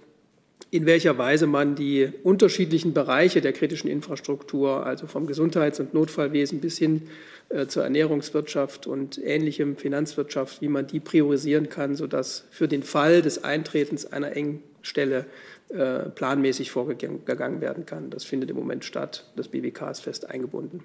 in 0.72 0.86
welcher 0.86 1.17
Weise 1.17 1.47
man 1.47 1.76
die 1.76 2.11
unterschiedlichen 2.24 2.93
Bereiche 2.93 3.41
der 3.41 3.53
kritischen 3.53 3.89
Infrastruktur, 3.89 4.86
also 4.86 5.07
vom 5.07 5.26
Gesundheits- 5.26 5.80
und 5.80 5.93
Notfallwesen 5.93 6.59
bis 6.59 6.78
hin 6.78 7.03
äh, 7.49 7.65
zur 7.65 7.84
Ernährungswirtschaft 7.84 8.86
und 8.86 9.17
ähnlichem 9.17 9.78
Finanzwirtschaft, 9.78 10.61
wie 10.61 10.67
man 10.67 10.86
die 10.86 10.99
priorisieren 10.99 11.70
kann, 11.70 11.95
sodass 11.95 12.45
für 12.51 12.67
den 12.67 12.84
Fall 12.84 13.22
des 13.22 13.43
Eintretens 13.43 14.05
einer 14.05 14.36
Engstelle 14.36 15.26
äh, 15.70 16.09
planmäßig 16.09 16.70
vorgegangen 16.70 17.61
werden 17.61 17.86
kann. 17.86 18.11
Das 18.11 18.24
findet 18.24 18.51
im 18.51 18.55
Moment 18.55 18.86
statt. 18.86 19.32
Das 19.36 19.47
BWK 19.47 19.89
ist 19.89 20.01
fest 20.01 20.30
eingebunden. 20.30 20.84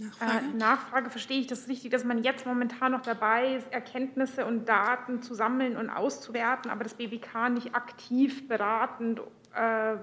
Nachfrage? 0.00 0.32
Äh, 0.32 0.56
Nachfrage, 0.56 1.10
verstehe 1.10 1.40
ich 1.40 1.46
das 1.46 1.68
richtig, 1.68 1.90
dass 1.90 2.04
man 2.04 2.22
jetzt 2.22 2.46
momentan 2.46 2.92
noch 2.92 3.02
dabei 3.02 3.56
ist, 3.56 3.72
Erkenntnisse 3.72 4.46
und 4.46 4.68
Daten 4.68 5.22
zu 5.22 5.34
sammeln 5.34 5.76
und 5.76 5.90
auszuwerten, 5.90 6.70
aber 6.70 6.84
das 6.84 6.94
BWK 6.94 7.50
nicht 7.50 7.74
aktiv 7.74 8.48
beratend 8.48 9.20
äh, 9.54 9.96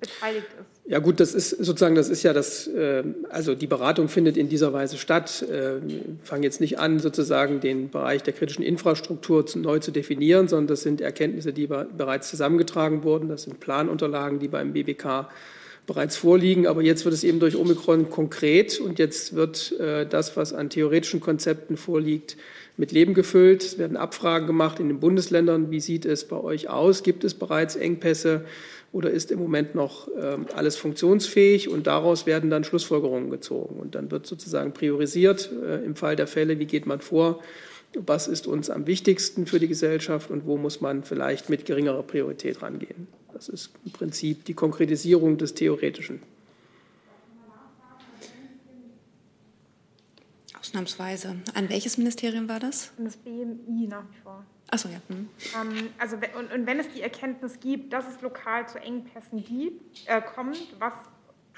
beteiligt 0.00 0.46
ist? 0.46 0.90
Ja 0.90 0.98
gut, 1.00 1.20
das 1.20 1.34
ist 1.34 1.50
sozusagen, 1.50 1.94
das 1.94 2.08
ist 2.08 2.22
ja 2.22 2.32
das, 2.32 2.66
äh, 2.68 3.02
also 3.28 3.54
die 3.54 3.66
Beratung 3.66 4.08
findet 4.08 4.36
in 4.36 4.48
dieser 4.48 4.72
Weise 4.72 4.96
statt. 4.96 5.44
Wir 5.46 5.86
äh, 5.86 6.02
fangen 6.22 6.42
jetzt 6.42 6.60
nicht 6.60 6.78
an, 6.78 6.98
sozusagen 6.98 7.60
den 7.60 7.90
Bereich 7.90 8.22
der 8.22 8.32
kritischen 8.32 8.64
Infrastruktur 8.64 9.44
neu 9.56 9.78
zu 9.78 9.90
definieren, 9.90 10.48
sondern 10.48 10.68
das 10.68 10.82
sind 10.82 11.00
Erkenntnisse, 11.00 11.52
die 11.52 11.66
bereits 11.66 12.30
zusammengetragen 12.30 13.02
wurden. 13.04 13.28
Das 13.28 13.42
sind 13.42 13.60
Planunterlagen, 13.60 14.38
die 14.38 14.48
beim 14.48 14.72
BBK 14.72 15.28
bereits 15.86 16.16
vorliegen. 16.16 16.66
Aber 16.66 16.82
jetzt 16.82 17.04
wird 17.04 17.14
es 17.14 17.24
eben 17.24 17.40
durch 17.40 17.56
Omikron 17.56 18.10
konkret 18.10 18.80
und 18.80 18.98
jetzt 18.98 19.34
wird 19.34 19.78
äh, 19.78 20.06
das, 20.06 20.36
was 20.36 20.52
an 20.52 20.70
theoretischen 20.70 21.20
Konzepten 21.20 21.76
vorliegt, 21.76 22.36
mit 22.76 22.92
Leben 22.92 23.14
gefüllt. 23.14 23.62
Es 23.62 23.78
werden 23.78 23.96
Abfragen 23.96 24.46
gemacht 24.46 24.80
in 24.80 24.88
den 24.88 25.00
Bundesländern. 25.00 25.70
Wie 25.70 25.80
sieht 25.80 26.04
es 26.04 26.26
bei 26.26 26.36
euch 26.36 26.68
aus? 26.68 27.02
Gibt 27.02 27.24
es 27.24 27.34
bereits 27.34 27.76
Engpässe? 27.76 28.44
oder 28.96 29.10
ist 29.10 29.30
im 29.30 29.38
Moment 29.38 29.74
noch 29.74 30.08
ähm, 30.18 30.46
alles 30.54 30.76
funktionsfähig 30.76 31.68
und 31.68 31.86
daraus 31.86 32.24
werden 32.24 32.48
dann 32.48 32.64
Schlussfolgerungen 32.64 33.28
gezogen. 33.30 33.78
Und 33.78 33.94
dann 33.94 34.10
wird 34.10 34.26
sozusagen 34.26 34.72
priorisiert 34.72 35.50
äh, 35.62 35.84
im 35.84 35.96
Fall 35.96 36.16
der 36.16 36.26
Fälle, 36.26 36.58
wie 36.58 36.64
geht 36.64 36.86
man 36.86 37.00
vor, 37.00 37.40
was 37.94 38.26
ist 38.26 38.46
uns 38.46 38.70
am 38.70 38.86
wichtigsten 38.86 39.44
für 39.44 39.60
die 39.60 39.68
Gesellschaft 39.68 40.30
und 40.30 40.46
wo 40.46 40.56
muss 40.56 40.80
man 40.80 41.04
vielleicht 41.04 41.50
mit 41.50 41.66
geringerer 41.66 42.04
Priorität 42.04 42.62
rangehen. 42.62 43.06
Das 43.36 43.50
ist 43.50 43.70
im 43.84 43.92
Prinzip 43.92 44.46
die 44.46 44.54
Konkretisierung 44.54 45.36
des 45.36 45.52
Theoretischen. 45.52 46.22
Ausnahmsweise. 50.58 51.36
An 51.52 51.68
welches 51.68 51.98
Ministerium 51.98 52.48
war 52.48 52.60
das? 52.60 52.92
An 52.96 53.04
das 53.04 53.18
BMI 53.18 53.88
nach 53.88 54.04
wie 54.10 54.22
vor. 54.22 54.42
Achso, 54.68 54.88
ja. 54.88 55.02
Hm. 55.08 55.28
Ähm, 55.54 55.90
also, 55.98 56.16
und, 56.16 56.50
und, 56.50 56.66
wenn 56.66 56.80
es 56.80 56.88
die 56.88 57.02
Erkenntnis 57.02 57.60
gibt, 57.60 57.92
dass 57.92 58.08
es 58.08 58.22
lokal 58.22 58.66
zu 58.70 58.78
Engpässen 58.78 59.44
gibt, 59.44 60.08
äh, 60.08 60.22
kommt, 60.22 60.74
was 60.78 60.94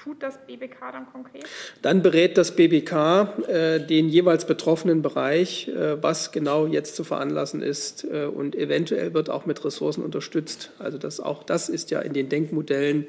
tut 0.01 0.23
das 0.23 0.37
BBK 0.45 0.91
dann 0.91 1.05
konkret? 1.11 1.45
Dann 1.81 2.01
berät 2.01 2.37
das 2.37 2.55
BBK 2.55 3.47
äh, 3.47 3.79
den 3.79 4.09
jeweils 4.09 4.45
betroffenen 4.45 5.01
Bereich, 5.01 5.67
äh, 5.67 6.01
was 6.01 6.31
genau 6.31 6.65
jetzt 6.65 6.95
zu 6.95 7.03
veranlassen 7.03 7.61
ist 7.61 8.05
äh, 8.05 8.25
und 8.25 8.55
eventuell 8.55 9.13
wird 9.13 9.29
auch 9.29 9.45
mit 9.45 9.63
Ressourcen 9.63 10.03
unterstützt. 10.03 10.71
Also 10.79 10.97
das, 10.97 11.19
auch 11.19 11.43
das 11.43 11.69
ist 11.69 11.91
ja 11.91 11.99
in 11.99 12.13
den 12.13 12.29
Denkmodellen, 12.29 13.07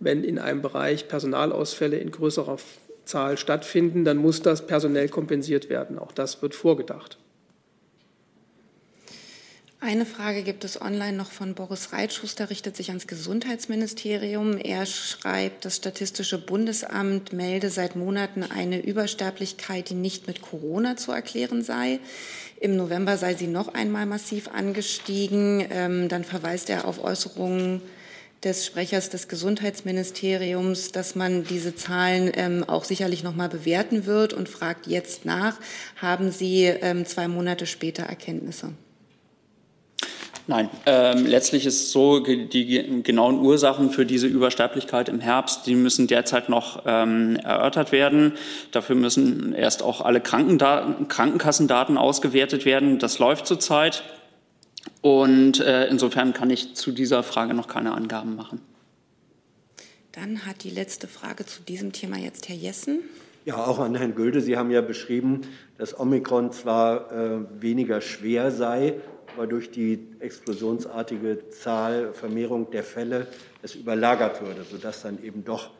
wenn 0.00 0.24
in 0.24 0.38
einem 0.38 0.62
Bereich 0.62 1.08
Personalausfälle 1.08 1.96
in 1.96 2.10
größerer 2.10 2.56
Zahl 3.04 3.36
stattfinden, 3.36 4.04
dann 4.04 4.16
muss 4.16 4.42
das 4.42 4.66
personell 4.66 5.08
kompensiert 5.08 5.68
werden. 5.68 5.98
Auch 5.98 6.12
das 6.12 6.42
wird 6.42 6.54
vorgedacht. 6.54 7.18
Eine 9.84 10.06
Frage 10.06 10.44
gibt 10.44 10.62
es 10.62 10.80
online 10.80 11.16
noch 11.16 11.32
von 11.32 11.54
Boris 11.54 11.92
Reitschuster, 11.92 12.50
richtet 12.50 12.76
sich 12.76 12.90
ans 12.90 13.08
Gesundheitsministerium. 13.08 14.56
Er 14.56 14.86
schreibt, 14.86 15.64
das 15.64 15.74
Statistische 15.74 16.38
Bundesamt 16.38 17.32
melde 17.32 17.68
seit 17.68 17.96
Monaten 17.96 18.44
eine 18.44 18.80
Übersterblichkeit, 18.80 19.90
die 19.90 19.94
nicht 19.94 20.28
mit 20.28 20.40
Corona 20.40 20.96
zu 20.96 21.10
erklären 21.10 21.64
sei. 21.64 21.98
Im 22.60 22.76
November 22.76 23.16
sei 23.16 23.34
sie 23.34 23.48
noch 23.48 23.74
einmal 23.74 24.06
massiv 24.06 24.46
angestiegen. 24.46 25.66
Ähm, 25.68 26.08
dann 26.08 26.22
verweist 26.22 26.70
er 26.70 26.86
auf 26.86 27.02
Äußerungen 27.02 27.82
des 28.44 28.64
Sprechers 28.64 29.10
des 29.10 29.26
Gesundheitsministeriums, 29.26 30.92
dass 30.92 31.16
man 31.16 31.42
diese 31.42 31.74
Zahlen 31.74 32.30
ähm, 32.36 32.62
auch 32.62 32.84
sicherlich 32.84 33.24
noch 33.24 33.34
mal 33.34 33.48
bewerten 33.48 34.06
wird 34.06 34.32
und 34.32 34.48
fragt 34.48 34.86
jetzt 34.86 35.24
nach, 35.24 35.58
haben 35.96 36.30
Sie 36.30 36.66
ähm, 36.66 37.04
zwei 37.04 37.26
Monate 37.26 37.66
später 37.66 38.04
Erkenntnisse? 38.04 38.74
Nein, 40.48 40.68
ähm, 40.86 41.24
letztlich 41.24 41.66
ist 41.66 41.82
es 41.82 41.92
so, 41.92 42.18
die 42.18 43.02
genauen 43.04 43.38
Ursachen 43.38 43.90
für 43.90 44.04
diese 44.04 44.26
Übersterblichkeit 44.26 45.08
im 45.08 45.20
Herbst, 45.20 45.66
die 45.66 45.76
müssen 45.76 46.08
derzeit 46.08 46.48
noch 46.48 46.82
ähm, 46.84 47.36
erörtert 47.36 47.92
werden. 47.92 48.32
Dafür 48.72 48.96
müssen 48.96 49.52
erst 49.52 49.82
auch 49.84 50.00
alle 50.00 50.20
Krankenkassendaten 50.20 51.96
ausgewertet 51.96 52.64
werden. 52.64 52.98
Das 52.98 53.20
läuft 53.20 53.46
zurzeit. 53.46 54.02
Und 55.00 55.60
äh, 55.60 55.86
insofern 55.86 56.32
kann 56.32 56.50
ich 56.50 56.74
zu 56.74 56.90
dieser 56.90 57.22
Frage 57.22 57.54
noch 57.54 57.68
keine 57.68 57.92
Angaben 57.92 58.34
machen. 58.34 58.60
Dann 60.10 60.44
hat 60.44 60.64
die 60.64 60.70
letzte 60.70 61.06
Frage 61.06 61.46
zu 61.46 61.62
diesem 61.62 61.92
Thema 61.92 62.18
jetzt 62.18 62.48
Herr 62.48 62.56
Jessen. 62.56 63.00
Ja, 63.44 63.64
auch 63.64 63.78
an 63.78 63.94
Herrn 63.94 64.14
Gülde. 64.14 64.40
Sie 64.40 64.56
haben 64.56 64.70
ja 64.70 64.80
beschrieben, 64.82 65.42
dass 65.78 65.98
Omikron 65.98 66.52
zwar 66.52 67.10
äh, 67.10 67.38
weniger 67.60 68.00
schwer 68.00 68.50
sei, 68.52 68.94
aber 69.34 69.46
durch 69.46 69.70
die 69.70 70.08
explosionsartige 70.20 71.50
Zahl, 71.50 72.12
Vermehrung 72.12 72.70
der 72.70 72.82
Fälle 72.82 73.26
es 73.62 73.74
überlagert 73.74 74.42
würde, 74.42 74.62
sodass 74.62 75.02
dann 75.02 75.22
eben 75.22 75.44
doch 75.44 75.70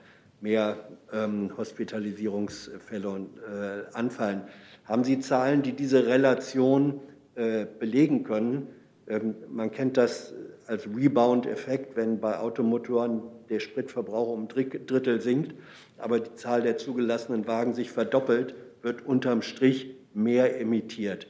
mehr 0.40 0.76
ähm, 1.12 1.56
Hospitalisierungsfälle 1.56 3.86
äh, 3.90 3.96
anfallen. 3.96 4.42
Haben 4.84 5.04
Sie 5.04 5.20
Zahlen, 5.20 5.62
die 5.62 5.72
diese 5.72 6.06
Relation 6.06 7.00
äh, 7.34 7.66
belegen 7.78 8.24
können? 8.24 8.68
Ähm, 9.06 9.34
man 9.48 9.70
kennt 9.70 9.96
das 9.96 10.32
als 10.66 10.86
Rebound-Effekt, 10.86 11.96
wenn 11.96 12.20
bei 12.20 12.38
Automotoren 12.38 13.22
der 13.50 13.60
Spritverbrauch 13.60 14.32
um 14.32 14.48
Drittel 14.48 15.20
sinkt, 15.20 15.54
aber 15.98 16.20
die 16.20 16.34
Zahl 16.34 16.62
der 16.62 16.78
zugelassenen 16.78 17.46
Wagen 17.46 17.74
sich 17.74 17.90
verdoppelt, 17.90 18.54
wird 18.82 19.04
unterm 19.04 19.42
Strich 19.42 19.94
mehr 20.14 20.60
emittiert. 20.60 21.26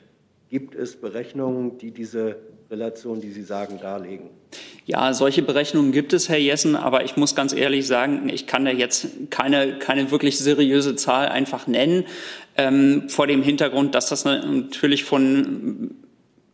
Gibt 0.52 0.74
es 0.74 0.96
Berechnungen, 0.96 1.78
die 1.78 1.92
diese 1.92 2.36
Relation, 2.70 3.22
die 3.22 3.30
Sie 3.30 3.42
sagen, 3.42 3.78
darlegen? 3.80 4.28
Ja, 4.84 5.14
solche 5.14 5.40
Berechnungen 5.40 5.92
gibt 5.92 6.12
es, 6.12 6.28
Herr 6.28 6.36
Jessen, 6.36 6.76
aber 6.76 7.04
ich 7.04 7.16
muss 7.16 7.34
ganz 7.34 7.54
ehrlich 7.54 7.86
sagen, 7.86 8.28
ich 8.28 8.46
kann 8.46 8.66
da 8.66 8.70
jetzt 8.70 9.30
keine, 9.30 9.78
keine 9.78 10.10
wirklich 10.10 10.38
seriöse 10.38 10.94
Zahl 10.94 11.30
einfach 11.30 11.66
nennen, 11.66 12.04
ähm, 12.58 13.08
vor 13.08 13.26
dem 13.26 13.42
Hintergrund, 13.42 13.94
dass 13.94 14.10
das 14.10 14.26
natürlich 14.26 15.04
von 15.04 16.01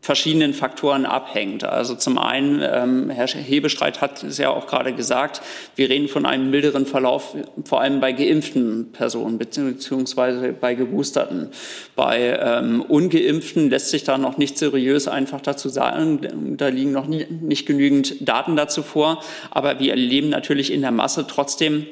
verschiedenen 0.00 0.54
Faktoren 0.54 1.04
abhängt. 1.04 1.64
Also 1.64 1.94
zum 1.94 2.18
einen, 2.18 2.62
ähm, 2.62 3.10
Herr 3.10 3.26
Hebestreit 3.26 4.00
hat 4.00 4.22
es 4.22 4.38
ja 4.38 4.48
auch 4.50 4.66
gerade 4.66 4.92
gesagt, 4.94 5.42
wir 5.76 5.90
reden 5.90 6.08
von 6.08 6.24
einem 6.24 6.50
milderen 6.50 6.86
Verlauf, 6.86 7.36
vor 7.64 7.80
allem 7.80 8.00
bei 8.00 8.12
geimpften 8.12 8.92
Personen 8.92 9.38
beziehungsweise 9.38 10.52
bei 10.52 10.74
geboosterten. 10.74 11.48
Bei 11.96 12.38
ähm, 12.40 12.80
ungeimpften 12.80 13.70
lässt 13.70 13.90
sich 13.90 14.04
da 14.04 14.18
noch 14.18 14.38
nicht 14.38 14.56
seriös 14.56 15.08
einfach 15.08 15.40
dazu 15.40 15.68
sagen. 15.68 16.56
Da 16.56 16.68
liegen 16.68 16.92
noch 16.92 17.06
nie, 17.06 17.26
nicht 17.28 17.66
genügend 17.66 18.26
Daten 18.26 18.56
dazu 18.56 18.82
vor. 18.82 19.22
Aber 19.50 19.80
wir 19.80 19.90
erleben 19.90 20.30
natürlich 20.30 20.72
in 20.72 20.80
der 20.80 20.92
Masse 20.92 21.26
trotzdem 21.28 21.86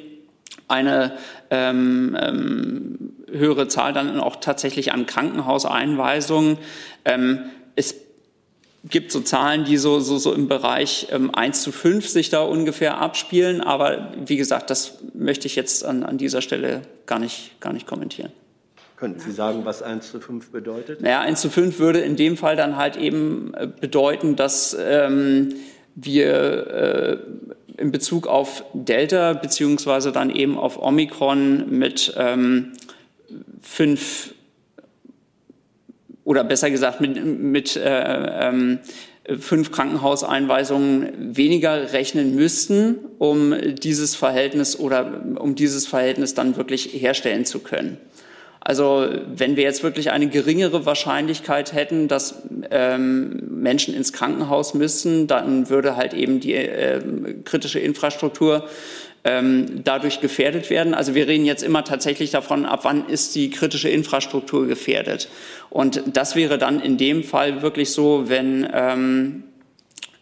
eine 0.68 1.12
ähm, 1.50 2.16
ähm, 2.20 2.98
höhere 3.30 3.68
Zahl 3.68 3.92
dann 3.92 4.18
auch 4.20 4.36
tatsächlich 4.36 4.92
an 4.92 5.06
Krankenhauseinweisungen. 5.06 6.58
Ähm, 7.04 7.40
es 7.76 7.94
gibt 8.88 9.12
so 9.12 9.20
Zahlen, 9.20 9.64
die 9.64 9.76
so, 9.76 10.00
so, 10.00 10.18
so 10.18 10.32
im 10.32 10.48
Bereich 10.48 11.08
ähm, 11.10 11.34
1 11.34 11.62
zu 11.62 11.72
5 11.72 12.08
sich 12.08 12.30
da 12.30 12.42
ungefähr 12.42 12.98
abspielen. 12.98 13.60
Aber 13.60 14.12
wie 14.24 14.36
gesagt, 14.36 14.70
das 14.70 14.98
möchte 15.14 15.46
ich 15.46 15.56
jetzt 15.56 15.84
an, 15.84 16.02
an 16.02 16.18
dieser 16.18 16.40
Stelle 16.40 16.82
gar 17.06 17.18
nicht, 17.18 17.60
gar 17.60 17.72
nicht 17.72 17.86
kommentieren. 17.86 18.32
Könnten 18.96 19.20
Sie 19.20 19.32
sagen, 19.32 19.64
was 19.64 19.82
1 19.82 20.10
zu 20.10 20.20
5 20.20 20.50
bedeutet? 20.50 21.02
Naja, 21.02 21.20
1 21.20 21.40
zu 21.40 21.50
5 21.50 21.78
würde 21.78 22.00
in 22.00 22.16
dem 22.16 22.36
Fall 22.36 22.56
dann 22.56 22.76
halt 22.76 22.96
eben 22.96 23.52
äh, 23.54 23.66
bedeuten, 23.66 24.36
dass 24.36 24.76
ähm, 24.78 25.54
wir 25.94 26.66
äh, 26.66 27.18
in 27.76 27.90
Bezug 27.90 28.26
auf 28.26 28.64
Delta 28.72 29.34
beziehungsweise 29.34 30.12
dann 30.12 30.30
eben 30.30 30.58
auf 30.58 30.80
Omikron 30.80 31.70
mit 31.70 32.14
ähm, 32.16 32.72
fünf 33.60 34.34
oder 36.26 36.42
besser 36.42 36.70
gesagt 36.72 37.00
mit, 37.00 37.24
mit 37.24 37.76
äh, 37.76 38.48
ähm, 38.48 38.80
fünf 39.38 39.70
Krankenhauseinweisungen 39.70 41.36
weniger 41.36 41.92
rechnen 41.92 42.34
müssten, 42.34 42.96
um 43.18 43.54
dieses 43.76 44.16
Verhältnis 44.16 44.78
oder 44.78 45.22
um 45.38 45.54
dieses 45.54 45.86
Verhältnis 45.86 46.34
dann 46.34 46.56
wirklich 46.56 46.90
herstellen 46.92 47.44
zu 47.44 47.60
können. 47.60 47.98
Also 48.58 49.06
wenn 49.32 49.54
wir 49.54 49.62
jetzt 49.62 49.84
wirklich 49.84 50.10
eine 50.10 50.26
geringere 50.26 50.84
Wahrscheinlichkeit 50.84 51.72
hätten, 51.72 52.08
dass 52.08 52.42
ähm, 52.72 53.40
Menschen 53.48 53.94
ins 53.94 54.12
Krankenhaus 54.12 54.74
müssen, 54.74 55.28
dann 55.28 55.70
würde 55.70 55.94
halt 55.94 56.12
eben 56.12 56.40
die 56.40 56.54
äh, 56.54 57.00
kritische 57.44 57.78
Infrastruktur 57.78 58.68
ähm, 59.26 59.82
dadurch 59.82 60.20
gefährdet 60.20 60.70
werden. 60.70 60.94
Also 60.94 61.16
wir 61.16 61.26
reden 61.26 61.44
jetzt 61.44 61.64
immer 61.64 61.82
tatsächlich 61.82 62.30
davon, 62.30 62.64
ab 62.64 62.80
wann 62.84 63.08
ist 63.08 63.34
die 63.34 63.50
kritische 63.50 63.88
Infrastruktur 63.88 64.68
gefährdet. 64.68 65.28
Und 65.68 66.02
das 66.06 66.36
wäre 66.36 66.58
dann 66.58 66.80
in 66.80 66.96
dem 66.96 67.24
Fall 67.24 67.60
wirklich 67.60 67.92
so, 67.92 68.28
wenn 68.28 68.68
ähm, 68.72 69.44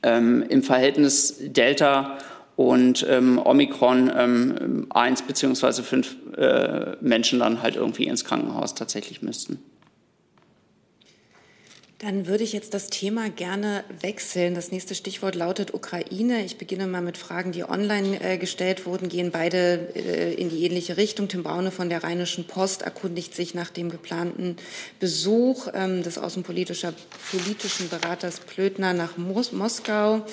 ähm, 0.03 0.43
im 0.49 0.63
Verhältnis 0.63 1.37
Delta 1.39 2.17
und 2.57 3.05
ähm, 3.09 3.39
Omikron 3.45 4.11
ähm, 4.17 4.87
eins 4.91 5.23
beziehungsweise 5.23 5.83
fünf 5.83 6.17
äh, 6.37 6.97
Menschen 7.01 7.41
dann 7.41 7.63
halt 7.63 7.77
irgendwie 7.77 8.07
ins 8.07 8.25
Krankenhaus 8.25 8.75
tatsächlich 8.75 9.21
müssten. 9.21 9.59
Dann 12.05 12.27
würde 12.27 12.45
ich 12.45 12.53
jetzt 12.53 12.75
das 12.75 12.91
Thema 12.91 13.31
gerne 13.31 13.83
wechseln. 14.03 14.55
Das 14.55 14.71
nächste 14.71 14.95
Stichwort 14.95 15.35
lautet 15.35 15.73
Ukraine. 15.73 16.45
Ich 16.45 16.59
beginne 16.59 16.87
mal 16.87 17.01
mit 17.01 17.17
Fragen, 17.17 17.51
die 17.51 17.65
online 17.65 18.21
äh, 18.21 18.37
gestellt 18.37 18.85
wurden, 18.85 19.09
gehen 19.09 19.31
beide 19.31 19.89
äh, 19.95 20.35
in 20.35 20.51
die 20.51 20.67
ähnliche 20.67 20.99
Richtung. 20.99 21.29
Tim 21.29 21.43
Braune 21.43 21.71
von 21.71 21.89
der 21.89 22.05
Rheinischen 22.05 22.45
Post 22.45 22.83
erkundigt 22.83 23.35
sich 23.35 23.55
nach 23.55 23.71
dem 23.71 23.91
geplanten 23.91 24.57
Besuch 25.01 25.69
ähm, 25.73 26.03
des 26.03 26.19
außenpolitischen 26.19 26.95
Beraters 27.89 28.41
Plötner 28.41 28.93
nach 28.93 29.17
Mos 29.17 29.53
Moskau 29.53 30.27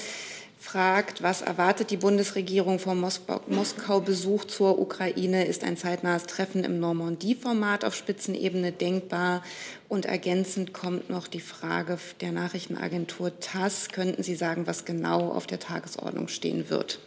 fragt, 0.62 1.24
was 1.24 1.41
erwartet 1.41 1.89
die 1.89 1.97
Bundesregierung 1.97 2.78
vom 2.78 2.99
Moskau-Besuch 2.99 4.45
zur 4.45 4.80
Ukraine? 4.80 5.45
Ist 5.45 5.64
ein 5.64 5.76
zeitnahes 5.76 6.28
Treffen 6.28 6.64
im 6.64 6.80
Normandie-Format 6.80 7.84
auf 7.84 7.95
Spitzenebene 7.95 8.72
denkbar? 8.72 9.41
Und 9.89 10.05
ergänzend 10.05 10.72
kommt 10.72 11.09
noch 11.09 11.28
die 11.28 11.39
Frage 11.39 11.97
der 12.22 12.32
Nachrichtenagentur 12.32 13.39
TASS. 13.39 13.89
Könnten 13.89 14.22
Sie 14.22 14.36
sagen, 14.36 14.68
was 14.68 14.86
genau 14.86 15.32
auf 15.32 15.47
der 15.47 15.59
Tagesordnung 15.59 16.28
stehen 16.28 16.70
wird? 16.70 16.99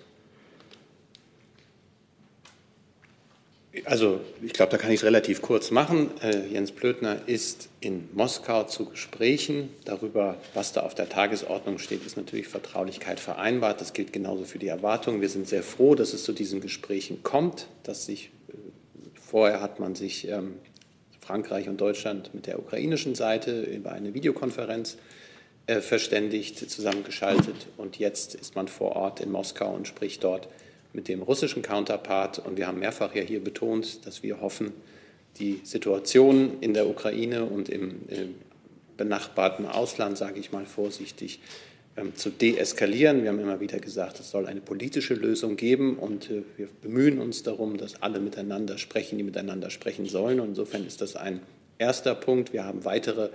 Also 3.84 4.20
ich 4.42 4.52
glaube, 4.52 4.70
da 4.70 4.78
kann 4.78 4.90
ich 4.90 5.00
es 5.00 5.04
relativ 5.04 5.42
kurz 5.42 5.70
machen. 5.70 6.10
Äh, 6.22 6.46
Jens 6.46 6.70
Plötner 6.70 7.18
ist 7.26 7.68
in 7.80 8.08
Moskau 8.12 8.64
zu 8.64 8.86
Gesprächen. 8.86 9.70
Darüber, 9.84 10.36
was 10.54 10.72
da 10.72 10.82
auf 10.82 10.94
der 10.94 11.08
Tagesordnung 11.08 11.78
steht, 11.78 12.06
ist 12.06 12.16
natürlich 12.16 12.46
Vertraulichkeit 12.46 13.18
vereinbart. 13.18 13.80
Das 13.80 13.92
gilt 13.92 14.12
genauso 14.12 14.44
für 14.44 14.58
die 14.58 14.68
Erwartungen. 14.68 15.20
Wir 15.20 15.28
sind 15.28 15.48
sehr 15.48 15.62
froh, 15.62 15.94
dass 15.94 16.12
es 16.12 16.22
zu 16.24 16.32
diesen 16.32 16.60
Gesprächen 16.60 17.22
kommt. 17.22 17.66
Dass 17.82 18.06
sich, 18.06 18.30
äh, 18.48 18.52
vorher 19.20 19.60
hat 19.60 19.80
man 19.80 19.96
sich 19.96 20.28
ähm, 20.28 20.54
Frankreich 21.20 21.68
und 21.68 21.80
Deutschland 21.80 22.32
mit 22.34 22.46
der 22.46 22.58
ukrainischen 22.58 23.14
Seite 23.14 23.62
über 23.62 23.92
eine 23.92 24.14
Videokonferenz 24.14 24.98
äh, 25.66 25.80
verständigt, 25.80 26.70
zusammengeschaltet. 26.70 27.66
Und 27.76 27.98
jetzt 27.98 28.34
ist 28.34 28.54
man 28.54 28.68
vor 28.68 28.94
Ort 28.94 29.20
in 29.20 29.32
Moskau 29.32 29.74
und 29.74 29.88
spricht 29.88 30.22
dort 30.22 30.48
mit 30.94 31.08
dem 31.08 31.20
russischen 31.20 31.62
Counterpart. 31.62 32.38
Und 32.38 32.56
wir 32.56 32.66
haben 32.66 32.78
mehrfach 32.78 33.14
ja 33.14 33.22
hier 33.22 33.44
betont, 33.44 34.06
dass 34.06 34.22
wir 34.22 34.40
hoffen, 34.40 34.72
die 35.38 35.60
Situation 35.64 36.58
in 36.60 36.74
der 36.74 36.88
Ukraine 36.88 37.44
und 37.44 37.68
im, 37.68 38.08
im 38.08 38.36
benachbarten 38.96 39.66
Ausland, 39.66 40.16
sage 40.16 40.38
ich 40.38 40.52
mal 40.52 40.64
vorsichtig, 40.64 41.40
ähm, 41.96 42.14
zu 42.14 42.30
deeskalieren. 42.30 43.22
Wir 43.22 43.30
haben 43.30 43.40
immer 43.40 43.60
wieder 43.60 43.78
gesagt, 43.78 44.20
es 44.20 44.30
soll 44.30 44.46
eine 44.46 44.60
politische 44.60 45.14
Lösung 45.14 45.56
geben 45.56 45.96
und 45.96 46.30
äh, 46.30 46.42
wir 46.56 46.68
bemühen 46.82 47.18
uns 47.18 47.42
darum, 47.42 47.76
dass 47.76 48.02
alle 48.02 48.20
miteinander 48.20 48.78
sprechen, 48.78 49.18
die 49.18 49.24
miteinander 49.24 49.70
sprechen 49.70 50.06
sollen. 50.06 50.40
Und 50.40 50.50
insofern 50.50 50.86
ist 50.86 51.00
das 51.00 51.16
ein 51.16 51.40
erster 51.78 52.14
Punkt. 52.14 52.52
Wir 52.52 52.64
haben 52.64 52.84
weitere. 52.84 53.30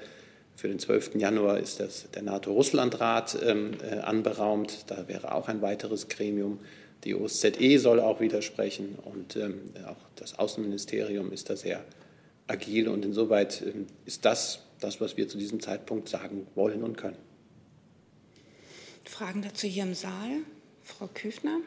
Für 0.55 0.68
den 0.68 0.78
12. 0.78 1.16
Januar 1.16 1.57
ist 1.57 1.80
das, 1.80 2.12
der 2.14 2.22
NATO-Russland-Rat 2.22 3.38
ähm, 3.45 3.72
äh, 3.82 3.99
anberaumt. 3.99 4.86
Da 4.88 5.07
wäre 5.07 5.34
auch 5.34 5.47
ein 5.47 5.62
weiteres 5.62 6.10
Gremium. 6.10 6.60
Die 7.03 7.15
OSZE 7.15 7.79
soll 7.79 7.99
auch 7.99 8.19
widersprechen 8.19 8.97
und 9.03 9.35
ähm, 9.35 9.61
auch 9.85 9.97
das 10.15 10.37
Außenministerium 10.37 11.31
ist 11.31 11.49
da 11.49 11.55
sehr 11.55 11.83
agil 12.47 12.89
und 12.89 13.05
insoweit 13.05 13.61
ähm, 13.61 13.87
ist 14.05 14.25
das 14.25 14.63
das, 14.79 15.01
was 15.01 15.17
wir 15.17 15.27
zu 15.27 15.37
diesem 15.37 15.59
Zeitpunkt 15.59 16.09
sagen 16.09 16.47
wollen 16.55 16.83
und 16.83 16.97
können. 16.97 17.17
Fragen 19.03 19.41
dazu 19.41 19.67
hier 19.67 19.83
im 19.83 19.93
Saal? 19.93 20.41
Frau 20.83 21.09
Küfner? 21.13 21.59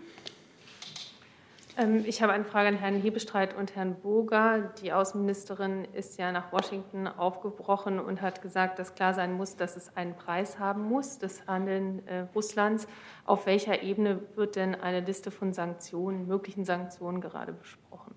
Ähm, 1.82 2.04
ich 2.06 2.22
habe 2.22 2.32
eine 2.32 2.44
Frage 2.44 2.68
an 2.68 2.76
Herrn 2.76 3.00
Hebestreit 3.00 3.56
und 3.56 3.74
Herrn 3.74 3.96
Burger. 4.00 4.72
Die 4.82 4.92
Außenministerin 4.92 5.86
ist 5.92 6.18
ja 6.18 6.32
nach 6.32 6.52
Washington 6.52 7.06
aufgebrochen 7.06 7.98
und 7.98 8.20
hat 8.22 8.42
gesagt, 8.42 8.78
dass 8.78 8.94
klar 8.94 9.14
sein 9.14 9.32
muss, 9.32 9.56
dass 9.56 9.76
es 9.76 9.96
einen 9.96 10.14
Preis 10.16 10.58
haben 10.58 10.82
muss, 10.82 11.18
das 11.18 11.46
Handeln 11.46 12.06
äh, 12.06 12.26
Russlands. 12.34 12.86
Auf 13.24 13.46
welcher 13.46 13.82
Ebene 13.82 14.20
wird 14.34 14.56
denn 14.56 14.74
eine 14.74 15.00
Liste 15.00 15.30
von 15.30 15.52
Sanktionen, 15.52 16.26
möglichen 16.26 16.64
Sanktionen 16.64 17.20
gerade 17.20 17.52
besprochen? 17.52 18.14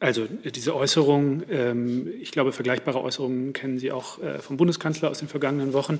Also 0.00 0.26
diese 0.26 0.74
Äußerung, 0.74 1.44
ähm, 1.48 2.12
ich 2.20 2.30
glaube, 2.30 2.52
vergleichbare 2.52 3.00
Äußerungen 3.00 3.54
kennen 3.54 3.78
Sie 3.78 3.90
auch 3.90 4.22
äh, 4.22 4.38
vom 4.38 4.58
Bundeskanzler 4.58 5.10
aus 5.10 5.20
den 5.20 5.28
vergangenen 5.28 5.72
Wochen. 5.72 5.98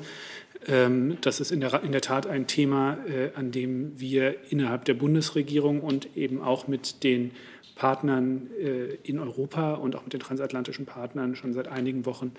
Ähm, 0.67 1.19
das 1.21 1.41
ist 1.41 1.51
in 1.51 1.61
der, 1.61 1.83
in 1.83 1.93
der 1.93 2.01
Tat 2.01 2.27
ein 2.27 2.47
Thema, 2.47 2.99
äh, 3.07 3.31
an 3.35 3.51
dem 3.51 3.99
wir 3.99 4.37
innerhalb 4.51 4.85
der 4.85 4.95
Bundesregierung 4.95 5.81
und 5.81 6.17
eben 6.17 6.41
auch 6.41 6.69
mit 6.69 7.03
den 7.05 7.33
Partnern 7.75 8.51
äh, 8.59 8.95
in 9.03 9.19
Europa 9.19 9.75
und 9.75 9.97
auch 9.97 10.05
mit 10.05 10.13
den 10.13 10.21
transatlantischen 10.21 10.87
Partnern 10.87 11.37
schon 11.37 11.53
seit 11.53 11.69
einigen 11.69 12.07
Wochen 12.07 12.33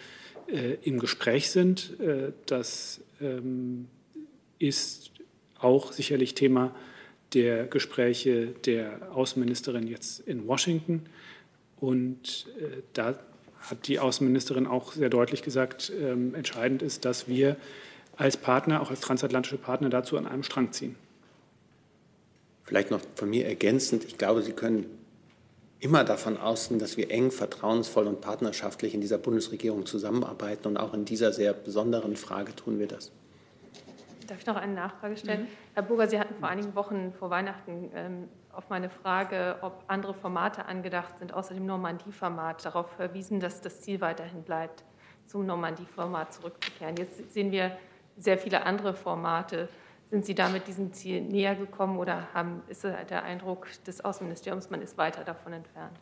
im 0.83 0.99
Gespräch 0.99 1.49
sind. 1.49 1.97
Das 2.45 3.01
ähm, 3.19 3.87
ist 4.59 5.09
auch 5.57 5.91
sicherlich 5.91 6.35
Thema 6.35 6.75
der 7.33 7.65
Gespräche 7.65 8.47
der 8.65 9.11
Außenministerin 9.13 9.87
jetzt 9.87 10.19
in 10.21 10.47
Washington. 10.47 11.03
Und 11.79 12.47
äh, 12.59 12.81
da 12.93 13.19
hat 13.59 13.87
die 13.87 13.99
Außenministerin 13.99 14.67
auch 14.67 14.93
sehr 14.93 15.09
deutlich 15.09 15.41
gesagt, 15.41 15.91
ähm, 15.99 16.35
entscheidend 16.35 16.81
ist, 16.81 17.05
dass 17.05 17.27
wir 17.27 17.57
als 18.17 18.37
Partner, 18.37 18.81
auch 18.81 18.89
als 18.89 19.01
transatlantische 19.01 19.57
Partner, 19.57 19.89
dazu 19.89 20.17
an 20.17 20.27
einem 20.27 20.43
Strang 20.43 20.71
ziehen. 20.71 20.95
Vielleicht 22.63 22.91
noch 22.91 23.01
von 23.15 23.29
mir 23.29 23.45
ergänzend, 23.45 24.05
ich 24.05 24.17
glaube, 24.17 24.41
Sie 24.41 24.53
können 24.53 24.85
immer 25.79 26.03
davon 26.03 26.37
ausgehen, 26.37 26.79
dass 26.79 26.97
wir 26.97 27.11
eng, 27.11 27.29
vertrauensvoll 27.31 28.07
und 28.07 28.21
partnerschaftlich 28.21 28.95
in 28.95 29.01
dieser 29.01 29.17
Bundesregierung 29.17 29.85
zusammenarbeiten. 29.85 30.67
Und 30.67 30.77
auch 30.77 30.93
in 30.93 31.05
dieser 31.05 31.31
sehr 31.31 31.53
besonderen 31.53 32.15
Frage 32.15 32.55
tun 32.55 32.79
wir 32.79 32.87
das. 32.87 33.11
Darf 34.25 34.39
ich 34.39 34.47
noch 34.47 34.55
eine 34.55 34.73
Nachfrage 34.73 35.15
stellen? 35.15 35.41
Mhm. 35.41 35.47
Herr 35.75 35.83
Burger, 35.83 36.07
Sie 36.07 36.19
hatten 36.19 36.33
vor 36.39 36.49
einigen 36.49 36.73
Wochen 36.73 37.13
vor 37.13 37.29
Weihnachten 37.29 37.91
ähm, 37.93 38.29
auf 38.51 38.69
meine 38.69 38.89
Frage, 38.89 39.57
ob 39.61 39.83
andere 39.87 40.15
Formate 40.15 40.65
angedacht 40.65 41.19
sind, 41.19 41.33
außer 41.33 41.53
dem 41.53 41.67
Normandie-Format, 41.67 42.65
darauf 42.65 42.89
verwiesen, 42.93 43.39
dass 43.39 43.61
das 43.61 43.81
Ziel 43.81 44.01
weiterhin 44.01 44.41
bleibt, 44.41 44.83
zum 45.27 45.45
Normandie-Format 45.45 46.33
zurückzukehren. 46.33 46.95
Jetzt 46.97 47.31
sehen 47.31 47.51
wir 47.51 47.77
sehr 48.17 48.37
viele 48.37 48.65
andere 48.65 48.93
Formate. 48.93 49.69
Sind 50.11 50.25
Sie 50.25 50.35
damit 50.35 50.67
diesem 50.67 50.93
Ziel 50.93 51.21
näher 51.21 51.55
gekommen 51.55 51.97
oder 51.97 52.33
haben, 52.33 52.61
ist 52.67 52.83
der 52.83 53.23
Eindruck 53.23 53.67
des 53.85 54.03
Außenministeriums, 54.03 54.69
man 54.69 54.81
ist 54.81 54.97
weiter 54.97 55.23
davon 55.23 55.53
entfernt? 55.53 55.99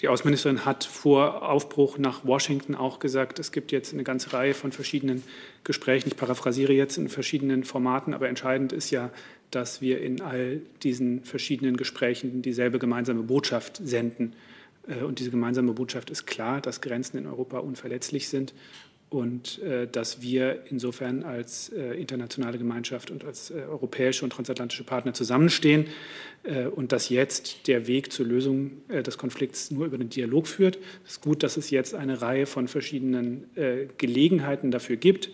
Die 0.00 0.08
Außenministerin 0.08 0.64
hat 0.64 0.84
vor 0.84 1.48
Aufbruch 1.48 1.98
nach 1.98 2.26
Washington 2.26 2.74
auch 2.74 2.98
gesagt, 2.98 3.38
es 3.38 3.52
gibt 3.52 3.72
jetzt 3.72 3.94
eine 3.94 4.04
ganze 4.04 4.32
Reihe 4.32 4.52
von 4.52 4.70
verschiedenen 4.70 5.22
Gesprächen. 5.62 6.08
Ich 6.08 6.16
paraphrasiere 6.16 6.72
jetzt 6.72 6.98
in 6.98 7.08
verschiedenen 7.08 7.64
Formaten, 7.64 8.12
aber 8.12 8.28
entscheidend 8.28 8.72
ist 8.72 8.90
ja, 8.90 9.10
dass 9.50 9.80
wir 9.80 10.02
in 10.02 10.20
all 10.20 10.60
diesen 10.82 11.24
verschiedenen 11.24 11.76
Gesprächen 11.76 12.42
dieselbe 12.42 12.78
gemeinsame 12.78 13.22
Botschaft 13.22 13.80
senden. 13.82 14.34
Äh, 14.86 15.04
und 15.04 15.20
diese 15.20 15.30
gemeinsame 15.30 15.72
Botschaft 15.72 16.10
ist 16.10 16.26
klar, 16.26 16.60
dass 16.60 16.80
Grenzen 16.80 17.16
in 17.16 17.26
Europa 17.26 17.58
unverletzlich 17.58 18.28
sind 18.28 18.52
und 19.10 19.62
äh, 19.62 19.86
dass 19.86 20.22
wir 20.22 20.64
insofern 20.70 21.22
als 21.22 21.68
äh, 21.68 21.94
internationale 21.94 22.58
Gemeinschaft 22.58 23.10
und 23.10 23.24
als 23.24 23.50
äh, 23.50 23.62
europäische 23.68 24.24
und 24.24 24.30
transatlantische 24.30 24.84
Partner 24.84 25.14
zusammenstehen 25.14 25.86
äh, 26.44 26.66
und 26.66 26.92
dass 26.92 27.08
jetzt 27.08 27.68
der 27.68 27.86
Weg 27.86 28.12
zur 28.12 28.26
Lösung 28.26 28.72
äh, 28.88 29.02
des 29.02 29.16
Konflikts 29.18 29.70
nur 29.70 29.86
über 29.86 29.98
den 29.98 30.10
Dialog 30.10 30.46
führt. 30.46 30.78
Es 31.04 31.12
ist 31.12 31.20
gut, 31.22 31.42
dass 31.42 31.56
es 31.56 31.70
jetzt 31.70 31.94
eine 31.94 32.22
Reihe 32.22 32.46
von 32.46 32.68
verschiedenen 32.68 33.44
äh, 33.56 33.86
Gelegenheiten 33.98 34.70
dafür 34.70 34.96
gibt 34.96 35.30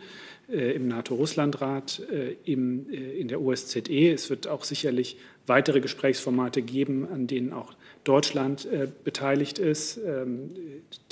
im 0.53 0.89
NATO-Russland-Rat, 0.89 2.03
in 2.45 3.29
der 3.29 3.41
OSZE. 3.41 4.11
Es 4.11 4.31
wird 4.31 4.49
auch 4.49 4.65
sicherlich 4.65 5.17
weitere 5.47 5.81
Gesprächsformate 5.81 6.61
geben, 6.61 7.07
an 7.07 7.29
denen 7.29 7.53
auch 7.53 7.75
Deutschland 8.03 8.67
beteiligt 9.05 9.61
ist. 9.61 10.01
Ähm, 10.05 10.51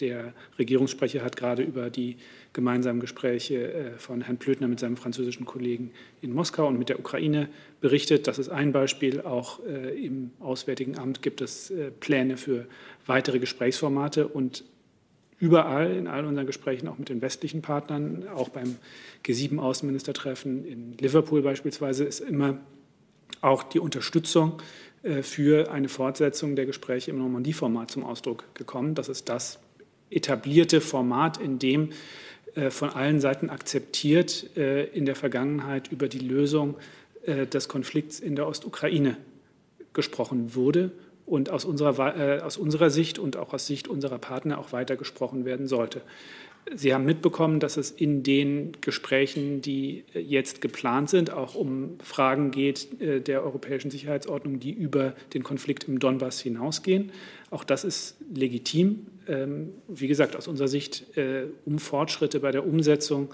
der 0.01 0.33
Regierungssprecher 0.59 1.23
hat 1.23 1.37
gerade 1.37 1.63
über 1.63 1.89
die 1.89 2.17
gemeinsamen 2.53 3.01
Gespräche 3.01 3.72
äh, 3.72 3.90
von 3.99 4.22
Herrn 4.22 4.38
Plötner 4.38 4.68
mit 4.68 4.80
seinem 4.80 4.96
französischen 4.96 5.44
Kollegen 5.44 5.92
in 6.22 6.32
Moskau 6.32 6.66
und 6.66 6.78
mit 6.78 6.88
der 6.88 6.99
Ukraine 6.99 7.49
berichtet. 7.80 8.26
Das 8.26 8.38
ist 8.38 8.49
ein 8.49 8.72
Beispiel. 8.72 9.20
Auch 9.20 9.61
äh, 9.66 10.05
im 10.05 10.30
Auswärtigen 10.40 10.99
Amt 10.99 11.22
gibt 11.22 11.40
es 11.40 11.70
äh, 11.70 11.90
Pläne 11.90 12.36
für 12.36 12.66
weitere 13.07 13.38
Gesprächsformate 13.38 14.28
und 14.28 14.64
überall 15.38 15.94
in 15.94 16.09
all 16.09 16.24
unseren 16.24 16.46
Gesprächen, 16.46 16.88
auch 16.88 16.99
mit 16.99 17.09
den 17.11 17.22
westlichen 17.22 17.62
Partnern, 17.62 18.26
auch 18.34 18.49
beim 18.49 18.76
G7-Außenministertreffen 19.24 20.66
in 20.66 20.94
Liverpool 20.99 21.42
beispielsweise, 21.42 22.05
ist 22.05 22.20
immer 22.20 22.59
auch 23.40 23.62
die 23.62 23.78
Unterstützung 23.78 24.61
für 25.22 25.70
eine 25.70 25.88
Fortsetzung 25.88 26.57
der 26.57 26.66
Gespräche 26.66 27.12
im 27.12 27.18
Normandie-Format 27.18 27.88
zum 27.88 28.03
Ausdruck 28.03 28.53
gekommen. 28.55 28.96
Das 28.96 29.09
ist 29.09 29.28
das 29.28 29.61
etablierte 30.11 30.80
Format, 30.80 31.38
in 31.38 31.59
dem 31.59 31.90
von 32.71 32.91
allen 32.91 33.21
Seiten 33.21 33.51
akzeptiert 33.51 34.57
äh, 34.57 34.85
in 34.87 35.07
der 35.07 35.17
Vergangenheit 35.17 35.91
über 35.93 36.09
die 36.09 36.19
Lösung 36.19 36.77
äh, 37.25 37.47
des 37.47 37.69
Konflikts 37.69 38.21
in 38.21 38.37
der 38.37 38.47
Ostukraine 38.47 39.17
gesprochen 39.93 40.55
wurde 40.55 40.91
und 41.27 41.51
aus 41.51 41.65
unserer, 41.65 42.45
aus 42.45 42.57
unserer 42.57 42.89
Sicht 42.91 43.19
und 43.19 43.37
auch 43.37 43.53
aus 43.53 43.67
Sicht 43.67 43.89
unserer 43.89 44.19
Partner 44.19 44.59
auch 44.59 44.73
weiter 44.73 44.97
gesprochen 44.97 45.45
werden 45.45 45.67
sollte. 45.67 46.03
Sie 46.75 46.93
haben 46.93 47.05
mitbekommen, 47.05 47.61
dass 47.61 47.77
es 47.77 47.91
in 47.91 48.23
den 48.23 48.73
Gesprächen, 48.81 49.62
die 49.62 50.05
jetzt 50.14 50.61
geplant 50.61 51.09
sind, 51.11 51.31
auch 51.31 51.55
um 51.55 51.99
Fragen 52.03 52.51
geht 52.51 52.89
der 53.01 53.43
europäischen 53.43 53.91
Sicherheitsordnung, 53.91 54.61
die 54.61 54.73
über 54.73 55.14
den 55.35 55.43
Konflikt 55.43 55.85
im 55.85 55.99
Donbass 55.99 56.41
hinausgehen. 56.41 57.12
Auch 57.51 57.64
das 57.64 57.85
ist 57.85 58.16
legitim. 58.35 59.07
Ähm, 59.27 59.71
wie 59.89 60.09
gesagt, 60.09 60.37
aus 60.37 60.49
unserer 60.49 60.69
Sicht 60.69 61.16
äh, 61.16 61.45
um 61.64 61.79
Fortschritte 61.79 62.41
bei 62.41 62.51
der 62.51 62.66
Umsetzung 62.66 63.29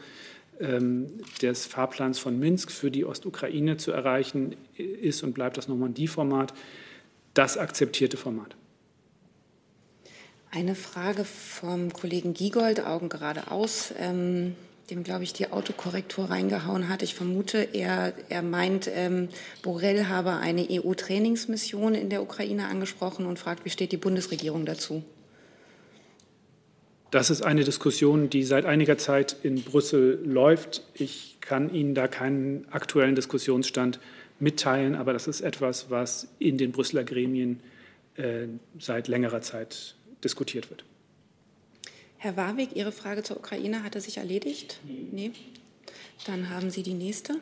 ähm, 0.61 1.07
des 1.43 1.67
Fahrplans 1.67 2.19
von 2.19 2.39
Minsk 2.39 2.71
für 2.71 2.91
die 2.91 3.05
Ostukraine 3.05 3.77
zu 3.77 3.93
erreichen, 3.93 4.57
ist 4.77 5.23
und 5.23 5.35
bleibt 5.35 5.57
das 5.57 5.69
Normandie-Format 5.69 6.55
das 7.33 7.59
akzeptierte 7.59 8.17
Format. 8.17 8.57
Eine 10.55 10.77
Frage 10.77 11.25
vom 11.25 11.93
Kollegen 11.93 12.33
Giegold, 12.33 12.79
Augen 12.79 13.09
geradeaus, 13.09 13.93
ähm, 13.99 14.55
dem, 14.89 15.03
glaube 15.03 15.25
ich, 15.25 15.33
die 15.33 15.51
Autokorrektur 15.51 16.31
reingehauen 16.31 16.89
hat. 16.89 17.03
Ich 17.03 17.17
vermute, 17.17 17.59
er, 17.73 18.13
er 18.29 18.43
meint, 18.43 18.89
ähm, 18.95 19.31
Borrell 19.63 20.07
habe 20.07 20.35
eine 20.35 20.65
EU-Trainingsmission 20.71 21.97
in 21.97 22.09
der 22.09 22.23
Ukraine 22.23 22.69
angesprochen 22.69 23.27
und 23.27 23.41
fragt, 23.41 23.65
wie 23.65 23.71
steht 23.71 23.91
die 23.91 23.97
Bundesregierung 23.97 24.65
dazu? 24.65 25.03
Das 27.11 27.31
ist 27.31 27.43
eine 27.43 27.65
Diskussion, 27.65 28.31
die 28.31 28.45
seit 28.45 28.65
einiger 28.65 28.97
Zeit 28.97 29.35
in 29.43 29.61
Brüssel 29.61 30.21
läuft. 30.25 30.83
Ich 30.95 31.39
kann 31.41 31.75
Ihnen 31.75 31.97
da 31.97 32.07
keinen 32.07 32.69
aktuellen 32.71 33.17
Diskussionsstand 33.17 33.99
mitteilen, 34.39 34.95
aber 34.95 35.15
das 35.15 35.27
ist 35.27 35.41
etwas, 35.41 35.91
was 35.91 36.29
in 36.39 36.59
den 36.59 36.71
Brüsseler 36.71 37.03
Gremien 37.03 37.59
äh, 38.15 38.47
seit 38.79 39.09
längerer 39.09 39.41
Zeit 39.41 39.97
diskutiert 40.25 40.71
wird. 40.71 40.85
Herr 42.17 42.37
Warwick, 42.37 42.75
Ihre 42.75 42.93
Frage 42.93 43.23
zur 43.23 43.37
Ukraine 43.37 43.83
hatte 43.83 44.01
sich 44.01 44.17
erledigt? 44.17 44.81
Nee. 45.13 45.33
Dann 46.27 46.49
haben 46.49 46.71
Sie 46.71 46.83
die 46.83 46.95
nächste. 46.95 47.35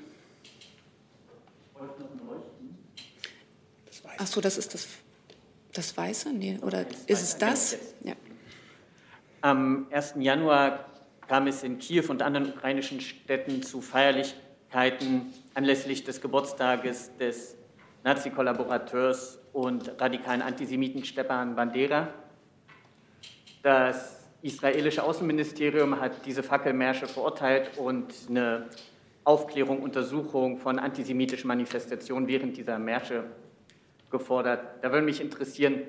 Ach 4.18 4.26
so, 4.26 4.41
das 4.41 4.59
ist 4.59 4.74
das, 4.74 4.89
das 5.72 5.97
Weiße? 5.97 6.33
Nee, 6.33 6.59
oder 6.62 6.85
ist 7.07 7.22
es 7.22 7.39
das? 7.39 7.76
Ja. 8.03 8.14
Am 9.41 9.87
1. 9.91 10.14
Januar 10.18 10.87
kam 11.28 11.47
es 11.47 11.62
in 11.62 11.78
Kiew 11.78 12.05
und 12.09 12.22
anderen 12.22 12.51
ukrainischen 12.51 13.01
Städten 13.01 13.62
zu 13.62 13.80
Feierlichkeiten 13.80 15.33
anlässlich 15.55 16.05
des 16.05 16.20
Geburtstages 16.20 17.16
des 17.18 17.57
Nazi-Kollaborateurs 18.05 19.39
und 19.53 20.01
radikalen 20.01 20.43
Antisemiten 20.43 21.05
Stepan 21.05 21.55
Bandera. 21.55 22.12
Das 23.62 24.28
israelische 24.42 25.02
Außenministerium 25.02 26.00
hat 26.00 26.26
diese 26.26 26.42
Fackelmärsche 26.42 27.06
verurteilt 27.06 27.78
und 27.78 28.12
eine 28.28 28.68
Aufklärung, 29.24 29.80
Untersuchung 29.82 30.58
von 30.58 30.78
antisemitischen 30.78 31.48
Manifestationen 31.48 32.26
während 32.26 32.56
dieser 32.56 32.78
Märsche 32.78 33.24
gefordert. 34.10 34.82
Da 34.82 34.90
würde 34.90 35.06
mich 35.06 35.20
interessieren, 35.20 35.82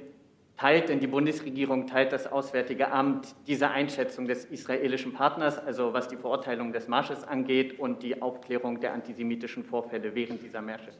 Teilt 0.57 0.89
denn 0.89 0.99
die 0.99 1.07
Bundesregierung, 1.07 1.87
teilt 1.87 2.13
das 2.13 2.31
Auswärtige 2.31 2.91
Amt 2.91 3.35
diese 3.47 3.69
Einschätzung 3.69 4.27
des 4.27 4.45
israelischen 4.45 5.11
Partners, 5.13 5.57
also 5.57 5.93
was 5.93 6.07
die 6.07 6.15
Verurteilung 6.15 6.71
des 6.71 6.87
Marsches 6.87 7.23
angeht 7.23 7.79
und 7.79 8.03
die 8.03 8.21
Aufklärung 8.21 8.79
der 8.79 8.93
antisemitischen 8.93 9.63
Vorfälle 9.63 10.13
während 10.13 10.43
dieser 10.43 10.61
Märsche? 10.61 10.91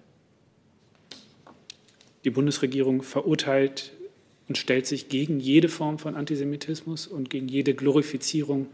Die 2.26 2.32
Bundesregierung 2.32 3.03
verurteilt 3.03 3.93
und 4.54 4.58
stellt 4.60 4.86
sich 4.86 5.10
gegen 5.10 5.39
jede 5.39 5.68
Form 5.68 5.97
von 5.97 6.14
Antisemitismus 6.14 7.08
und 7.08 7.32
gegen 7.32 7.47
jede 7.47 7.74
Glorifizierung 7.74 8.68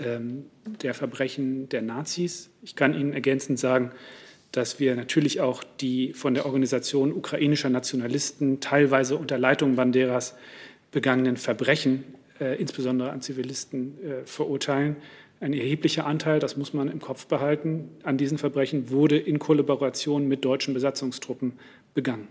ähm, 0.00 0.46
der 0.82 0.94
Verbrechen 0.94 1.68
der 1.68 1.80
Nazis. 1.80 2.50
Ich 2.60 2.74
kann 2.74 2.92
Ihnen 2.92 3.12
ergänzend 3.12 3.60
sagen, 3.60 3.92
dass 4.50 4.80
wir 4.80 4.96
natürlich 4.96 5.40
auch 5.40 5.62
die 5.80 6.12
von 6.12 6.34
der 6.34 6.44
Organisation 6.44 7.12
ukrainischer 7.12 7.70
Nationalisten 7.70 8.58
teilweise 8.58 9.16
unter 9.16 9.38
Leitung 9.38 9.76
Banderas 9.76 10.34
begangenen 10.90 11.36
Verbrechen, 11.36 12.02
äh, 12.40 12.60
insbesondere 12.60 13.10
an 13.10 13.22
Zivilisten, 13.22 14.02
äh, 14.02 14.26
verurteilen. 14.26 14.96
Ein 15.38 15.52
erheblicher 15.52 16.04
Anteil, 16.04 16.40
das 16.40 16.56
muss 16.56 16.74
man 16.74 16.88
im 16.88 16.98
Kopf 16.98 17.26
behalten, 17.26 17.90
an 18.02 18.18
diesen 18.18 18.38
Verbrechen 18.38 18.90
wurde 18.90 19.18
in 19.18 19.38
Kollaboration 19.38 20.26
mit 20.26 20.44
deutschen 20.44 20.74
Besatzungstruppen 20.74 21.52
begangen. 21.94 22.26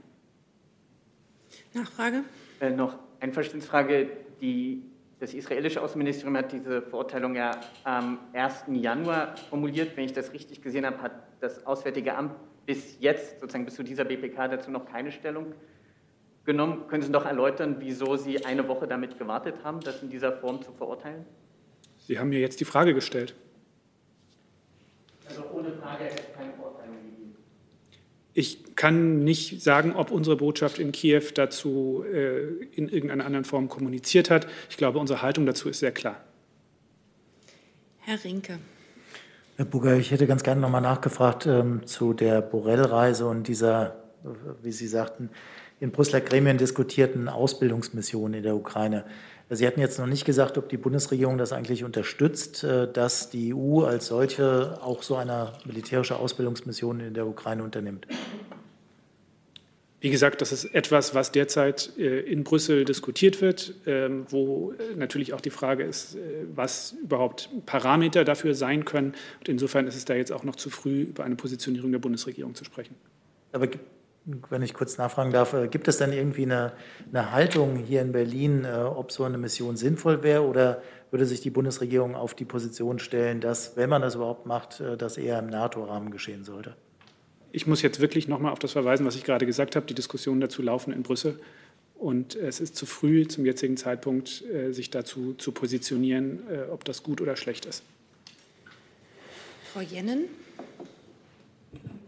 Nachfrage? 1.73 2.25
Äh, 2.61 2.69
noch 2.69 2.97
eine 3.19 3.33
Verständnisfrage. 3.33 4.09
Die 4.39 4.83
das 5.19 5.35
israelische 5.35 5.81
Außenministerium 5.81 6.35
hat 6.37 6.51
diese 6.51 6.81
Verurteilung 6.81 7.35
ja 7.35 7.51
am 7.83 8.17
1. 8.33 8.65
Januar 8.71 9.35
formuliert. 9.49 9.95
Wenn 9.95 10.05
ich 10.05 10.13
das 10.13 10.33
richtig 10.33 10.63
gesehen 10.63 10.85
habe, 10.85 10.99
hat 10.99 11.11
das 11.41 11.65
Auswärtige 11.65 12.15
Amt 12.15 12.33
bis 12.65 12.99
jetzt, 12.99 13.39
sozusagen 13.39 13.65
bis 13.65 13.75
zu 13.75 13.83
dieser 13.83 14.03
BPK, 14.03 14.47
dazu 14.47 14.71
noch 14.71 14.85
keine 14.85 15.11
Stellung 15.11 15.53
genommen. 16.43 16.87
Können 16.87 17.03
Sie 17.03 17.11
noch 17.11 17.25
erläutern, 17.25 17.75
wieso 17.79 18.15
Sie 18.15 18.45
eine 18.45 18.67
Woche 18.67 18.87
damit 18.87 19.19
gewartet 19.19 19.55
haben, 19.63 19.79
das 19.81 20.01
in 20.01 20.09
dieser 20.09 20.31
Form 20.31 20.61
zu 20.63 20.71
verurteilen? 20.71 21.25
Sie 21.99 22.17
haben 22.17 22.29
mir 22.29 22.39
jetzt 22.39 22.59
die 22.59 22.65
Frage 22.65 22.95
gestellt. 22.95 23.35
Also 25.27 25.43
ohne 25.53 25.71
Frage 25.73 26.05
keine. 26.35 26.50
Ich 28.33 28.75
kann 28.75 29.23
nicht 29.23 29.61
sagen, 29.61 29.93
ob 29.93 30.09
unsere 30.11 30.37
Botschaft 30.37 30.79
in 30.79 30.91
Kiew 30.91 31.23
dazu 31.35 32.05
äh, 32.11 32.47
in 32.73 32.87
irgendeiner 32.87 33.25
anderen 33.25 33.45
Form 33.45 33.67
kommuniziert 33.67 34.29
hat. 34.29 34.47
Ich 34.69 34.77
glaube, 34.77 34.99
unsere 34.99 35.21
Haltung 35.21 35.45
dazu 35.45 35.67
ist 35.67 35.79
sehr 35.79 35.91
klar. 35.91 36.23
Herr 37.99 38.23
Rinke. 38.23 38.59
Herr 39.57 39.65
Burger, 39.65 39.97
ich 39.97 40.11
hätte 40.11 40.27
ganz 40.27 40.43
gerne 40.43 40.61
noch 40.61 40.69
mal 40.69 40.81
nachgefragt 40.81 41.45
ähm, 41.45 41.85
zu 41.85 42.13
der 42.13 42.41
Borrell-Reise 42.41 43.27
und 43.27 43.47
dieser, 43.47 43.97
wie 44.63 44.71
Sie 44.71 44.87
sagten, 44.87 45.29
in 45.81 45.91
Brüsseler 45.91 46.21
Gremien 46.21 46.57
diskutierten 46.57 47.27
Ausbildungsmission 47.27 48.33
in 48.33 48.43
der 48.43 48.55
Ukraine. 48.55 49.03
Sie 49.53 49.67
hatten 49.67 49.81
jetzt 49.81 49.99
noch 49.99 50.07
nicht 50.07 50.23
gesagt, 50.23 50.57
ob 50.57 50.69
die 50.69 50.77
Bundesregierung 50.77 51.37
das 51.37 51.51
eigentlich 51.51 51.83
unterstützt, 51.83 52.63
äh, 52.63 52.89
dass 52.91 53.29
die 53.29 53.53
EU 53.53 53.81
als 53.83 54.07
solche 54.07 54.81
auch 54.81 55.03
so 55.03 55.17
eine 55.17 55.51
militärische 55.65 56.15
Ausbildungsmission 56.15 57.01
in 57.01 57.13
der 57.13 57.27
Ukraine 57.27 57.61
unternimmt. 57.61 58.07
Wie 59.99 60.09
gesagt, 60.09 60.39
das 60.39 60.53
ist 60.53 60.73
etwas, 60.73 61.13
was 61.15 61.33
derzeit 61.33 61.91
äh, 61.97 62.21
in 62.21 62.45
Brüssel 62.45 62.85
diskutiert 62.85 63.41
wird, 63.41 63.73
ähm, 63.85 64.25
wo 64.29 64.71
äh, 64.71 64.95
natürlich 64.95 65.33
auch 65.33 65.41
die 65.41 65.49
Frage 65.49 65.83
ist, 65.83 66.17
was 66.55 66.93
überhaupt 67.03 67.49
Parameter 67.65 68.23
dafür 68.23 68.55
sein 68.55 68.85
können. 68.85 69.15
Und 69.39 69.49
insofern 69.49 69.85
ist 69.85 69.97
es 69.97 70.05
da 70.05 70.13
jetzt 70.13 70.31
auch 70.31 70.45
noch 70.45 70.55
zu 70.55 70.69
früh, 70.69 71.01
über 71.01 71.25
eine 71.25 71.35
Positionierung 71.35 71.91
der 71.91 71.99
Bundesregierung 71.99 72.55
zu 72.55 72.63
sprechen. 72.63 72.95
Aber 73.51 73.67
wenn 74.25 74.61
ich 74.61 74.73
kurz 74.73 74.97
nachfragen 74.97 75.31
darf, 75.31 75.53
äh, 75.53 75.67
gibt 75.67 75.87
es 75.87 75.97
denn 75.97 76.13
irgendwie 76.13 76.43
eine, 76.43 76.73
eine 77.11 77.31
Haltung 77.31 77.75
hier 77.75 78.01
in 78.01 78.11
Berlin, 78.11 78.65
äh, 78.65 78.69
ob 78.69 79.11
so 79.11 79.23
eine 79.23 79.37
Mission 79.37 79.77
sinnvoll 79.77 80.23
wäre 80.23 80.43
oder 80.43 80.81
würde 81.09 81.25
sich 81.25 81.41
die 81.41 81.49
Bundesregierung 81.49 82.15
auf 82.15 82.35
die 82.35 82.45
Position 82.45 82.99
stellen, 82.99 83.41
dass, 83.41 83.75
wenn 83.77 83.89
man 83.89 84.01
das 84.01 84.15
überhaupt 84.15 84.45
macht, 84.45 84.79
äh, 84.79 84.95
das 84.95 85.17
eher 85.17 85.39
im 85.39 85.47
NATO-Rahmen 85.47 86.11
geschehen 86.11 86.43
sollte? 86.43 86.75
Ich 87.51 87.67
muss 87.67 87.81
jetzt 87.81 87.99
wirklich 87.99 88.27
nochmal 88.27 88.51
auf 88.51 88.59
das 88.59 88.71
verweisen, 88.71 89.05
was 89.05 89.15
ich 89.15 89.23
gerade 89.23 89.45
gesagt 89.45 89.75
habe. 89.75 89.85
Die 89.85 89.93
Diskussionen 89.95 90.39
dazu 90.39 90.61
laufen 90.61 90.93
in 90.93 91.03
Brüssel. 91.03 91.39
Und 91.95 92.35
es 92.35 92.59
ist 92.59 92.75
zu 92.75 92.85
früh 92.85 93.27
zum 93.27 93.45
jetzigen 93.45 93.75
Zeitpunkt, 93.77 94.43
sich 94.71 94.89
dazu 94.89 95.35
zu 95.35 95.51
positionieren, 95.51 96.39
ob 96.71 96.83
das 96.83 97.03
gut 97.03 97.21
oder 97.21 97.35
schlecht 97.35 97.65
ist. 97.65 97.83
Frau 99.71 99.81
Jennen? 99.81 100.23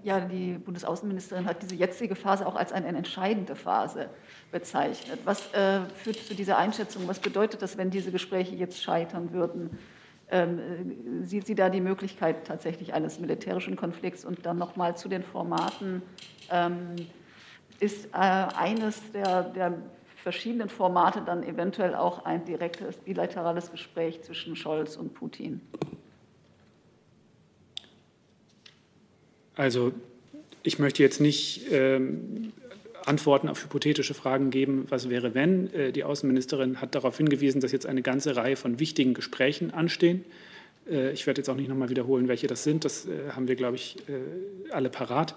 Ja, 0.03 0.19
die 0.19 0.57
Bundesaußenministerin 0.57 1.45
hat 1.45 1.61
diese 1.63 1.75
jetzige 1.75 2.15
Phase 2.15 2.45
auch 2.45 2.55
als 2.55 2.73
eine 2.73 2.87
entscheidende 2.89 3.55
Phase 3.55 4.09
bezeichnet. 4.51 5.19
Was 5.23 5.53
äh, 5.53 5.79
führt 5.95 6.17
zu 6.17 6.35
dieser 6.35 6.57
Einschätzung? 6.57 7.07
Was 7.07 7.19
bedeutet 7.19 7.61
das, 7.61 7.77
wenn 7.77 7.89
diese 7.89 8.11
Gespräche 8.11 8.53
jetzt 8.53 8.83
scheitern 8.83 9.31
würden? 9.31 9.77
Ähm, 10.29 10.59
äh, 10.59 11.25
sieht 11.25 11.47
sie 11.47 11.55
da 11.55 11.69
die 11.69 11.79
Möglichkeit 11.79 12.45
tatsächlich 12.45 12.93
eines 12.93 13.19
militärischen 13.19 13.77
Konflikts? 13.77 14.25
Und 14.25 14.45
dann 14.45 14.57
nochmal 14.57 14.97
zu 14.97 15.07
den 15.07 15.23
Formaten. 15.23 16.01
Ähm, 16.51 16.95
ist 17.79 18.07
äh, 18.07 18.17
eines 18.17 19.09
der, 19.13 19.43
der 19.43 19.77
verschiedenen 20.17 20.67
Formate 20.67 21.21
dann 21.21 21.43
eventuell 21.43 21.95
auch 21.95 22.25
ein 22.25 22.43
direktes 22.43 22.97
bilaterales 22.97 23.71
Gespräch 23.71 24.21
zwischen 24.21 24.57
Scholz 24.57 24.97
und 24.97 25.13
Putin? 25.13 25.61
Also 29.55 29.93
ich 30.63 30.79
möchte 30.79 31.03
jetzt 31.03 31.19
nicht 31.19 31.61
ähm, 31.71 32.53
Antworten 33.05 33.49
auf 33.49 33.63
hypothetische 33.63 34.13
Fragen 34.13 34.49
geben, 34.49 34.85
was 34.89 35.09
wäre, 35.09 35.33
wenn. 35.33 35.73
Äh, 35.73 35.91
die 35.91 36.03
Außenministerin 36.03 36.81
hat 36.81 36.95
darauf 36.95 37.17
hingewiesen, 37.17 37.61
dass 37.61 37.71
jetzt 37.71 37.85
eine 37.85 38.01
ganze 38.01 38.35
Reihe 38.35 38.55
von 38.55 38.79
wichtigen 38.79 39.13
Gesprächen 39.13 39.71
anstehen. 39.71 40.25
Äh, 40.89 41.11
ich 41.11 41.27
werde 41.27 41.41
jetzt 41.41 41.49
auch 41.49 41.55
nicht 41.55 41.69
nochmal 41.69 41.89
wiederholen, 41.89 42.27
welche 42.27 42.47
das 42.47 42.63
sind. 42.63 42.85
Das 42.85 43.05
äh, 43.05 43.31
haben 43.31 43.47
wir, 43.47 43.55
glaube 43.55 43.75
ich, 43.75 43.97
äh, 44.07 44.71
alle 44.71 44.89
parat. 44.89 45.35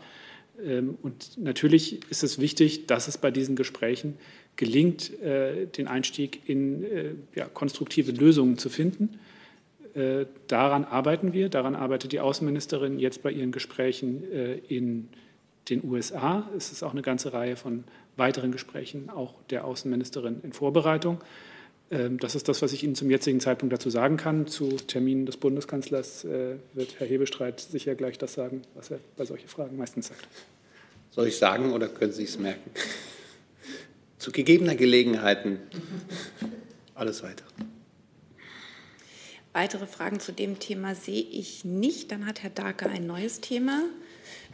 Ähm, 0.65 0.97
und 1.03 1.39
natürlich 1.39 2.01
ist 2.11 2.23
es 2.23 2.41
wichtig, 2.41 2.87
dass 2.87 3.09
es 3.09 3.19
bei 3.19 3.31
diesen 3.31 3.57
Gesprächen 3.57 4.17
gelingt, 4.57 5.21
äh, 5.23 5.67
den 5.67 5.87
Einstieg 5.87 6.49
in 6.49 6.85
äh, 6.85 7.11
ja, 7.35 7.47
konstruktive 7.47 8.13
Lösungen 8.13 8.59
zu 8.59 8.71
finden. 8.71 9.19
Äh, 9.97 10.27
daran 10.47 10.85
arbeiten 10.85 11.33
wir, 11.33 11.49
daran 11.49 11.75
arbeitet 11.75 12.13
die 12.13 12.21
Außenministerin 12.21 12.99
jetzt 12.99 13.23
bei 13.23 13.31
ihren 13.31 13.51
Gesprächen 13.51 14.31
äh, 14.31 14.57
in 14.69 15.09
den 15.71 15.83
USA. 15.85 16.49
Es 16.55 16.71
ist 16.71 16.83
auch 16.83 16.93
eine 16.93 17.01
ganze 17.01 17.33
Reihe 17.33 17.57
von 17.57 17.85
weiteren 18.17 18.53
Gesprächen 18.53 19.09
auch 19.09 19.35
der 19.49 19.65
Außenministerin 19.65 20.41
in 20.43 20.53
Vorbereitung. 20.53 21.23
Ähm, 21.91 22.19
das 22.19 22.35
ist 22.35 22.47
das, 22.49 22.61
was 22.61 22.75
ich 22.75 22.85
Ihnen 22.85 22.95
zum 22.95 23.11
jetzigen 23.11 23.41
Zeitpunkt 23.41 23.73
dazu 23.73 23.89
sagen 23.89 24.19
kann. 24.19 24.47
Zu 24.47 24.77
Terminen 24.77 25.25
des 25.25 25.39
Bundeskanzlers 25.39 26.25
äh, 26.27 26.57
wird 26.75 27.01
Herr 27.01 27.07
Hebestreit 27.07 27.59
sicher 27.61 27.95
gleich 27.95 28.19
das 28.19 28.35
sagen, 28.35 28.63
was 28.75 28.91
er 28.91 29.01
bei 29.17 29.25
solchen 29.25 29.49
Fragen 29.49 29.79
meistens 29.79 30.09
sagt. 30.09 30.29
Soll 31.11 31.29
ich 31.29 31.39
sagen 31.39 31.73
oder 31.73 31.89
können 31.89 32.13
Sie 32.13 32.25
es 32.25 32.39
merken? 32.39 32.71
Zu 34.19 34.31
gegebener 34.31 34.75
Gelegenheiten 34.75 35.59
alles 36.95 37.23
weitere. 37.23 37.47
Weitere 39.57 39.87
Fragen 39.87 40.21
zu 40.21 40.33
dem 40.33 40.59
Thema 40.59 40.95
sehe 40.95 41.23
ich 41.23 41.65
nicht. 41.65 42.13
Dann 42.13 42.27
hat 42.27 42.43
Herr 42.43 42.51
Darke 42.51 42.91
ein 42.91 43.07
neues 43.07 43.41
Thema. 43.41 43.85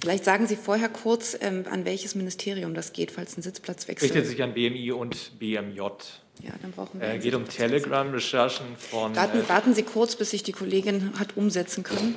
Vielleicht 0.01 0.25
sagen 0.25 0.47
Sie 0.47 0.55
vorher 0.55 0.89
kurz, 0.89 1.37
ähm, 1.41 1.65
an 1.69 1.85
welches 1.85 2.15
Ministerium 2.15 2.73
das 2.73 2.93
geht, 2.93 3.11
falls 3.11 3.37
ein 3.37 3.43
Sitzplatzwechsel. 3.43 4.07
Richtet 4.07 4.27
sich 4.29 4.41
an 4.45 4.55
BMI 4.55 4.93
und 4.93 5.37
BMJ. 5.41 5.81
Ja, 5.81 6.53
dann 6.63 6.71
brauchen 6.71 7.01
wir. 7.01 7.15
Äh, 7.15 7.19
geht 7.19 7.35
um 7.35 7.49
Telegram-Recherchen 7.49 8.77
von. 8.77 9.17
Warten, 9.17 9.41
äh, 9.41 9.49
warten 9.49 9.75
Sie 9.75 9.83
kurz, 9.83 10.15
bis 10.15 10.31
sich 10.31 10.45
die 10.45 10.53
Kollegin 10.53 11.19
hat 11.19 11.37
umsetzen 11.37 11.83
können. 11.83 12.15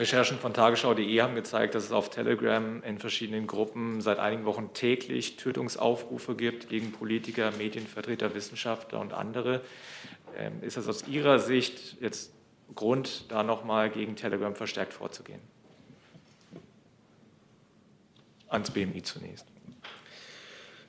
Recherchen 0.00 0.38
von 0.38 0.54
tagesschau.de 0.54 1.20
haben 1.20 1.34
gezeigt, 1.34 1.74
dass 1.74 1.84
es 1.84 1.92
auf 1.92 2.08
Telegram 2.08 2.82
in 2.82 2.98
verschiedenen 2.98 3.46
Gruppen 3.46 4.00
seit 4.00 4.18
einigen 4.18 4.46
Wochen 4.46 4.70
täglich 4.72 5.36
Tötungsaufrufe 5.36 6.34
gibt 6.34 6.70
gegen 6.70 6.90
Politiker, 6.90 7.52
Medienvertreter, 7.58 8.34
Wissenschaftler 8.34 8.98
und 8.98 9.12
andere. 9.12 9.60
Ähm, 10.38 10.62
ist 10.62 10.78
das 10.78 10.88
aus 10.88 11.06
Ihrer 11.06 11.38
Sicht 11.38 11.98
jetzt 12.00 12.32
Grund, 12.74 13.26
da 13.28 13.42
nochmal 13.42 13.90
gegen 13.90 14.16
Telegram 14.16 14.56
verstärkt 14.56 14.94
vorzugehen? 14.94 15.40
Ans 18.48 18.70
BMI 18.70 19.02
zunächst. 19.02 19.46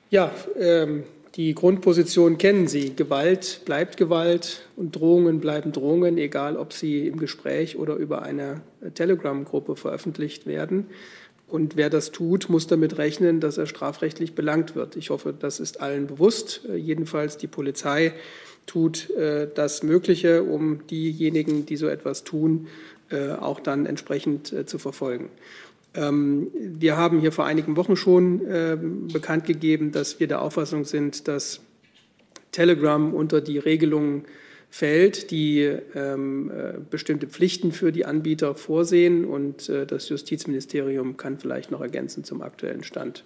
Ja, 0.08 0.32
ähm, 0.58 1.04
die 1.34 1.54
Grundposition 1.54 2.36
kennen 2.36 2.68
Sie. 2.68 2.94
Gewalt 2.94 3.62
bleibt 3.64 3.96
Gewalt 3.96 4.66
und 4.76 4.94
Drohungen 4.94 5.40
bleiben 5.40 5.72
Drohungen, 5.72 6.18
egal 6.18 6.58
ob 6.58 6.74
sie 6.74 7.06
im 7.06 7.18
Gespräch 7.18 7.78
oder 7.78 7.96
über 7.96 8.22
eine 8.22 8.60
Telegram-Gruppe 8.94 9.76
veröffentlicht 9.76 10.46
werden. 10.46 10.88
Und 11.48 11.76
wer 11.76 11.88
das 11.88 12.12
tut, 12.12 12.50
muss 12.50 12.66
damit 12.66 12.98
rechnen, 12.98 13.40
dass 13.40 13.56
er 13.56 13.66
strafrechtlich 13.66 14.34
belangt 14.34 14.74
wird. 14.74 14.96
Ich 14.96 15.10
hoffe, 15.10 15.34
das 15.38 15.58
ist 15.60 15.80
allen 15.80 16.06
bewusst. 16.06 16.62
Jedenfalls 16.74 17.38
die 17.38 17.46
Polizei 17.46 18.12
tut 18.66 19.10
äh, 19.10 19.48
das 19.54 19.82
Mögliche, 19.82 20.42
um 20.42 20.86
diejenigen, 20.86 21.66
die 21.66 21.76
so 21.76 21.88
etwas 21.88 22.24
tun, 22.24 22.68
äh, 23.10 23.32
auch 23.32 23.60
dann 23.60 23.86
entsprechend 23.86 24.52
äh, 24.52 24.66
zu 24.66 24.78
verfolgen. 24.78 25.30
Ähm, 25.94 26.48
wir 26.54 26.96
haben 26.96 27.20
hier 27.20 27.32
vor 27.32 27.44
einigen 27.44 27.76
Wochen 27.76 27.96
schon 27.96 28.42
ähm, 28.48 29.08
bekannt 29.08 29.44
gegeben, 29.44 29.92
dass 29.92 30.20
wir 30.20 30.26
der 30.26 30.42
Auffassung 30.42 30.84
sind, 30.84 31.28
dass 31.28 31.60
Telegram 32.50 33.12
unter 33.14 33.40
die 33.40 33.58
Regelungen 33.58 34.24
fällt, 34.70 35.30
die 35.30 35.60
ähm, 35.94 36.50
äh, 36.50 36.78
bestimmte 36.90 37.26
Pflichten 37.26 37.72
für 37.72 37.92
die 37.92 38.06
Anbieter 38.06 38.54
vorsehen. 38.54 39.26
Und 39.26 39.68
äh, 39.68 39.86
das 39.86 40.08
Justizministerium 40.08 41.18
kann 41.18 41.38
vielleicht 41.38 41.70
noch 41.70 41.82
ergänzen 41.82 42.24
zum 42.24 42.40
aktuellen 42.40 42.82
Stand. 42.82 43.24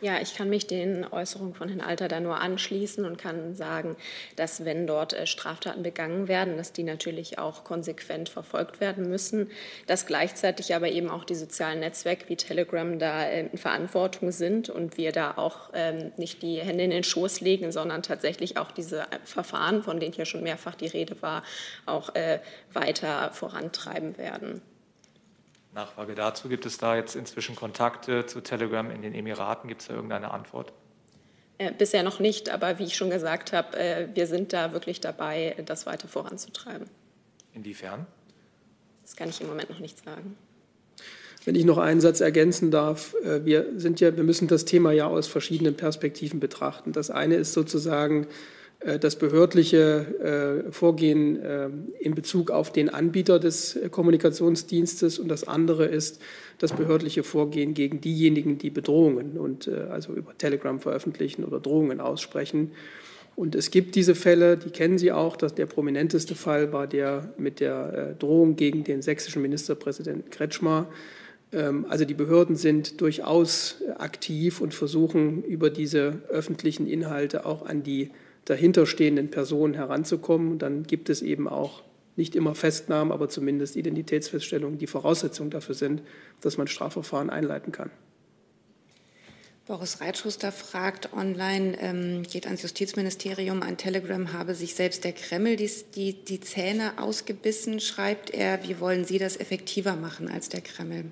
Ja, 0.00 0.20
ich 0.20 0.34
kann 0.34 0.50
mich 0.50 0.66
den 0.66 1.06
Äußerungen 1.10 1.54
von 1.54 1.68
Herrn 1.68 1.80
Alter 1.80 2.08
da 2.08 2.20
nur 2.20 2.40
anschließen 2.40 3.04
und 3.04 3.16
kann 3.16 3.54
sagen, 3.54 3.96
dass 4.36 4.64
wenn 4.64 4.86
dort 4.86 5.12
äh, 5.12 5.26
Straftaten 5.26 5.82
begangen 5.82 6.28
werden, 6.28 6.56
dass 6.56 6.72
die 6.72 6.82
natürlich 6.82 7.38
auch 7.38 7.64
konsequent 7.64 8.28
verfolgt 8.28 8.80
werden 8.80 9.08
müssen, 9.08 9.50
dass 9.86 10.06
gleichzeitig 10.06 10.74
aber 10.74 10.88
eben 10.88 11.08
auch 11.08 11.24
die 11.24 11.34
sozialen 11.34 11.80
Netzwerke 11.80 12.28
wie 12.28 12.36
Telegram 12.36 12.98
da 12.98 13.24
äh, 13.24 13.46
in 13.46 13.56
Verantwortung 13.56 14.30
sind 14.30 14.68
und 14.68 14.98
wir 14.98 15.12
da 15.12 15.34
auch 15.36 15.70
ähm, 15.72 16.12
nicht 16.16 16.42
die 16.42 16.60
Hände 16.60 16.84
in 16.84 16.90
den 16.90 17.04
Schoß 17.04 17.40
legen, 17.40 17.72
sondern 17.72 18.02
tatsächlich 18.02 18.58
auch 18.58 18.72
diese 18.72 19.02
äh, 19.02 19.18
Verfahren, 19.24 19.82
von 19.82 20.00
denen 20.00 20.12
hier 20.12 20.26
schon 20.26 20.42
mehrfach 20.42 20.74
die 20.74 20.86
Rede 20.86 21.20
war, 21.22 21.42
auch 21.86 22.12
weiter 22.72 23.30
vorantreiben 23.32 24.18
werden. 24.18 24.60
Nachfrage 25.74 26.14
dazu. 26.14 26.48
Gibt 26.48 26.66
es 26.66 26.78
da 26.78 26.96
jetzt 26.96 27.16
inzwischen 27.16 27.56
Kontakte 27.56 28.26
zu 28.26 28.40
Telegram 28.40 28.90
in 28.90 29.02
den 29.02 29.14
Emiraten? 29.14 29.68
Gibt 29.68 29.82
es 29.82 29.88
da 29.88 29.94
irgendeine 29.94 30.30
Antwort? 30.30 30.72
Äh, 31.58 31.72
bisher 31.72 32.02
noch 32.02 32.20
nicht, 32.20 32.50
aber 32.50 32.78
wie 32.78 32.84
ich 32.84 32.96
schon 32.96 33.10
gesagt 33.10 33.52
habe, 33.52 33.76
äh, 33.76 34.08
wir 34.14 34.26
sind 34.26 34.52
da 34.52 34.72
wirklich 34.72 35.00
dabei, 35.00 35.56
das 35.66 35.86
weiter 35.86 36.08
voranzutreiben. 36.08 36.88
Inwiefern? 37.52 38.06
Das 39.02 39.16
kann 39.16 39.28
ich 39.28 39.40
im 39.40 39.48
Moment 39.48 39.70
noch 39.70 39.80
nicht 39.80 40.02
sagen. 40.02 40.36
Wenn 41.44 41.54
ich 41.56 41.64
noch 41.64 41.78
einen 41.78 42.00
Satz 42.00 42.20
ergänzen 42.20 42.70
darf, 42.70 43.14
äh, 43.24 43.44
wir 43.44 43.78
sind 43.78 44.00
ja, 44.00 44.16
wir 44.16 44.24
müssen 44.24 44.48
das 44.48 44.64
Thema 44.64 44.92
ja 44.92 45.06
aus 45.06 45.26
verschiedenen 45.26 45.76
Perspektiven 45.76 46.40
betrachten. 46.40 46.92
Das 46.92 47.10
eine 47.10 47.34
ist 47.34 47.52
sozusagen 47.52 48.24
äh, 48.24 48.26
das 49.00 49.16
behördliche 49.16 50.64
äh, 50.68 50.72
Vorgehen 50.72 51.40
äh, 51.40 51.68
in 52.00 52.14
Bezug 52.14 52.50
auf 52.50 52.72
den 52.72 52.88
Anbieter 52.88 53.38
des 53.38 53.78
Kommunikationsdienstes 53.90 55.18
und 55.18 55.28
das 55.28 55.48
andere 55.48 55.86
ist 55.86 56.20
das 56.58 56.72
behördliche 56.72 57.22
Vorgehen 57.22 57.74
gegen 57.74 58.00
diejenigen, 58.00 58.58
die 58.58 58.70
Bedrohungen 58.70 59.38
und 59.38 59.68
also 59.68 60.12
über 60.12 60.38
Telegram 60.38 60.78
veröffentlichen 60.78 61.44
oder 61.44 61.58
Drohungen 61.58 62.00
aussprechen. 62.00 62.70
Und 63.36 63.56
es 63.56 63.72
gibt 63.72 63.96
diese 63.96 64.14
Fälle, 64.14 64.56
die 64.56 64.70
kennen 64.70 64.96
Sie 64.96 65.10
auch. 65.10 65.36
Dass 65.36 65.54
der 65.54 65.66
prominenteste 65.66 66.36
Fall 66.36 66.72
war 66.72 66.86
der 66.86 67.34
mit 67.36 67.58
der 67.58 68.14
Drohung 68.14 68.54
gegen 68.54 68.84
den 68.84 69.02
sächsischen 69.02 69.42
Ministerpräsidenten 69.42 70.30
Kretschmer. 70.30 70.88
Ähm, 71.54 71.86
also 71.88 72.04
die 72.04 72.14
Behörden 72.14 72.56
sind 72.56 73.00
durchaus 73.00 73.82
aktiv 73.98 74.60
und 74.60 74.74
versuchen 74.74 75.42
über 75.42 75.70
diese 75.70 76.20
öffentlichen 76.28 76.86
Inhalte 76.86 77.46
auch 77.46 77.64
an 77.64 77.82
die 77.82 78.10
dahinterstehenden 78.44 79.30
Personen 79.30 79.74
heranzukommen. 79.74 80.52
Und 80.52 80.58
dann 80.60 80.84
gibt 80.84 81.08
es 81.08 81.22
eben 81.22 81.48
auch 81.48 81.82
nicht 82.16 82.36
immer 82.36 82.54
Festnahmen, 82.54 83.12
aber 83.12 83.28
zumindest 83.28 83.76
Identitätsfeststellungen, 83.76 84.78
die 84.78 84.86
Voraussetzung 84.86 85.50
dafür 85.50 85.74
sind, 85.74 86.02
dass 86.40 86.56
man 86.56 86.68
Strafverfahren 86.68 87.30
einleiten 87.30 87.72
kann. 87.72 87.90
Boris 89.66 90.02
Reitschuster 90.02 90.52
fragt 90.52 91.14
online, 91.14 91.78
ähm, 91.80 92.22
geht 92.22 92.44
ans 92.44 92.60
Justizministerium, 92.60 93.62
an 93.62 93.78
Telegram 93.78 94.34
habe 94.34 94.54
sich 94.54 94.74
selbst 94.74 95.04
der 95.04 95.12
Kreml 95.12 95.56
die, 95.56 95.70
die, 95.94 96.12
die 96.12 96.40
Zähne 96.40 96.98
ausgebissen, 96.98 97.80
schreibt 97.80 98.28
er. 98.28 98.62
Wie 98.68 98.78
wollen 98.78 99.06
Sie 99.06 99.18
das 99.18 99.38
effektiver 99.38 99.96
machen 99.96 100.28
als 100.28 100.50
der 100.50 100.60
Kreml? 100.60 101.06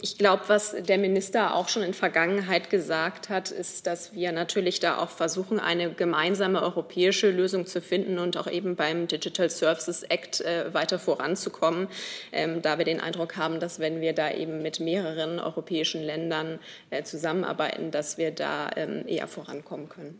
Ich 0.00 0.16
glaube, 0.16 0.44
was 0.46 0.74
der 0.74 0.96
Minister 0.96 1.54
auch 1.54 1.68
schon 1.68 1.82
in 1.82 1.92
Vergangenheit 1.92 2.70
gesagt 2.70 3.28
hat, 3.28 3.50
ist, 3.50 3.86
dass 3.86 4.14
wir 4.14 4.32
natürlich 4.32 4.80
da 4.80 4.96
auch 4.96 5.10
versuchen, 5.10 5.60
eine 5.60 5.92
gemeinsame 5.92 6.62
europäische 6.62 7.30
Lösung 7.30 7.66
zu 7.66 7.82
finden 7.82 8.18
und 8.18 8.38
auch 8.38 8.46
eben 8.46 8.74
beim 8.74 9.06
Digital 9.06 9.50
Services 9.50 10.02
Act 10.02 10.40
äh, 10.40 10.72
weiter 10.72 10.98
voranzukommen, 10.98 11.88
ähm, 12.32 12.62
da 12.62 12.78
wir 12.78 12.86
den 12.86 13.02
Eindruck 13.02 13.36
haben, 13.36 13.60
dass 13.60 13.78
wenn 13.78 14.00
wir 14.00 14.14
da 14.14 14.30
eben 14.30 14.62
mit 14.62 14.80
mehreren 14.80 15.38
europäischen 15.38 16.02
Ländern 16.02 16.58
äh, 16.88 17.02
zusammenarbeiten, 17.02 17.90
dass 17.90 18.16
wir 18.16 18.30
da 18.30 18.70
ähm, 18.76 19.06
eher 19.06 19.28
vorankommen 19.28 19.90
können. 19.90 20.18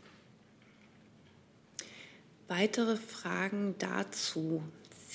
Weitere 2.48 2.96
Fragen 2.96 3.74
dazu 3.78 4.62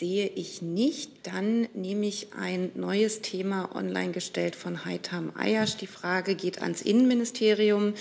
sehe 0.02 0.32
ich 0.34 0.64
nicht. 0.64 1.12
Dann 1.28 1.68
nehme 1.76 2.08
ich 2.08 2.30
ein 2.36 2.72
neues 2.74 3.22
Thema 3.22 3.76
online 3.76 4.12
gestellt 4.12 4.56
von 4.56 4.84
Heitam 4.84 5.32
Ayash. 5.36 5.78
Die 5.78 5.86
Frage 5.86 6.34
geht 6.34 6.60
ans 6.60 6.82
Innenministerium. 6.82 7.93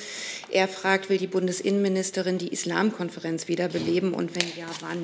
Er 0.51 0.67
fragt, 0.67 1.11
will 1.11 1.19
die 1.19 1.27
Bundesinnenministerin 1.27 2.39
die 2.39 2.49
Islamkonferenz 2.49 3.49
wiederbeleben 3.49 4.15
und 4.15 4.35
wenn 4.35 4.49
ja, 4.59 4.65
wann? 4.81 5.03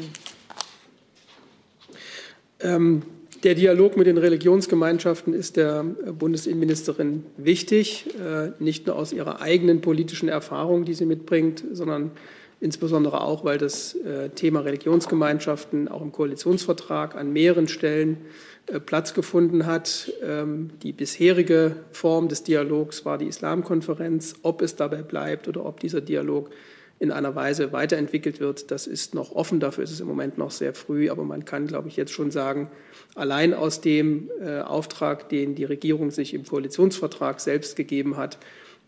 Ähm, 2.61 3.03
der 3.45 3.55
Dialog 3.55 3.99
mit 3.99 4.07
den 4.07 4.17
Religionsgemeinschaften 4.17 5.35
ist 5.35 5.59
der 5.59 5.85
Bundesinnenministerin 5.85 7.27
wichtig, 7.37 8.07
äh, 8.19 8.53
nicht 8.59 8.87
nur 8.87 8.97
aus 8.97 9.13
ihrer 9.13 9.43
eigenen 9.43 9.83
politischen 9.83 10.31
Erfahrung, 10.31 10.87
die 10.87 10.95
sie 10.95 11.05
mitbringt, 11.05 11.63
sondern 11.73 12.13
insbesondere 12.61 13.21
auch, 13.21 13.45
weil 13.45 13.59
das 13.59 13.95
äh, 13.95 14.31
Thema 14.31 14.61
Religionsgemeinschaften 14.61 15.89
auch 15.89 16.01
im 16.01 16.13
Koalitionsvertrag 16.13 17.15
an 17.15 17.33
mehreren 17.33 17.69
Stellen 17.69 18.19
äh, 18.67 18.81
Platz 18.81 19.15
gefunden 19.15 19.67
hat. 19.67 20.13
Ähm, 20.23 20.71
die 20.83 20.93
bisherige 20.93 21.77
Form 21.93 22.29
des 22.29 22.43
Dialogs 22.43 23.05
war 23.05 23.19
die 23.19 23.27
Islamkonferenz. 23.27 24.37
Ob 24.43 24.63
es 24.63 24.77
dabei 24.77 25.03
bleibt 25.03 25.49
oder 25.49 25.67
ob 25.67 25.81
dieser 25.81 26.01
Dialog 26.01 26.51
in 26.99 27.13
einer 27.13 27.35
Weise 27.35 27.73
weiterentwickelt 27.73 28.41
wird, 28.41 28.71
das 28.71 28.87
ist 28.87 29.15
noch 29.15 29.33
offen. 29.33 29.61
Dafür 29.61 29.85
ist 29.85 29.91
es 29.91 30.01
im 30.01 30.07
Moment 30.07 30.39
noch 30.39 30.51
sehr 30.51 30.73
früh. 30.73 31.11
Aber 31.11 31.25
man 31.25 31.45
kann, 31.45 31.67
glaube 31.67 31.89
ich, 31.89 31.97
jetzt 31.97 32.13
schon 32.13 32.31
sagen, 32.31 32.71
allein 33.15 33.53
aus 33.53 33.83
dem 33.83 34.31
äh, 34.41 34.61
Auftrag, 34.61 35.29
den 35.29 35.55
die 35.55 35.65
Regierung 35.65 36.11
sich 36.11 36.33
im 36.33 36.47
Koalitionsvertrag 36.47 37.41
selbst 37.41 37.77
gegeben 37.77 38.17
hat, 38.17 38.39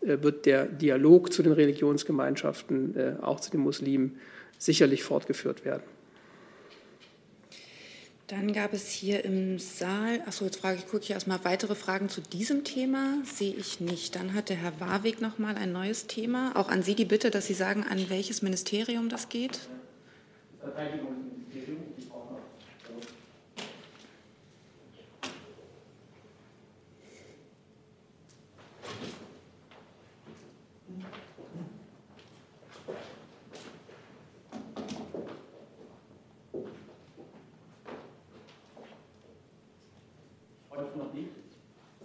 wird 0.00 0.46
der 0.46 0.66
Dialog 0.66 1.32
zu 1.32 1.42
den 1.42 1.52
Religionsgemeinschaften, 1.52 2.96
äh, 2.96 3.14
auch 3.20 3.40
zu 3.40 3.50
den 3.50 3.60
Muslimen, 3.60 4.18
sicherlich 4.58 5.02
fortgeführt 5.02 5.64
werden. 5.64 5.82
Dann 8.28 8.52
gab 8.52 8.74
es 8.74 8.90
hier 8.90 9.24
im 9.24 9.58
Saal, 9.58 10.20
achso, 10.26 10.44
jetzt 10.44 10.58
frage 10.58 10.76
ich, 10.76 10.86
gucke 10.86 11.02
ich 11.02 11.10
erstmal 11.10 11.42
weitere 11.44 11.74
Fragen 11.74 12.10
zu 12.10 12.20
diesem 12.20 12.62
Thema, 12.62 13.14
sehe 13.24 13.54
ich 13.54 13.80
nicht. 13.80 14.16
Dann 14.16 14.34
hat 14.34 14.50
der 14.50 14.56
Herr 14.56 14.78
Warweg 14.80 15.22
noch 15.22 15.38
mal 15.38 15.56
ein 15.56 15.72
neues 15.72 16.08
Thema. 16.08 16.52
Auch 16.54 16.68
an 16.68 16.82
Sie 16.82 16.94
die 16.94 17.06
Bitte, 17.06 17.30
dass 17.30 17.46
Sie 17.46 17.54
sagen, 17.54 17.86
an 17.88 18.10
welches 18.10 18.42
Ministerium 18.42 19.08
das 19.08 19.30
geht. 19.30 19.60
Verteidigungsministerium. 20.60 21.78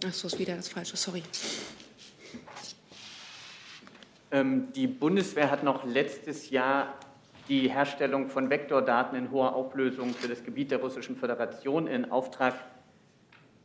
Ach 0.06 0.12
so, 0.12 0.26
ist 0.26 0.38
wieder 0.38 0.54
das 0.54 0.68
Falsche, 0.68 0.98
sorry. 0.98 1.22
Ähm, 4.30 4.70
die 4.72 4.86
Bundeswehr 4.86 5.50
hat 5.50 5.62
noch 5.62 5.84
letztes 5.84 6.50
Jahr 6.50 6.98
die 7.48 7.70
Herstellung 7.70 8.28
von 8.28 8.50
Vektordaten 8.50 9.16
in 9.16 9.30
hoher 9.30 9.54
Auflösung 9.54 10.12
für 10.12 10.28
das 10.28 10.44
Gebiet 10.44 10.70
der 10.70 10.80
Russischen 10.80 11.16
Föderation 11.16 11.86
in 11.86 12.10
Auftrag 12.10 12.54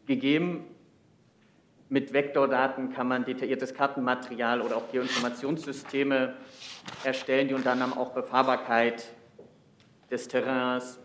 gegeben. 0.06 0.64
Mit 1.90 2.14
Vektordaten 2.14 2.94
kann 2.94 3.08
man 3.08 3.26
detailliertes 3.26 3.74
Kartenmaterial 3.74 4.62
oder 4.62 4.78
auch 4.78 4.92
Geoinformationssysteme 4.92 6.36
erstellen, 7.04 7.50
die 7.50 7.54
unter 7.54 7.74
anderem 7.74 7.94
auch 7.94 8.14
Befahrbarkeit 8.14 9.04
des 10.10 10.30
Terrains 10.30 11.00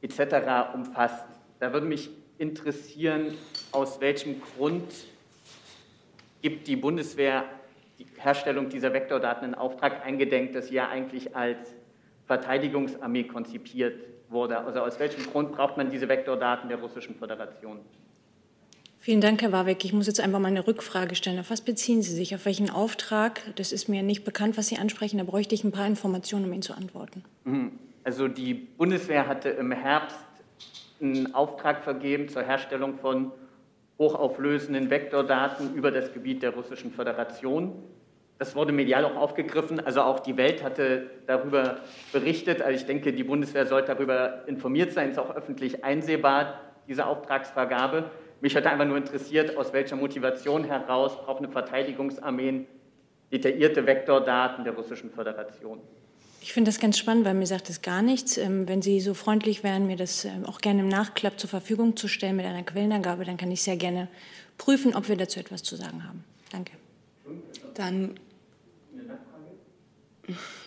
etc. 0.00 0.74
umfasst. 0.74 1.24
Da 1.58 1.72
würde 1.72 1.86
mich 1.86 2.10
interessieren, 2.38 3.34
aus 3.72 4.00
welchem 4.00 4.40
Grund 4.40 4.92
gibt 6.42 6.66
die 6.66 6.76
Bundeswehr 6.76 7.44
die 7.98 8.06
Herstellung 8.18 8.68
dieser 8.68 8.92
Vektordaten 8.92 9.48
in 9.48 9.54
Auftrag, 9.54 10.04
eingedenk, 10.04 10.52
dass 10.52 10.68
sie 10.68 10.74
ja 10.74 10.88
eigentlich 10.88 11.34
als 11.34 11.74
Verteidigungsarmee 12.26 13.24
konzipiert 13.24 14.00
wurde. 14.28 14.58
Also 14.58 14.80
aus 14.80 14.98
welchem 14.98 15.24
Grund 15.30 15.52
braucht 15.52 15.76
man 15.76 15.90
diese 15.90 16.08
Vektordaten 16.08 16.68
der 16.68 16.78
Russischen 16.78 17.14
Föderation? 17.14 17.80
Vielen 18.98 19.20
Dank, 19.20 19.40
Herr 19.40 19.52
Warwick. 19.52 19.84
Ich 19.84 19.92
muss 19.92 20.08
jetzt 20.08 20.20
einfach 20.20 20.40
mal 20.40 20.48
eine 20.48 20.66
Rückfrage 20.66 21.14
stellen. 21.14 21.38
Auf 21.38 21.50
was 21.50 21.60
beziehen 21.60 22.02
Sie 22.02 22.12
sich? 22.12 22.34
Auf 22.34 22.44
welchen 22.44 22.70
Auftrag? 22.70 23.40
Das 23.54 23.70
ist 23.70 23.88
mir 23.88 24.02
nicht 24.02 24.24
bekannt, 24.24 24.58
was 24.58 24.66
Sie 24.66 24.78
ansprechen. 24.78 25.18
Da 25.18 25.24
bräuchte 25.24 25.54
ich 25.54 25.62
ein 25.62 25.70
paar 25.70 25.86
Informationen, 25.86 26.46
um 26.46 26.52
Ihnen 26.52 26.62
zu 26.62 26.74
antworten. 26.74 27.22
Mhm. 27.44 27.72
Also 28.02 28.26
die 28.26 28.54
Bundeswehr 28.54 29.28
hatte 29.28 29.50
im 29.50 29.70
Herbst 29.70 30.18
einen 31.00 31.34
Auftrag 31.34 31.82
vergeben 31.82 32.28
zur 32.28 32.42
Herstellung 32.42 32.94
von 32.94 33.32
hochauflösenden 33.98 34.90
Vektordaten 34.90 35.74
über 35.74 35.90
das 35.90 36.12
Gebiet 36.12 36.42
der 36.42 36.50
Russischen 36.50 36.92
Föderation. 36.92 37.72
Das 38.38 38.54
wurde 38.54 38.72
medial 38.72 39.06
auch 39.06 39.16
aufgegriffen, 39.16 39.80
also 39.80 40.02
auch 40.02 40.20
die 40.20 40.36
Welt 40.36 40.62
hatte 40.62 41.10
darüber 41.26 41.78
berichtet. 42.12 42.60
Also 42.60 42.76
ich 42.78 42.86
denke, 42.86 43.14
die 43.14 43.24
Bundeswehr 43.24 43.64
sollte 43.64 43.94
darüber 43.94 44.46
informiert 44.46 44.92
sein, 44.92 45.10
ist 45.10 45.18
auch 45.18 45.34
öffentlich 45.34 45.84
einsehbar, 45.84 46.60
diese 46.86 47.06
Auftragsvergabe. 47.06 48.10
Mich 48.42 48.54
hat 48.54 48.66
einfach 48.66 48.84
nur 48.84 48.98
interessiert, 48.98 49.56
aus 49.56 49.72
welcher 49.72 49.96
Motivation 49.96 50.64
heraus 50.64 51.16
braucht 51.16 51.38
eine 51.38 51.48
Verteidigungsarmee 51.48 52.66
detaillierte 53.32 53.86
Vektordaten 53.86 54.64
der 54.64 54.74
Russischen 54.74 55.10
Föderation. 55.10 55.80
Ich 56.46 56.52
finde 56.52 56.68
das 56.68 56.78
ganz 56.78 56.96
spannend, 56.96 57.24
weil 57.24 57.34
mir 57.34 57.48
sagt 57.48 57.70
es 57.70 57.82
gar 57.82 58.02
nichts. 58.02 58.36
Ähm, 58.36 58.68
wenn 58.68 58.80
Sie 58.80 59.00
so 59.00 59.14
freundlich 59.14 59.64
wären, 59.64 59.88
mir 59.88 59.96
das 59.96 60.24
ähm, 60.24 60.46
auch 60.46 60.60
gerne 60.60 60.82
im 60.82 60.88
Nachklapp 60.88 61.40
zur 61.40 61.50
Verfügung 61.50 61.96
zu 61.96 62.06
stellen 62.06 62.36
mit 62.36 62.46
einer 62.46 62.62
Quellenangabe, 62.62 63.24
dann 63.24 63.36
kann 63.36 63.50
ich 63.50 63.62
sehr 63.62 63.76
gerne 63.76 64.06
prüfen, 64.56 64.94
ob 64.94 65.08
wir 65.08 65.16
dazu 65.16 65.40
etwas 65.40 65.64
zu 65.64 65.74
sagen 65.74 66.04
haben. 66.04 66.22
Danke. 66.52 66.70
Dann 67.74 68.14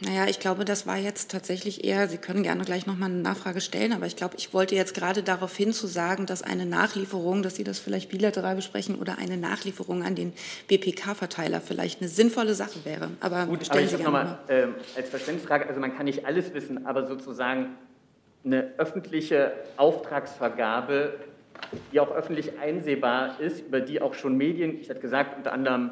naja, 0.01 0.25
ich 0.27 0.39
glaube, 0.39 0.65
das 0.65 0.87
war 0.87 0.97
jetzt 0.97 1.31
tatsächlich 1.31 1.83
eher, 1.83 2.07
Sie 2.07 2.17
können 2.17 2.43
gerne 2.43 2.63
gleich 2.63 2.85
noch 2.85 2.97
mal 2.97 3.07
eine 3.07 3.15
Nachfrage 3.15 3.61
stellen, 3.61 3.93
aber 3.93 4.05
ich 4.05 4.15
glaube, 4.15 4.35
ich 4.37 4.53
wollte 4.53 4.75
jetzt 4.75 4.93
gerade 4.93 5.23
darauf 5.23 5.55
hin 5.55 5.73
zu 5.73 5.87
sagen, 5.87 6.25
dass 6.25 6.41
eine 6.41 6.65
Nachlieferung, 6.65 7.43
dass 7.43 7.55
Sie 7.55 7.63
das 7.63 7.79
vielleicht 7.79 8.09
bilateral 8.09 8.55
besprechen 8.55 8.95
oder 8.95 9.17
eine 9.17 9.37
Nachlieferung 9.37 10.03
an 10.03 10.15
den 10.15 10.33
BPK-Verteiler 10.67 11.61
vielleicht 11.61 12.01
eine 12.01 12.09
sinnvolle 12.09 12.53
Sache 12.53 12.85
wäre. 12.85 13.11
Aber 13.19 13.45
Gut, 13.45 13.65
stellen 13.65 13.71
aber 13.71 13.81
ich 13.81 13.89
Sie 13.89 13.97
gerne 13.97 14.17
nochmal 14.17 14.39
äh, 14.47 14.67
als 14.95 15.09
Verständnisfrage, 15.09 15.67
also 15.67 15.79
man 15.79 15.95
kann 15.95 16.05
nicht 16.05 16.25
alles 16.25 16.53
wissen, 16.53 16.85
aber 16.85 17.07
sozusagen 17.07 17.75
eine 18.45 18.73
öffentliche 18.77 19.53
Auftragsvergabe, 19.77 21.19
die 21.91 21.99
auch 21.99 22.11
öffentlich 22.11 22.57
einsehbar 22.59 23.39
ist, 23.39 23.59
über 23.59 23.81
die 23.81 24.01
auch 24.01 24.13
schon 24.13 24.37
Medien, 24.37 24.79
ich 24.79 24.89
hatte 24.89 25.01
gesagt, 25.01 25.35
unter 25.37 25.51
anderem 25.51 25.91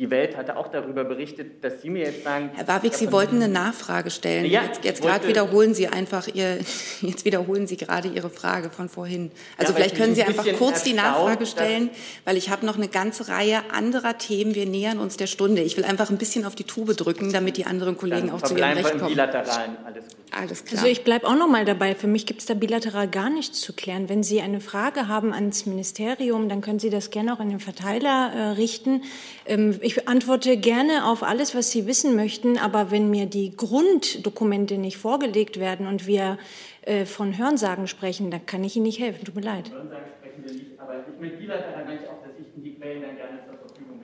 die 0.00 0.10
Welt 0.10 0.34
hatte 0.34 0.56
auch 0.56 0.68
darüber 0.68 1.04
berichtet, 1.04 1.62
dass 1.62 1.82
Sie 1.82 1.90
mir 1.90 2.06
jetzt 2.06 2.24
sagen. 2.24 2.48
Herr 2.54 2.66
Warwick, 2.66 2.94
Sie 2.94 3.12
wollten 3.12 3.36
eine 3.36 3.48
Nachfrage 3.48 4.10
stellen. 4.10 4.46
Ja, 4.46 4.62
jetzt 4.62 4.82
jetzt 4.82 5.02
gerade 5.02 5.28
wiederholen 5.28 5.74
Sie 5.74 5.88
einfach 5.88 6.26
Ihr, 6.26 6.58
jetzt 7.02 7.26
wiederholen 7.26 7.66
Sie 7.66 7.76
gerade 7.76 8.08
Ihre 8.08 8.30
Frage 8.30 8.70
von 8.70 8.88
vorhin. 8.88 9.30
Also 9.58 9.72
Ja, 9.72 9.76
vielleicht 9.76 9.96
können 9.96 10.14
Sie 10.14 10.22
ein 10.22 10.28
einfach 10.28 10.46
kurz 10.56 10.84
die 10.84 10.94
Nachfrage 10.94 11.44
stellen, 11.44 11.90
weil 12.24 12.38
ich 12.38 12.48
habe 12.48 12.64
noch 12.64 12.76
eine 12.76 12.88
ganze 12.88 13.28
Reihe 13.28 13.58
anderer 13.72 14.16
Themen. 14.16 14.54
Wir 14.54 14.64
nähern 14.64 14.98
uns 15.00 15.18
der 15.18 15.26
Stunde. 15.26 15.60
Ich 15.60 15.76
will 15.76 15.84
einfach 15.84 16.08
ein 16.08 16.16
bisschen 16.16 16.46
auf 16.46 16.54
die 16.54 16.64
Tube 16.64 16.96
drücken, 16.96 17.30
damit 17.30 17.58
die 17.58 17.66
anderen 17.66 17.98
Kollegen 17.98 18.28
Dann 18.28 18.36
auch 18.36 18.42
zu 18.42 18.56
ihrem 18.56 18.72
Recht 18.72 18.98
kommen. 18.98 19.08
Bilateralen. 19.08 19.76
Alles 19.84 20.04
gut. 20.04 20.20
Alles 20.30 20.64
klar. 20.64 20.78
Also 20.80 20.90
ich 20.90 21.04
bleibe 21.04 21.26
auch 21.26 21.36
noch 21.36 21.48
mal 21.48 21.64
dabei. 21.64 21.94
Für 21.94 22.06
mich 22.06 22.24
gibt 22.24 22.40
es 22.40 22.46
da 22.46 22.54
bilateral 22.54 23.08
gar 23.08 23.30
nichts 23.30 23.60
zu 23.60 23.72
klären. 23.72 24.08
Wenn 24.08 24.22
Sie 24.22 24.40
eine 24.40 24.60
Frage 24.60 25.08
haben 25.08 25.34
ans 25.34 25.66
Ministerium, 25.66 26.48
dann 26.48 26.60
können 26.60 26.78
Sie 26.78 26.90
das 26.90 27.10
gerne 27.10 27.34
auch 27.34 27.40
an 27.40 27.50
den 27.50 27.60
Verteiler 27.60 28.32
äh, 28.34 28.40
richten. 28.52 29.02
Ähm, 29.44 29.78
ich 29.90 30.08
antworte 30.08 30.56
gerne 30.56 31.04
auf 31.04 31.24
alles, 31.24 31.54
was 31.54 31.72
Sie 31.72 31.86
wissen 31.86 32.14
möchten. 32.14 32.58
Aber 32.58 32.90
wenn 32.90 33.10
mir 33.10 33.26
die 33.26 33.56
Grunddokumente 33.56 34.78
nicht 34.78 34.98
vorgelegt 34.98 35.58
werden 35.58 35.86
und 35.88 36.06
wir 36.06 36.38
äh, 36.82 37.04
von 37.04 37.36
Hörensagen 37.36 37.88
sprechen, 37.88 38.30
dann 38.30 38.46
kann 38.46 38.62
ich 38.62 38.76
Ihnen 38.76 38.86
nicht 38.86 39.00
helfen. 39.00 39.24
Tut 39.24 39.34
mir 39.34 39.42
leid. 39.42 39.70
Hörensagen 39.70 40.04
sprechen 40.18 40.44
wir 40.44 40.52
nicht, 40.52 40.80
aber 40.80 40.94
ich 41.00 41.20
mit 41.20 41.38
bilateral 41.38 41.84
meine 41.84 42.00
ich 42.00 42.08
auch, 42.08 42.22
dass 42.22 42.32
ich 42.38 42.54
Ihnen 42.54 42.64
die 42.64 42.74
Quellen 42.76 43.02
dann 43.02 43.16
gerne 43.16 43.40
zur 43.44 43.58
Verfügung 43.58 44.00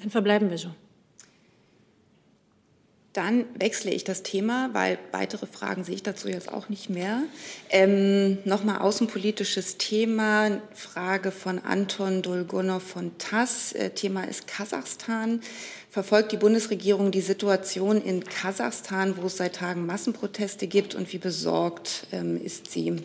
Dann 0.00 0.10
verbleiben 0.10 0.50
wir 0.50 0.58
so. 0.58 0.68
Dann 3.12 3.44
wechsle 3.58 3.90
ich 3.90 4.04
das 4.04 4.22
Thema, 4.22 4.70
weil 4.72 4.98
weitere 5.10 5.46
Fragen 5.46 5.84
sehe 5.84 5.96
ich 5.96 6.02
dazu 6.02 6.28
jetzt 6.28 6.50
auch 6.50 6.70
nicht 6.70 6.88
mehr. 6.88 7.22
Ähm, 7.68 8.38
Nochmal 8.46 8.78
außenpolitisches 8.78 9.76
Thema, 9.76 10.62
Frage 10.72 11.30
von 11.30 11.58
Anton 11.58 12.22
Dolgonov 12.22 12.82
von 12.82 13.18
TASS. 13.18 13.72
Äh, 13.72 13.90
Thema 13.90 14.24
ist 14.24 14.46
Kasachstan. 14.46 15.42
Verfolgt 15.90 16.32
die 16.32 16.38
Bundesregierung 16.38 17.10
die 17.10 17.20
Situation 17.20 18.00
in 18.00 18.24
Kasachstan, 18.24 19.18
wo 19.18 19.26
es 19.26 19.36
seit 19.36 19.56
Tagen 19.56 19.84
Massenproteste 19.84 20.66
gibt 20.66 20.94
und 20.94 21.12
wie 21.12 21.18
besorgt 21.18 22.06
ähm, 22.12 22.42
ist 22.42 22.70
sie 22.70 22.96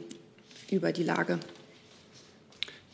über 0.72 0.94
die 0.94 1.04
Lage? 1.04 1.38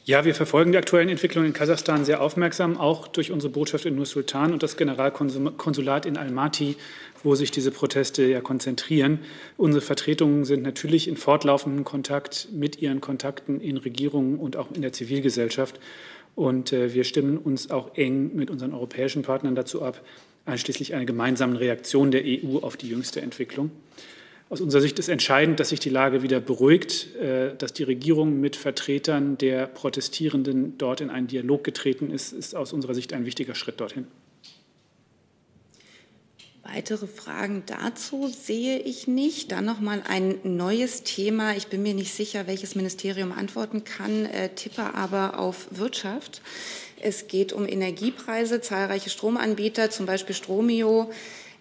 Ja, 0.06 0.26
wir 0.26 0.36
verfolgen 0.36 0.74
die 0.74 0.78
aktuellen 0.78 1.08
Entwicklungen 1.08 1.48
in 1.48 1.54
Kasachstan 1.54 2.04
sehr 2.04 2.22
aufmerksam, 2.22 2.76
auch 2.76 3.08
durch 3.08 3.32
unsere 3.32 3.54
Botschaft 3.54 3.86
in 3.86 3.96
Nur-Sultan 3.96 4.52
und 4.52 4.62
das 4.62 4.76
Generalkonsulat 4.76 6.06
in 6.06 6.18
Almaty, 6.18 6.76
wo 7.24 7.36
sich 7.36 7.52
diese 7.52 7.72
Proteste 7.72 8.26
ja 8.26 8.42
konzentrieren. 8.42 9.20
Unsere 9.56 9.82
Vertretungen 9.82 10.44
sind 10.44 10.62
natürlich 10.62 11.08
in 11.08 11.16
fortlaufendem 11.16 11.86
Kontakt 11.86 12.50
mit 12.52 12.82
ihren 12.82 13.00
Kontakten 13.00 13.62
in 13.62 13.78
Regierungen 13.78 14.40
und 14.40 14.58
auch 14.58 14.72
in 14.74 14.82
der 14.82 14.92
Zivilgesellschaft. 14.92 15.80
Und 16.36 16.74
äh, 16.74 16.94
wir 16.94 17.06
stimmen 17.06 17.38
uns 17.38 17.72
auch 17.72 17.96
eng 17.96 18.36
mit 18.36 18.52
unseren 18.52 18.74
europäischen 18.74 19.22
Partnern 19.22 19.56
dazu 19.56 19.84
ab, 19.84 20.02
einschließlich 20.44 20.96
einer 20.96 21.06
gemeinsamen 21.06 21.56
Reaktion 21.56 22.12
der 22.12 22.24
EU 22.26 22.58
auf 22.58 22.76
die 22.76 22.90
jüngste 22.90 23.22
Entwicklung. 23.22 23.72
Aus 24.50 24.62
unserer 24.62 24.82
Sicht 24.82 25.00
ist 25.00 25.08
entscheidend, 25.08 25.60
dass 25.60 25.70
sich 25.70 25.80
die 25.80 25.90
Lage 25.90 26.22
wieder 26.22 26.40
beruhigt, 26.40 27.16
äh, 27.16 27.56
dass 27.56 27.74
die 27.74 27.84
Regierung 27.84 28.40
mit 28.40 28.56
Vertretern 28.56 29.38
der 29.38 29.68
Protestierenden 29.68 30.78
dort 30.78 31.02
in 31.02 31.10
einen 31.10 31.28
Dialog 31.28 31.64
getreten 31.64 32.12
ist, 32.12 32.34
ist 32.34 32.56
aus 32.56 32.74
unserer 32.74 32.94
Sicht 32.94 33.14
ein 33.14 33.26
wichtiger 33.26 33.56
Schritt 33.56 33.80
dorthin. 33.80 34.08
Weitere 36.64 37.08
Fragen 37.08 37.64
dazu 37.66 38.28
sehe 38.30 38.80
ich 38.80 39.06
nicht. 39.06 39.52
Dann 39.52 39.66
noch 39.66 39.82
mal 39.82 40.02
ein 40.08 40.40
neues 40.44 41.04
Thema. 41.04 41.56
Ich 41.56 41.68
bin 41.68 41.84
mir 41.84 41.94
nicht 41.94 42.14
sicher, 42.14 42.48
welches 42.48 42.76
Ministerium 42.76 43.34
antworten 43.34 43.84
kann, 43.84 44.26
äh, 44.26 44.50
tippe 44.50 44.94
aber 44.94 45.40
auf 45.40 45.68
Wirtschaft. 45.72 46.42
Es 47.02 47.28
geht 47.28 47.52
um 47.52 47.68
Energiepreise. 47.68 48.62
Zahlreiche 48.62 49.10
Stromanbieter, 49.10 49.90
zum 49.90 50.06
Beispiel 50.06 50.34
Stromio, 50.34 51.12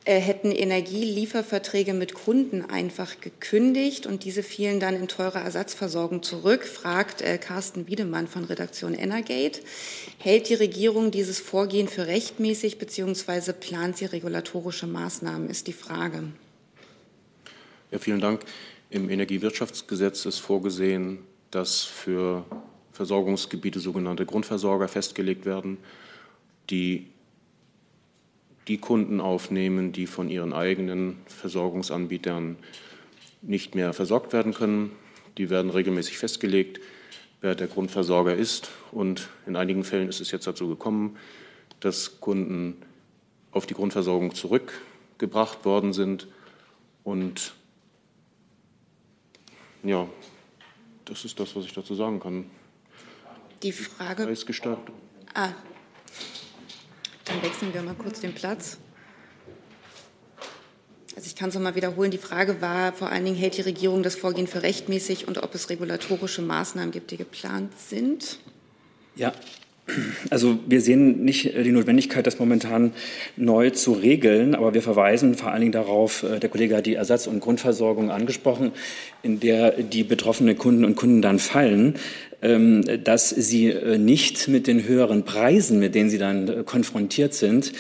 hätten 0.05 0.51
Energielieferverträge 0.51 1.95
mit 1.95 2.15
Kunden 2.15 2.63
einfach 2.63 3.21
gekündigt 3.21 4.05
und 4.07 4.25
diese 4.25 4.43
fielen 4.43 4.81
dann 4.81 4.97
in 4.97 5.07
teure 5.07 5.39
Ersatzversorgung 5.39 6.25
zurück, 6.25 6.65
fragt 6.65 7.23
äh, 7.23 7.39
Carsten 7.39 7.87
Wiedemann 7.87 8.27
von 8.27 8.45
Redaktion 8.45 8.95
Energate. 8.95 9.61
Hält 10.19 10.49
die 10.49 10.55
Regierung 10.55 11.13
dieses 11.13 11.39
Vorgehen 11.39 11.87
für 11.87 12.09
rechtmäßig 12.09 12.79
bzw. 12.79 13.53
plant 13.53 13.97
sie 13.97 14.07
regulatorische 14.07 14.89
Maßnahmen, 14.89 15.49
ist 15.49 15.69
die 15.69 15.73
Frage. 15.73 16.25
Ja, 17.93 17.99
vielen 17.99 18.21
Dank. 18.21 18.41
Im 18.91 19.09
Energiewirtschaftsgesetz 19.09 20.27
ist 20.27 20.41
vorgesehen, 20.41 21.19
dass 21.53 21.83
für 21.83 22.45
Versorgungsgebiete 22.93 23.79
sogenannte 23.79 24.27
Grundversorger 24.27 24.89
festgelegt 24.89 25.45
werden, 25.45 25.79
die 26.71 27.12
die 28.69 28.79
Kunden 28.79 29.21
aufnehmen, 29.21 29.93
die 29.93 30.07
von 30.07 30.29
ihren 30.29 30.53
eigenen 30.53 31.19
Versorgungsanbietern 31.27 32.57
nicht 33.43 33.75
mehr 33.75 33.93
versorgt 33.93 34.33
werden 34.33 34.55
können. 34.55 34.93
Die 35.39 35.51
werden 35.51 35.71
regelmäßig 35.71 36.19
festgelegt, 36.19 36.81
wer 37.41 37.55
der 37.55 37.67
Grundversorger 37.67 38.35
ist. 38.35 38.71
Und 38.93 39.29
in 39.47 39.57
einigen 39.57 39.85
Fällen 39.85 40.09
ist 40.09 40.21
es 40.21 40.31
jetzt 40.31 40.47
dazu 40.47 40.69
gekommen, 40.69 41.17
dass 41.81 42.21
Kunden 42.21 42.77
auf 43.51 43.67
die 43.67 43.75
Grundversorgung 43.75 44.35
zurückgebracht 44.35 45.65
worden 45.65 45.93
sind. 45.93 46.29
Und 47.03 47.55
ja, 49.83 50.09
das 51.05 51.25
ist 51.25 51.41
das, 51.41 51.57
was 51.57 51.65
ich 51.65 51.73
dazu 51.73 51.95
sagen 51.95 52.21
kann. 52.21 52.45
Die 53.63 53.73
Frage. 53.73 54.25
Preisgestaltung. 54.25 54.95
Ah, 55.35 55.51
dann 57.33 57.43
wechseln 57.43 57.73
wir 57.73 57.83
mal 57.83 57.95
kurz 57.95 58.21
den 58.21 58.35
Platz. 58.35 58.79
Also 61.15 61.27
ich 61.27 61.37
kann 61.37 61.51
es 61.51 61.55
nochmal 61.55 61.75
wiederholen. 61.75 62.11
Die 62.11 62.19
Frage 62.19 62.61
war 62.61 62.93
vor 62.93 63.11
allen 63.11 63.25
Dingen, 63.25 63.37
hält 63.37 63.57
die 63.57 63.63
Regierung 63.63 64.03
das 64.03 64.17
Vorgehen 64.17 64.47
für 64.47 64.63
rechtmäßig 64.63 65.29
und 65.29 65.43
ob 65.43 65.55
es 65.55 65.71
regulatorische 65.71 66.43
Maßnahmen 66.43 66.91
gibt, 66.91 67.11
die 67.11 67.17
geplant 67.17 67.73
sind? 67.79 68.39
Ja, 69.15 69.33
also 70.31 70.59
wir 70.67 70.81
sehen 70.81 71.25
nicht 71.25 71.45
die 71.45 71.73
Notwendigkeit, 71.73 72.27
das 72.27 72.39
momentan 72.39 72.93
neu 73.37 73.71
zu 73.71 73.93
regeln, 73.93 74.55
aber 74.55 74.75
wir 74.75 74.83
verweisen 74.83 75.35
vor 75.35 75.51
allen 75.51 75.61
Dingen 75.61 75.73
darauf, 75.73 76.23
äh, 76.23 76.39
der 76.39 76.49
Kollege 76.49 76.77
hat 76.77 76.87
die 76.87 76.95
Ersatz- 76.95 77.27
und 77.27 77.41
Grundversorgung 77.41 78.11
angesprochen, 78.11 78.73
in 79.23 79.41
der 79.41 79.73
die 79.73 80.05
betroffenen 80.05 80.57
Kunden 80.57 80.85
und 80.85 80.95
Kunden 80.95 81.21
dann 81.21 81.39
fallen. 81.39 81.97
Ähm, 82.43 82.83
dass 83.05 83.31
sie 83.31 83.69
äh, 83.69 83.99
nicht 83.99 84.49
mit 84.49 84.67
den 84.67 84.83
höheren 84.89 85.25
Preisen, 85.25 85.79
mit 85.79 85.95
denen 85.95 86.11
sie 86.11 86.19
dann 86.19 86.49
äh, 86.49 86.63
konfrontiert 86.65 87.35
sind, 87.35 87.73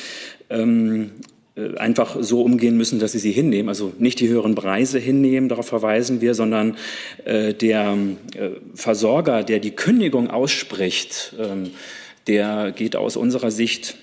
ähm, 0.50 1.10
äh, 1.56 1.76
einfach 1.78 2.16
so 2.20 2.42
umgehen 2.42 2.76
müssen, 2.76 3.00
dass 3.00 3.10
sie 3.10 3.18
sie 3.18 3.32
hinnehmen. 3.32 3.68
Also 3.68 3.92
nicht 3.98 4.20
die 4.20 4.28
höheren 4.28 4.54
Preise 4.54 5.00
hinnehmen, 5.00 5.48
darauf 5.48 5.66
verweisen 5.66 6.20
wir, 6.20 6.34
sondern 6.34 6.76
der 7.26 7.98
Versorger, 8.74 9.42
der 9.42 9.58
die 9.58 9.72
Kündigung 9.72 10.30
ausspricht, 10.30 11.34
ähm, 11.38 11.70
der 12.26 12.72
geht 12.72 12.96
aus 12.96 13.16
unserer 13.16 13.50
Sicht 13.50 13.96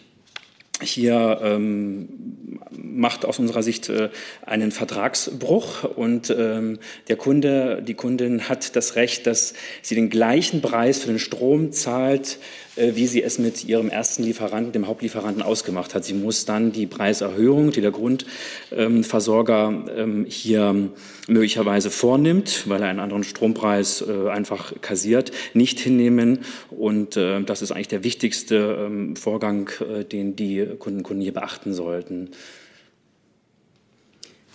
hier 0.82 1.40
ähm, 1.44 2.60
macht 2.72 3.26
aus 3.26 3.40
unserer 3.40 3.64
Sicht 3.64 3.90
äh, 3.90 4.10
einen 4.46 4.72
Vertragsbruch 4.72 5.84
und 5.84 6.30
ähm, 6.38 6.80
der 7.08 7.16
Kunde, 7.16 7.82
die 7.86 7.94
Kundin 7.94 8.50
hat 8.50 8.76
das 8.76 8.96
Recht, 8.96 9.28
dass 9.28 9.54
sie 9.82 9.96
den 9.96 10.10
gleichen 10.10 10.62
Preis 10.62 11.00
für 11.00 11.08
den 11.08 11.20
Strom 11.20 11.72
zahlt, 11.72 12.40
wie 12.80 13.08
sie 13.08 13.24
es 13.24 13.40
mit 13.40 13.66
ihrem 13.66 13.90
ersten 13.90 14.24
Lieferanten, 14.24 14.72
dem 14.72 14.88
Hauptlieferanten, 14.88 15.44
ausgemacht 15.44 15.94
hat. 15.96 16.06
Sie 16.06 16.14
muss 16.14 16.46
dann 16.46 16.72
die 16.72 16.88
Preiserhöhung, 16.88 17.72
die 17.72 17.82
der 17.82 17.92
Grundversorger 17.92 19.86
ähm, 19.96 20.26
hier 20.28 20.90
möglicherweise 21.28 21.90
vornimmt, 21.90 22.64
weil 22.68 22.82
er 22.82 22.90
einen 22.90 23.00
anderen 23.00 23.24
Strompreis 23.24 24.04
äh, 24.08 24.30
einfach 24.30 24.74
kassiert, 24.82 25.32
nicht 25.54 25.80
hinnehmen. 25.80 26.40
Und 26.70 27.18
äh, 27.18 27.42
das 27.42 27.62
ist 27.62 27.72
eigentlich 27.72 27.88
der 27.90 28.04
wichtigste 28.04 28.86
ähm, 28.86 29.16
Vorgang, 29.16 29.70
den 30.12 30.36
die 30.36 30.66
Kunden 30.78 31.00
und 31.00 31.04
Kunden 31.04 31.22
hier 31.22 31.34
beachten 31.34 31.74
sollten. 31.74 32.32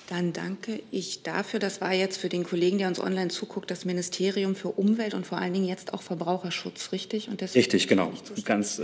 Dann 0.08 0.34
danke 0.34 0.80
ich 0.90 1.22
dafür. 1.22 1.60
Das 1.60 1.80
war 1.80 1.94
jetzt 1.94 2.18
für 2.18 2.28
den 2.28 2.44
Kollegen, 2.44 2.76
der 2.76 2.88
uns 2.88 3.00
online 3.00 3.28
zuguckt, 3.28 3.70
das 3.70 3.86
Ministerium 3.86 4.54
für 4.54 4.68
Umwelt 4.68 5.14
und 5.14 5.26
vor 5.26 5.38
allen 5.38 5.54
Dingen 5.54 5.66
jetzt 5.66 5.94
auch 5.94 6.02
Verbraucherschutz, 6.02 6.92
richtig? 6.92 7.28
Und 7.28 7.40
richtig, 7.42 7.88
genau. 7.88 8.12
Ganz 8.44 8.78
äh, 8.78 8.82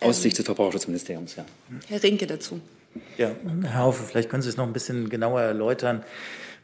aus 0.00 0.18
ähm, 0.18 0.22
Sicht 0.22 0.38
des 0.38 0.44
Verbraucherschutzministeriums, 0.44 1.36
ja. 1.36 1.46
Herr 1.88 2.02
Rinke 2.02 2.26
dazu. 2.26 2.60
Ja, 3.16 3.30
Herr 3.62 3.78
Haufe, 3.78 4.02
vielleicht 4.02 4.28
können 4.28 4.42
Sie 4.42 4.50
es 4.50 4.58
noch 4.58 4.66
ein 4.66 4.72
bisschen 4.74 5.08
genauer 5.08 5.40
erläutern, 5.40 6.02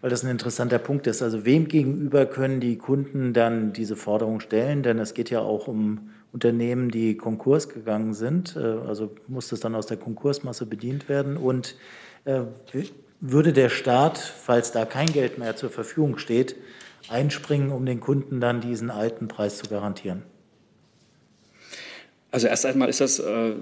weil 0.03 0.11
das 0.11 0.25
ein 0.25 0.31
interessanter 0.31 0.79
Punkt 0.79 1.07
ist. 1.07 1.23
Also 1.23 1.47
wem 1.47 1.69
gegenüber 1.69 2.27
können 2.27 2.61
die 2.61 2.77
Kunden 2.77 3.33
dann 3.33 3.73
diese 3.73 3.97
Forderung 3.97 4.41
stellen? 4.41 4.83
Denn 4.83 4.99
es 4.99 5.15
geht 5.15 5.31
ja 5.31 5.41
auch 5.41 5.69
um 5.69 6.11
Unternehmen, 6.33 6.91
die 6.91 7.17
Konkurs 7.17 7.71
gegangen 7.71 8.13
sind. 8.13 8.57
Äh, 8.57 8.61
also 8.61 9.15
muss 9.27 9.49
das 9.49 9.61
dann 9.61 9.75
aus 9.75 9.87
der 9.87 9.97
Konkursmasse 9.97 10.67
bedient 10.67 11.09
werden. 11.09 11.39
Und 11.39 11.77
äh, 12.27 12.43
würde 13.21 13.53
der 13.53 13.69
Staat, 13.69 14.19
falls 14.19 14.73
da 14.73 14.85
kein 14.85 15.07
Geld 15.07 15.39
mehr 15.39 15.57
zur 15.57 15.71
Verfügung 15.71 16.19
steht, 16.19 16.57
einspringen, 17.09 17.71
um 17.71 17.87
den 17.87 18.01
Kunden 18.01 18.41
dann 18.41 18.61
diesen 18.61 18.91
alten 18.91 19.29
Preis 19.29 19.59
zu 19.59 19.69
garantieren? 19.69 20.23
Also 22.31 22.49
erst 22.49 22.67
einmal 22.67 22.89
ist 22.89 23.01
das 23.01 23.19
äh, 23.19 23.53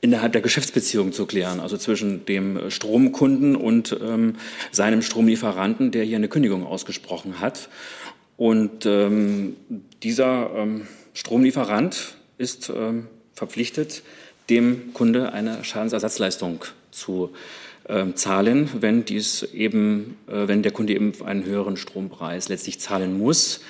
innerhalb 0.00 0.32
der 0.32 0.42
Geschäftsbeziehung 0.42 1.12
zu 1.12 1.26
klären, 1.26 1.60
also 1.60 1.76
zwischen 1.78 2.26
dem 2.26 2.70
Stromkunden 2.70 3.56
und 3.56 3.96
ähm, 4.00 4.36
seinem 4.70 5.02
Stromlieferanten, 5.02 5.90
der 5.90 6.04
hier 6.04 6.16
eine 6.16 6.28
Kündigung 6.28 6.66
ausgesprochen 6.66 7.40
hat. 7.40 7.70
Und 8.36 8.84
ähm, 8.84 9.56
dieser 10.02 10.50
ähm, 10.54 10.86
Stromlieferant 11.14 12.16
ist 12.36 12.68
ähm, 12.68 13.06
verpflichtet, 13.32 14.02
dem 14.50 14.92
Kunde 14.92 15.32
eine 15.32 15.64
Schadensersatzleistung 15.64 16.64
zu 16.90 17.30
ähm, 17.30 17.38
zahlen, 18.14 18.70
wenn 18.80 19.04
dies 19.04 19.42
eben, 19.52 20.16
äh, 20.26 20.48
wenn 20.48 20.62
der 20.62 20.72
Kunde 20.72 20.94
eben 20.94 21.12
einen 21.24 21.44
höheren 21.44 21.76
Strompreis 21.76 22.48
letztlich 22.48 22.80
zahlen 22.80 23.18
muss. 23.18 23.60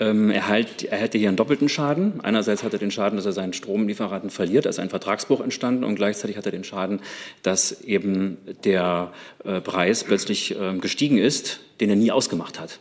Ähm, 0.00 0.30
er, 0.30 0.46
halt, 0.46 0.84
er 0.84 0.98
hätte 0.98 1.18
hier 1.18 1.28
einen 1.28 1.36
doppelten 1.36 1.68
Schaden. 1.68 2.20
Einerseits 2.22 2.62
hat 2.62 2.72
er 2.72 2.78
den 2.78 2.90
Schaden, 2.90 3.16
dass 3.16 3.26
er 3.26 3.32
seinen 3.32 3.52
Stromlieferanten 3.52 4.30
verliert, 4.30 4.64
ist 4.64 4.78
ein 4.78 4.90
Vertragsbruch 4.90 5.40
entstanden 5.40 5.84
und 5.84 5.96
gleichzeitig 5.96 6.36
hat 6.36 6.46
er 6.46 6.52
den 6.52 6.64
Schaden, 6.64 7.00
dass 7.42 7.80
eben 7.82 8.38
der 8.64 9.12
äh, 9.44 9.60
Preis 9.60 10.04
plötzlich 10.04 10.58
äh, 10.58 10.78
gestiegen 10.78 11.18
ist, 11.18 11.60
den 11.80 11.90
er 11.90 11.96
nie 11.96 12.12
ausgemacht 12.12 12.60
hat. 12.60 12.78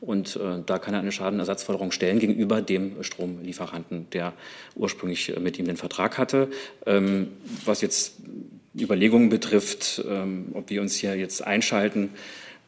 und 0.00 0.36
äh, 0.36 0.60
da 0.66 0.78
kann 0.78 0.92
er 0.92 1.00
eine 1.00 1.12
Schadenersatzforderung 1.12 1.90
stellen 1.90 2.18
gegenüber 2.18 2.60
dem 2.60 3.02
Stromlieferanten, 3.02 4.10
der 4.12 4.34
ursprünglich 4.74 5.34
mit 5.40 5.58
ihm 5.58 5.64
den 5.64 5.78
Vertrag 5.78 6.18
hatte. 6.18 6.48
Ähm, 6.84 7.28
was 7.64 7.80
jetzt 7.80 8.16
Überlegungen 8.82 9.28
betrifft, 9.28 10.04
ähm, 10.08 10.46
ob 10.54 10.70
wir 10.70 10.80
uns 10.80 10.94
hier 10.94 11.16
jetzt 11.16 11.46
einschalten, 11.46 12.10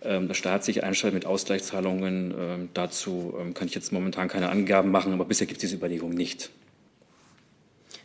ähm, 0.03 0.29
der 0.29 0.35
Staat 0.35 0.65
sich 0.65 0.85
einschaltet 0.85 1.15
mit 1.15 1.27
Ausgleichszahlungen, 1.27 2.35
ähm, 2.39 2.69
dazu 2.75 3.35
ähm, 3.41 3.55
kann 3.55 3.67
ich 3.67 3.75
jetzt 3.75 3.93
momentan 3.93 4.29
keine 4.29 4.51
Angaben 4.51 4.91
machen, 4.91 5.13
aber 5.13 5.25
bisher 5.25 5.47
gibt 5.47 5.59
es 5.59 5.69
diese 5.69 5.77
Überlegung 5.77 6.11
nicht. 6.11 6.51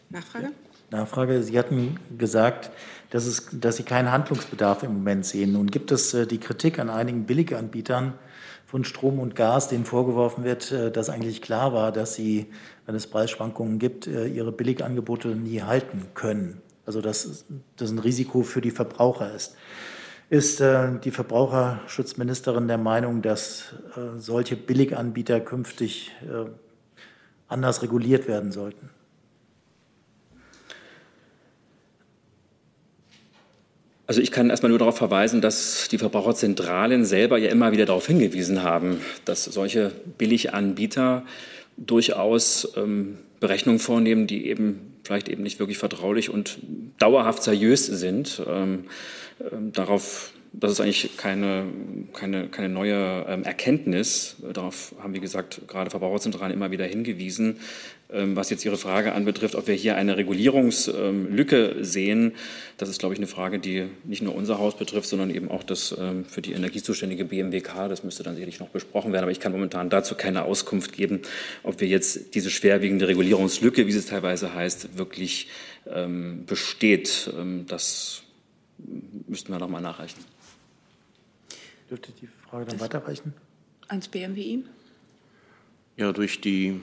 Nachfrage? 0.10 0.52
Nachfrage. 0.90 1.44
Sie 1.44 1.58
hatten 1.58 1.98
gesagt, 2.18 2.72
dass, 3.12 3.26
es, 3.26 3.48
dass 3.52 3.78
Sie 3.78 3.84
keinen 3.84 4.12
Handlungsbedarf 4.12 4.84
im 4.84 4.94
Moment 4.94 5.26
sehen. 5.26 5.54
Nun 5.54 5.68
gibt 5.68 5.92
es 5.92 6.14
äh, 6.14 6.28
die 6.28 6.40
Kritik 6.40 6.80
an 6.80 6.90
einigen 6.90 7.26
Billiganbietern 7.26 8.14
von 8.66 8.86
Strom 8.86 9.20
und 9.20 9.36
Gas, 9.36 9.68
denen 9.68 9.86
vorgeworfen 9.86 10.44
wird, 10.44 10.72
äh, 10.72 10.92
dass 10.92 11.10
eigentlich 11.10 11.42
klar 11.42 11.74
war, 11.74 11.92
dass 11.92 12.16
sie, 12.16 12.48
wenn 12.86 12.96
es 12.96 13.08
Preisschwankungen 13.08 13.80
gibt, 13.80 14.08
äh, 14.08 14.28
ihre 14.28 14.52
Billigangebote 14.52 15.30
nie 15.30 15.62
halten 15.62 16.08
können. 16.14 16.62
Also 16.92 17.00
dass 17.00 17.46
das 17.78 17.90
ein 17.90 18.00
Risiko 18.00 18.44
für 18.44 18.60
die 18.60 18.70
Verbraucher 18.70 19.34
ist. 19.34 19.56
Ist 20.30 20.60
die 20.60 21.12
Verbraucherschutzministerin 21.12 22.68
der 22.68 22.78
Meinung, 22.78 23.22
dass 23.22 23.76
solche 24.18 24.58
Billiganbieter 24.58 25.40
künftig 25.40 26.12
anders 27.48 27.82
reguliert 27.82 28.28
werden 28.28 28.52
sollten? 28.52 28.90
Also 34.06 34.20
ich 34.20 34.32
kann 34.34 34.50
erstmal 34.50 34.72
nur 34.72 34.80
darauf 34.80 34.98
verweisen, 34.98 35.40
dass 35.40 35.88
die 35.90 35.98
Verbraucherzentralen 35.98 37.06
selber 37.06 37.38
ja 37.38 37.50
immer 37.50 37.72
wieder 37.72 37.86
darauf 37.86 38.08
hingewiesen 38.08 38.64
haben, 38.64 39.00
dass 39.24 39.46
solche 39.46 39.94
Billiganbieter 40.18 41.24
durchaus 41.78 42.74
ähm, 42.76 43.18
Berechnungen 43.40 43.80
vornehmen, 43.80 44.28
die 44.28 44.48
eben 44.48 44.91
vielleicht 45.04 45.30
eben 45.30 45.44
nicht 45.44 45.60
wirklich 45.60 45.78
vertraulich 45.78 46.30
und 46.30 46.60
dauerhaft 47.00 47.44
seriös 47.44 47.86
sind. 47.86 48.42
Ähm, 48.48 48.86
ähm, 49.52 49.72
darauf 49.72 50.34
das 50.54 50.74
ist 50.74 50.82
eigentlich 50.82 51.16
keine, 51.16 51.66
keine, 52.12 52.50
keine 52.50 52.68
neue 52.68 53.26
ähm, 53.30 53.44
Erkenntnis. 53.44 54.36
Darauf 54.54 54.94
haben, 55.02 55.14
wie 55.14 55.22
gesagt, 55.22 55.62
gerade 55.68 55.90
Verbraucherzentralen 55.90 56.54
immer 56.54 56.72
wieder 56.72 56.86
hingewiesen. 56.86 57.60
Ähm, 58.12 58.36
was 58.36 58.50
jetzt 58.50 58.66
Ihre 58.66 58.76
Frage 58.76 59.14
anbetrifft, 59.14 59.56
ob 59.56 59.68
wir 59.68 59.76
hier 59.76 59.96
eine 59.96 60.18
Regulierungslücke 60.18 61.78
sehen, 61.86 62.34
das 62.78 62.90
ist, 62.90 63.00
glaube 63.00 63.14
ich, 63.14 63.20
eine 63.20 63.28
Frage, 63.28 63.60
die 63.60 63.86
nicht 64.04 64.22
nur 64.22 64.36
unser 64.36 64.60
Haus 64.60 64.76
betrifft, 64.78 65.08
sondern 65.08 65.34
eben 65.34 65.50
auch 65.50 65.64
das 65.64 65.96
ähm, 65.98 66.26
für 66.26 66.42
die 66.42 66.52
energiezuständige 66.52 67.24
BMWK. 67.24 67.88
Das 67.88 68.04
müsste 68.04 68.24
dann 68.24 68.36
sicherlich 68.36 68.60
noch 68.60 68.70
besprochen 68.70 69.14
werden. 69.14 69.24
Aber 69.24 69.32
ich 69.32 69.40
kann 69.40 69.54
momentan 69.54 69.90
dazu 69.90 70.16
keine 70.16 70.44
Auskunft 70.44 70.92
geben, 70.92 71.22
ob 71.64 71.80
wir 71.80 71.88
jetzt 71.88 72.36
diese 72.36 72.50
schwerwiegende 72.50 73.08
Regulierungslücke, 73.08 73.88
wie 73.88 73.92
es 73.92 74.06
teilweise 74.06 74.54
heißt, 74.54 74.98
wirklich 74.98 75.48
ähm, 75.90 76.44
besteht. 76.46 77.32
Das 77.68 78.24
müssten 79.28 79.54
wir 79.54 79.60
noch 79.60 79.70
mal 79.70 79.80
nachreichen. 79.80 80.20
Dürfte 81.92 82.14
die 82.14 82.28
Frage 82.28 82.68
dann 82.68 82.80
weiterreichen? 82.80 83.34
Ans 83.90 84.08
BMWI? 84.08 84.64
Ja, 85.98 86.14
durch 86.14 86.40
die 86.40 86.80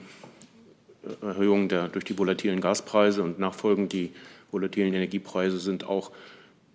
Erhöhung 1.23 1.67
der, 1.67 1.87
durch 1.87 2.05
die 2.05 2.15
volatilen 2.15 2.61
Gaspreise 2.61 3.23
und 3.23 3.39
nachfolgend 3.39 3.91
die 3.91 4.11
volatilen 4.51 4.93
Energiepreise 4.93 5.57
sind 5.57 5.83
auch 5.83 6.11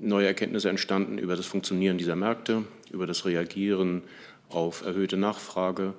neue 0.01 0.27
Erkenntnisse 0.27 0.69
entstanden 0.69 1.19
über 1.19 1.37
das 1.37 1.47
Funktionieren 1.47 1.97
dieser 1.97 2.17
Märkte, 2.17 2.65
über 2.91 3.07
das 3.07 3.25
Reagieren 3.25 4.03
auf 4.49 4.85
erhöhte 4.85 5.17
Nachfrage 5.17 5.95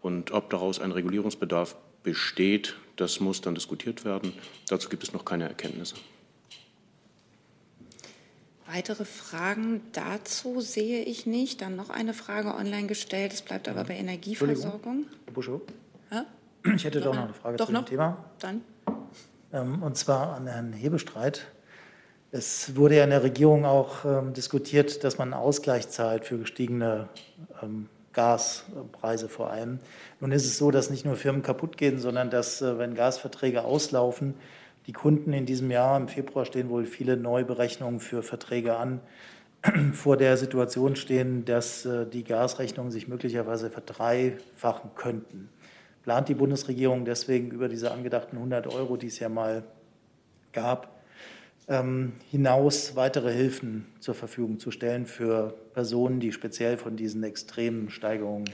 und 0.00 0.32
ob 0.32 0.50
daraus 0.50 0.80
ein 0.80 0.90
Regulierungsbedarf 0.90 1.76
besteht, 2.02 2.76
das 2.96 3.20
muss 3.20 3.42
dann 3.42 3.54
diskutiert 3.54 4.04
werden. 4.04 4.32
Dazu 4.68 4.88
gibt 4.88 5.04
es 5.04 5.12
noch 5.12 5.24
keine 5.24 5.44
Erkenntnisse. 5.44 5.94
Weitere 8.72 9.04
Fragen 9.04 9.82
dazu 9.92 10.60
sehe 10.60 11.02
ich 11.02 11.26
nicht. 11.26 11.62
Dann 11.62 11.76
noch 11.76 11.90
eine 11.90 12.14
Frage 12.14 12.54
online 12.54 12.86
gestellt. 12.86 13.32
Es 13.32 13.42
bleibt 13.42 13.68
aber 13.68 13.84
bei 13.84 13.94
Energieversorgung. 13.94 15.06
Buschow. 15.32 15.60
Ja? 16.10 16.26
Ich 16.74 16.84
hätte 16.84 17.00
doch 17.00 17.14
noch 17.14 17.24
eine 17.24 17.34
Frage 17.34 17.56
doch 17.58 17.66
zu 17.66 17.72
noch? 17.72 17.84
dem 17.84 17.90
Thema. 17.90 18.24
Dann. 18.40 18.62
Ähm, 19.52 19.82
und 19.82 19.96
zwar 19.96 20.34
an 20.34 20.48
Herrn 20.48 20.72
Hebestreit. 20.72 21.46
Es 22.32 22.74
wurde 22.74 22.96
ja 22.96 23.04
in 23.04 23.10
der 23.10 23.22
Regierung 23.22 23.64
auch 23.64 24.04
ähm, 24.04 24.32
diskutiert, 24.34 25.04
dass 25.04 25.16
man 25.16 25.32
einen 25.32 25.40
Ausgleich 25.40 25.88
zahlt 25.88 26.24
für 26.24 26.38
gestiegene 26.38 27.08
ähm, 27.62 27.88
Gaspreise 28.12 29.28
vor 29.28 29.50
allem. 29.50 29.78
Nun 30.20 30.32
ist 30.32 30.44
es 30.44 30.58
so, 30.58 30.72
dass 30.72 30.90
nicht 30.90 31.04
nur 31.04 31.16
Firmen 31.16 31.42
kaputt 31.42 31.76
gehen, 31.76 31.98
sondern 31.98 32.30
dass, 32.30 32.62
äh, 32.62 32.78
wenn 32.78 32.94
Gasverträge 32.94 33.62
auslaufen, 33.62 34.34
die 34.86 34.92
Kunden 34.92 35.32
in 35.32 35.46
diesem 35.46 35.70
Jahr, 35.70 35.96
im 35.96 36.08
Februar 36.08 36.44
stehen 36.44 36.68
wohl 36.68 36.86
viele 36.86 37.16
Neuberechnungen 37.16 38.00
für 38.00 38.22
Verträge 38.22 38.76
an, 38.76 39.00
vor 39.92 40.16
der 40.16 40.36
Situation 40.36 40.96
stehen, 40.96 41.44
dass 41.44 41.84
äh, 41.84 42.06
die 42.06 42.24
Gasrechnungen 42.24 42.92
sich 42.92 43.08
möglicherweise 43.08 43.70
verdreifachen 43.70 44.90
könnten. 44.94 45.48
Plant 46.02 46.28
die 46.28 46.34
Bundesregierung 46.34 47.04
deswegen 47.04 47.50
über 47.50 47.68
diese 47.68 47.90
angedachten 47.90 48.36
100 48.36 48.68
Euro, 48.68 48.96
die 48.96 49.08
es 49.08 49.18
ja 49.18 49.28
mal 49.28 49.64
gab, 50.52 50.96
ähm, 51.68 52.12
hinaus 52.30 52.94
weitere 52.94 53.32
Hilfen 53.32 53.86
zur 53.98 54.14
Verfügung 54.14 54.60
zu 54.60 54.70
stellen 54.70 55.06
für 55.06 55.54
Personen, 55.74 56.20
die 56.20 56.30
speziell 56.30 56.76
von 56.76 56.96
diesen 56.96 57.24
extremen 57.24 57.90
Steigerungen 57.90 58.48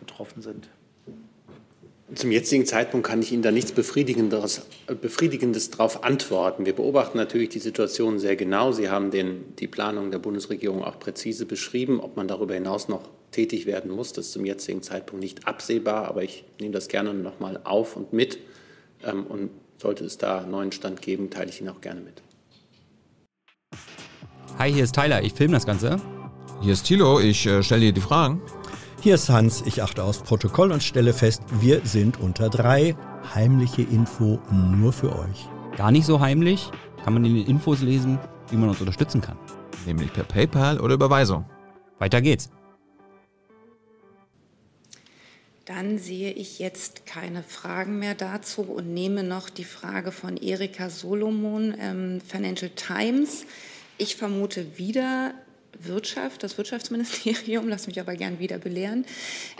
betroffen 0.00 0.42
sind? 0.42 0.68
Zum 2.14 2.30
jetzigen 2.32 2.64
Zeitpunkt 2.64 3.06
kann 3.06 3.20
ich 3.20 3.32
Ihnen 3.32 3.42
da 3.42 3.50
nichts 3.50 3.72
Befriedigendes, 3.72 4.62
Befriedigendes 4.86 5.70
darauf 5.70 6.04
antworten. 6.04 6.64
Wir 6.64 6.74
beobachten 6.74 7.18
natürlich 7.18 7.50
die 7.50 7.58
Situation 7.58 8.18
sehr 8.18 8.34
genau. 8.34 8.72
Sie 8.72 8.88
haben 8.88 9.10
den, 9.10 9.54
die 9.56 9.66
Planung 9.66 10.10
der 10.10 10.18
Bundesregierung 10.18 10.82
auch 10.82 10.98
präzise 10.98 11.44
beschrieben. 11.44 12.00
Ob 12.00 12.16
man 12.16 12.26
darüber 12.26 12.54
hinaus 12.54 12.88
noch 12.88 13.02
tätig 13.30 13.66
werden 13.66 13.90
muss, 13.90 14.14
das 14.14 14.26
ist 14.26 14.32
zum 14.32 14.46
jetzigen 14.46 14.82
Zeitpunkt 14.82 15.22
nicht 15.22 15.46
absehbar. 15.46 16.08
Aber 16.08 16.22
ich 16.22 16.44
nehme 16.58 16.72
das 16.72 16.88
gerne 16.88 17.12
noch 17.12 17.40
mal 17.40 17.60
auf 17.64 17.94
und 17.94 18.14
mit. 18.14 18.38
Ähm, 19.04 19.26
und 19.26 19.50
sollte 19.76 20.06
es 20.06 20.16
da 20.16 20.38
einen 20.38 20.50
neuen 20.50 20.72
Stand 20.72 21.02
geben, 21.02 21.28
teile 21.28 21.50
ich 21.50 21.60
ihn 21.60 21.68
auch 21.68 21.82
gerne 21.82 22.00
mit. 22.00 22.22
Hi, 24.58 24.72
hier 24.72 24.84
ist 24.84 24.94
Tyler. 24.94 25.22
Ich 25.22 25.34
filme 25.34 25.52
das 25.52 25.66
Ganze. 25.66 26.00
Hier 26.62 26.72
ist 26.72 26.84
Thilo. 26.84 27.20
Ich 27.20 27.46
äh, 27.46 27.62
stelle 27.62 27.82
dir 27.82 27.92
die 27.92 28.00
Fragen. 28.00 28.40
Hier 29.00 29.14
ist 29.14 29.28
Hans, 29.28 29.62
ich 29.64 29.80
achte 29.80 30.02
aufs 30.02 30.18
Protokoll 30.18 30.72
und 30.72 30.82
stelle 30.82 31.12
fest, 31.12 31.42
wir 31.60 31.82
sind 31.84 32.18
unter 32.18 32.48
drei. 32.48 32.96
Heimliche 33.32 33.82
Info 33.82 34.40
nur 34.50 34.92
für 34.92 35.16
euch. 35.16 35.48
Gar 35.76 35.92
nicht 35.92 36.04
so 36.04 36.18
heimlich, 36.18 36.68
kann 37.04 37.14
man 37.14 37.24
in 37.24 37.36
den 37.36 37.46
Infos 37.46 37.80
lesen, 37.80 38.18
wie 38.50 38.56
man 38.56 38.70
uns 38.70 38.80
unterstützen 38.80 39.20
kann. 39.20 39.38
Nämlich 39.86 40.12
per 40.12 40.24
PayPal 40.24 40.80
oder 40.80 40.94
Überweisung. 40.94 41.44
Weiter 42.00 42.20
geht's. 42.20 42.50
Dann 45.64 45.98
sehe 45.98 46.32
ich 46.32 46.58
jetzt 46.58 47.06
keine 47.06 47.44
Fragen 47.44 48.00
mehr 48.00 48.16
dazu 48.16 48.62
und 48.62 48.92
nehme 48.92 49.22
noch 49.22 49.48
die 49.48 49.64
Frage 49.64 50.10
von 50.10 50.36
Erika 50.36 50.90
Solomon, 50.90 51.72
ähm, 51.78 52.20
Financial 52.20 52.70
Times. 52.74 53.44
Ich 53.96 54.16
vermute 54.16 54.76
wieder 54.76 55.34
Wirtschaft, 55.80 56.42
das 56.42 56.58
Wirtschaftsministerium, 56.58 57.68
lass 57.68 57.86
mich 57.86 58.00
aber 58.00 58.14
gern 58.14 58.38
wieder 58.38 58.58
belehren. 58.58 59.04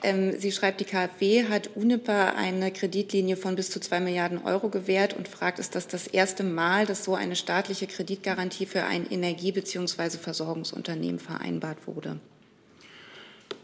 Ähm, 0.03 0.39
sie 0.39 0.53
schreibt, 0.53 0.81
die 0.81 0.85
KfW 0.85 1.45
hat 1.49 1.71
UNIPA 1.75 2.31
eine 2.31 2.73
Kreditlinie 2.73 3.37
von 3.37 3.57
bis 3.57 3.71
zu 3.71 3.81
zwei 3.81 4.01
Milliarden 4.01 4.39
Euro 4.45 4.69
gewährt 4.69 5.15
und 5.15 5.29
fragt, 5.29 5.59
ist 5.59 5.75
das 5.75 5.89
das 5.89 6.07
erste 6.07 6.45
Mal, 6.45 6.87
dass 6.87 7.05
so 7.05 7.15
eine 7.15 7.37
staatliche 7.37 7.87
Kreditgarantie 7.87 8.67
für 8.67 8.85
ein 8.85 9.11
Energie- 9.11 9.53
bzw. 9.53 10.19
Versorgungsunternehmen 10.19 11.19
vereinbart 11.19 11.87
wurde? 11.87 12.19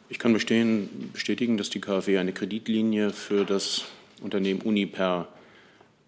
Ich 0.08 0.18
kann 0.18 0.32
bestehen, 0.32 1.10
bestätigen, 1.12 1.56
dass 1.56 1.70
die 1.70 1.80
KfW 1.80 2.18
eine 2.18 2.32
Kreditlinie 2.32 3.10
für 3.10 3.44
das 3.44 3.84
Unternehmen 4.20 4.60
Uniper 4.60 5.28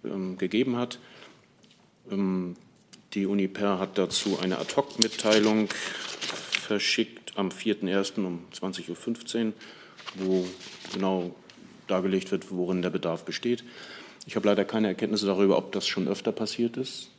ähm, 0.05 0.39
gegeben 0.39 0.77
hat. 0.77 0.99
Ähm, 2.11 2.57
die 3.17 3.27
Uniper 3.27 3.79
hat 3.79 3.99
dazu 3.99 4.39
eine 4.39 4.59
Ad-Hoc-Mitteilung 4.59 5.69
verschickt 5.71 7.33
am 7.37 7.49
4.1. 7.49 8.25
um 8.25 8.45
20.15 8.55 9.47
Uhr, 9.47 9.53
wo 10.17 10.47
genau 10.93 11.35
dargelegt 11.87 12.31
wird, 12.31 12.51
worin 12.51 12.83
der 12.83 12.91
Bedarf 12.91 13.25
besteht. 13.25 13.65
Ich 14.27 14.37
habe 14.37 14.47
leider 14.47 14.65
keine 14.65 14.89
Erkenntnisse 14.89 15.27
darüber, 15.27 15.57
ob 15.57 15.73
das 15.73 15.87
schon 15.87 16.09
öfter 16.09 16.31
passiert 16.31 16.77
ist. 16.77 17.11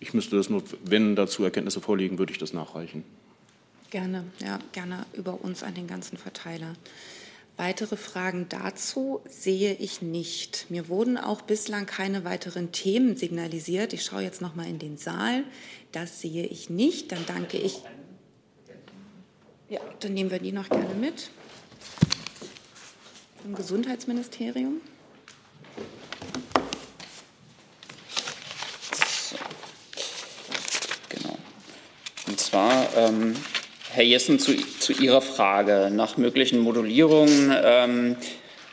Ich 0.00 0.14
müsste 0.14 0.36
das 0.36 0.50
nur, 0.50 0.64
wenn 0.84 1.14
dazu 1.14 1.44
Erkenntnisse 1.44 1.80
vorliegen, 1.80 2.18
würde 2.18 2.32
ich 2.32 2.38
das 2.38 2.52
nachreichen. 2.52 3.04
Gerne, 3.90 4.24
ja, 4.40 4.58
gerne 4.72 5.06
über 5.12 5.42
uns 5.44 5.62
an 5.62 5.74
den 5.74 5.86
ganzen 5.86 6.18
Verteiler. 6.18 6.74
Weitere 7.58 7.96
Fragen 7.96 8.46
dazu 8.48 9.20
sehe 9.28 9.74
ich 9.74 10.00
nicht. 10.00 10.66
Mir 10.68 10.88
wurden 10.88 11.18
auch 11.18 11.42
bislang 11.42 11.86
keine 11.86 12.24
weiteren 12.24 12.70
Themen 12.70 13.16
signalisiert. 13.16 13.92
Ich 13.92 14.04
schaue 14.04 14.22
jetzt 14.22 14.40
noch 14.40 14.54
mal 14.54 14.68
in 14.68 14.78
den 14.78 14.96
Saal. 14.96 15.42
Das 15.90 16.20
sehe 16.20 16.46
ich 16.46 16.70
nicht. 16.70 17.10
Dann 17.10 17.26
danke 17.26 17.56
ich. 17.58 17.82
Ja, 19.68 19.80
dann 19.98 20.14
nehmen 20.14 20.30
wir 20.30 20.38
die 20.38 20.52
noch 20.52 20.68
gerne 20.68 20.94
mit. 20.94 21.30
dem 23.44 23.56
Gesundheitsministerium. 23.56 24.80
Genau. 31.08 31.36
Und 32.28 32.38
zwar, 32.38 32.96
ähm, 32.96 33.34
Herr 33.90 34.04
Jessen, 34.04 34.38
zu, 34.38 34.54
zu, 34.78 34.92
Ihrer 34.92 35.22
Frage 35.22 35.90
nach 35.90 36.18
möglichen 36.18 36.60
Modulierungen, 36.60 37.54
ähm, 37.64 38.16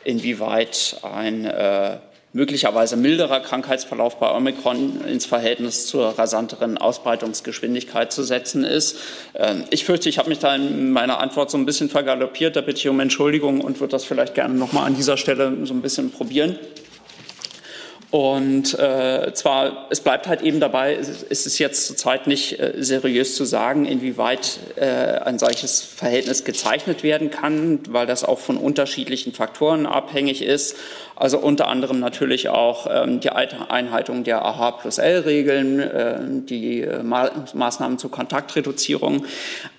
inwieweit 0.04 1.00
ein 1.02 1.46
äh, 1.46 1.96
möglicherweise 2.34 2.96
milderer 2.96 3.40
Krankheitsverlauf 3.40 4.18
bei 4.18 4.30
Omikron 4.30 5.06
ins 5.06 5.24
Verhältnis 5.24 5.86
zur 5.86 6.18
rasanteren 6.18 6.76
Ausbreitungsgeschwindigkeit 6.76 8.12
zu 8.12 8.24
setzen 8.24 8.62
ist. 8.62 8.98
Ähm, 9.34 9.64
ich 9.70 9.86
fürchte, 9.86 10.10
ich 10.10 10.18
habe 10.18 10.28
mich 10.28 10.38
da 10.38 10.54
in 10.54 10.92
meiner 10.92 11.18
Antwort 11.18 11.50
so 11.50 11.56
ein 11.56 11.64
bisschen 11.64 11.88
vergaloppiert. 11.88 12.54
Da 12.54 12.60
bitte 12.60 12.78
ich 12.78 12.88
um 12.88 13.00
Entschuldigung 13.00 13.62
und 13.62 13.80
würde 13.80 13.92
das 13.92 14.04
vielleicht 14.04 14.34
gerne 14.34 14.54
noch 14.54 14.72
mal 14.72 14.84
an 14.84 14.96
dieser 14.96 15.16
Stelle 15.16 15.56
so 15.64 15.72
ein 15.72 15.80
bisschen 15.80 16.10
probieren. 16.10 16.58
Und 18.10 18.78
äh, 18.78 19.32
zwar, 19.34 19.88
es 19.90 20.00
bleibt 20.00 20.28
halt 20.28 20.40
eben 20.42 20.60
dabei, 20.60 20.94
es 20.94 21.44
ist 21.46 21.58
jetzt 21.58 21.86
zurzeit 21.86 22.28
nicht 22.28 22.58
äh, 22.60 22.74
seriös 22.78 23.34
zu 23.34 23.44
sagen, 23.44 23.84
inwieweit 23.84 24.60
äh, 24.76 24.84
ein 24.86 25.40
solches 25.40 25.82
Verhältnis 25.82 26.44
gezeichnet 26.44 27.02
werden 27.02 27.30
kann, 27.30 27.80
weil 27.88 28.06
das 28.06 28.22
auch 28.22 28.38
von 28.38 28.58
unterschiedlichen 28.58 29.32
Faktoren 29.32 29.86
abhängig 29.86 30.42
ist. 30.42 30.76
Also 31.16 31.38
unter 31.38 31.68
anderem 31.68 31.98
natürlich 31.98 32.50
auch 32.50 32.86
ähm, 32.90 33.20
die 33.20 33.30
Einhaltung 33.30 34.22
der 34.22 34.44
AH 34.44 34.72
plus 34.72 34.98
L-Regeln, 34.98 35.80
äh, 35.80 36.18
die 36.20 36.82
äh, 36.82 37.02
Ma 37.02 37.30
Maßnahmen 37.54 37.98
zur 37.98 38.10
Kontaktreduzierung. 38.10 39.24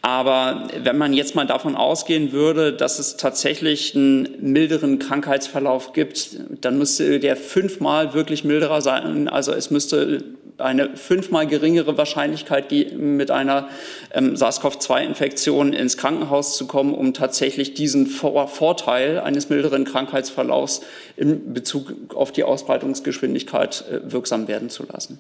Aber 0.02 0.68
wenn 0.82 0.98
man 0.98 1.14
jetzt 1.14 1.36
mal 1.36 1.46
davon 1.46 1.76
ausgehen 1.76 2.32
würde, 2.32 2.74
dass 2.74 2.98
es 2.98 3.18
tatsächlich 3.18 3.96
einen 3.96 4.28
milderen 4.42 4.98
Krankheitsverlauf 4.98 5.94
gibt, 5.94 6.40
dann 6.62 6.80
müsste 6.80 7.20
der 7.20 7.38
fünfmal 7.38 8.16
wirklich 8.16 8.44
milderer 8.44 8.82
sein. 8.82 9.28
Also 9.28 9.52
es 9.52 9.70
müsste 9.70 10.24
eine 10.58 10.98
fünfmal 10.98 11.48
geringere 11.48 11.98
Wahrscheinlichkeit 11.98 12.72
mit 12.72 13.32
einer 13.32 13.70
ähm, 14.12 14.36
SARS-CoV-2-Infektion 14.36 15.74
ins 15.74 15.98
Krankenhaus 15.98 16.58
zu 16.58 16.68
kommen, 16.68 16.94
um 16.94 17.14
tatsächlich 17.14 17.74
diesen 17.74 18.08
Vor 18.08 18.48
Vorteil 18.48 19.20
eines 19.20 19.50
milderen 19.50 19.86
Krankheitsverlaufs 19.86 20.82
in 21.16 21.54
Bezug 21.54 22.16
auf 22.16 22.32
die 22.32 22.44
Ausbreitungsgeschwindigkeit 22.44 23.86
äh, 23.90 24.12
wirksam 24.12 24.48
werden 24.48 24.70
zu 24.70 24.84
lassen. 24.84 25.20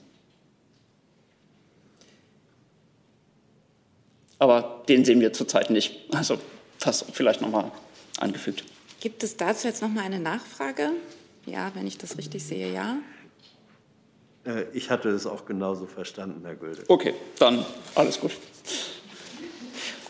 Aber 4.40 4.84
den 4.88 5.04
sehen 5.04 5.20
wir 5.20 5.34
zurzeit 5.34 5.70
nicht. 5.70 5.96
Also 6.14 6.38
das 6.80 7.06
vielleicht 7.12 7.42
nochmal 7.42 7.72
angefügt. 8.20 8.64
Gibt 9.00 9.24
es 9.24 9.38
dazu 9.38 9.68
jetzt 9.68 9.82
nochmal 9.82 10.06
eine 10.06 10.20
Nachfrage? 10.20 10.92
Ja, 11.46 11.72
wenn 11.76 11.88
ich 11.88 11.98
das 11.98 12.18
richtig 12.18 12.44
sehe, 12.44 12.72
ja. 12.74 12.98
Äh, 14.48 14.66
ich 14.74 14.90
hatte 14.90 15.10
es 15.10 15.26
auch 15.26 15.46
genauso 15.46 15.86
verstanden, 15.86 16.42
Herr 16.46 16.56
Gülde. 16.56 16.84
Okay, 16.88 17.14
dann 17.40 17.66
alles 17.96 18.20
gut. 18.20 18.32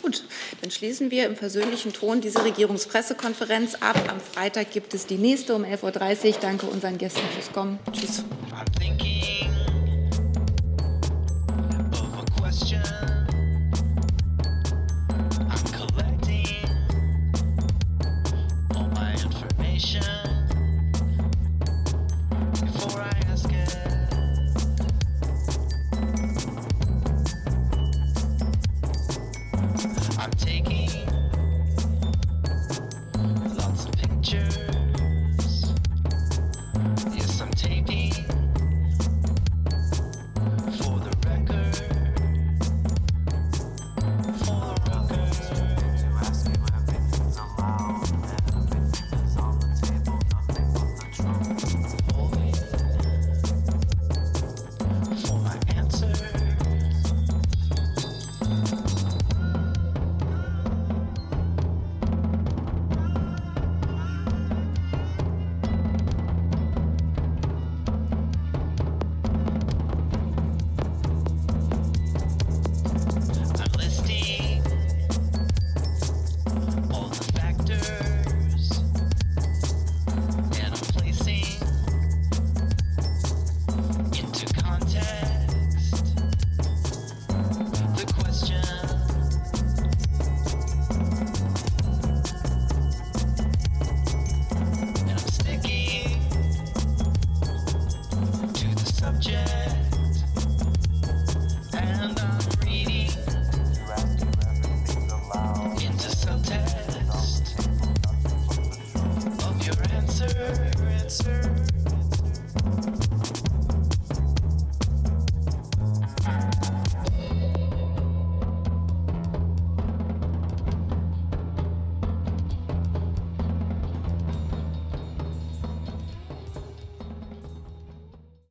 Gut, 0.01 0.23
dann 0.61 0.71
schließen 0.71 1.11
wir 1.11 1.25
im 1.25 1.35
versöhnlichen 1.35 1.91
Ton 1.91 2.21
diese 2.21 2.43
Regierungspressekonferenz 2.43 3.75
ab. 3.75 3.97
Am 4.09 4.19
Freitag 4.19 4.71
gibt 4.71 4.93
es 4.93 5.05
die 5.05 5.17
nächste 5.17 5.53
um 5.55 5.63
11.30 5.63 6.27
Uhr. 6.27 6.35
Danke 6.39 6.65
unseren 6.67 6.97
Gästen 6.97 7.27
fürs 7.35 7.51
Kommen. 7.51 7.79
Tschüss. 7.91 8.23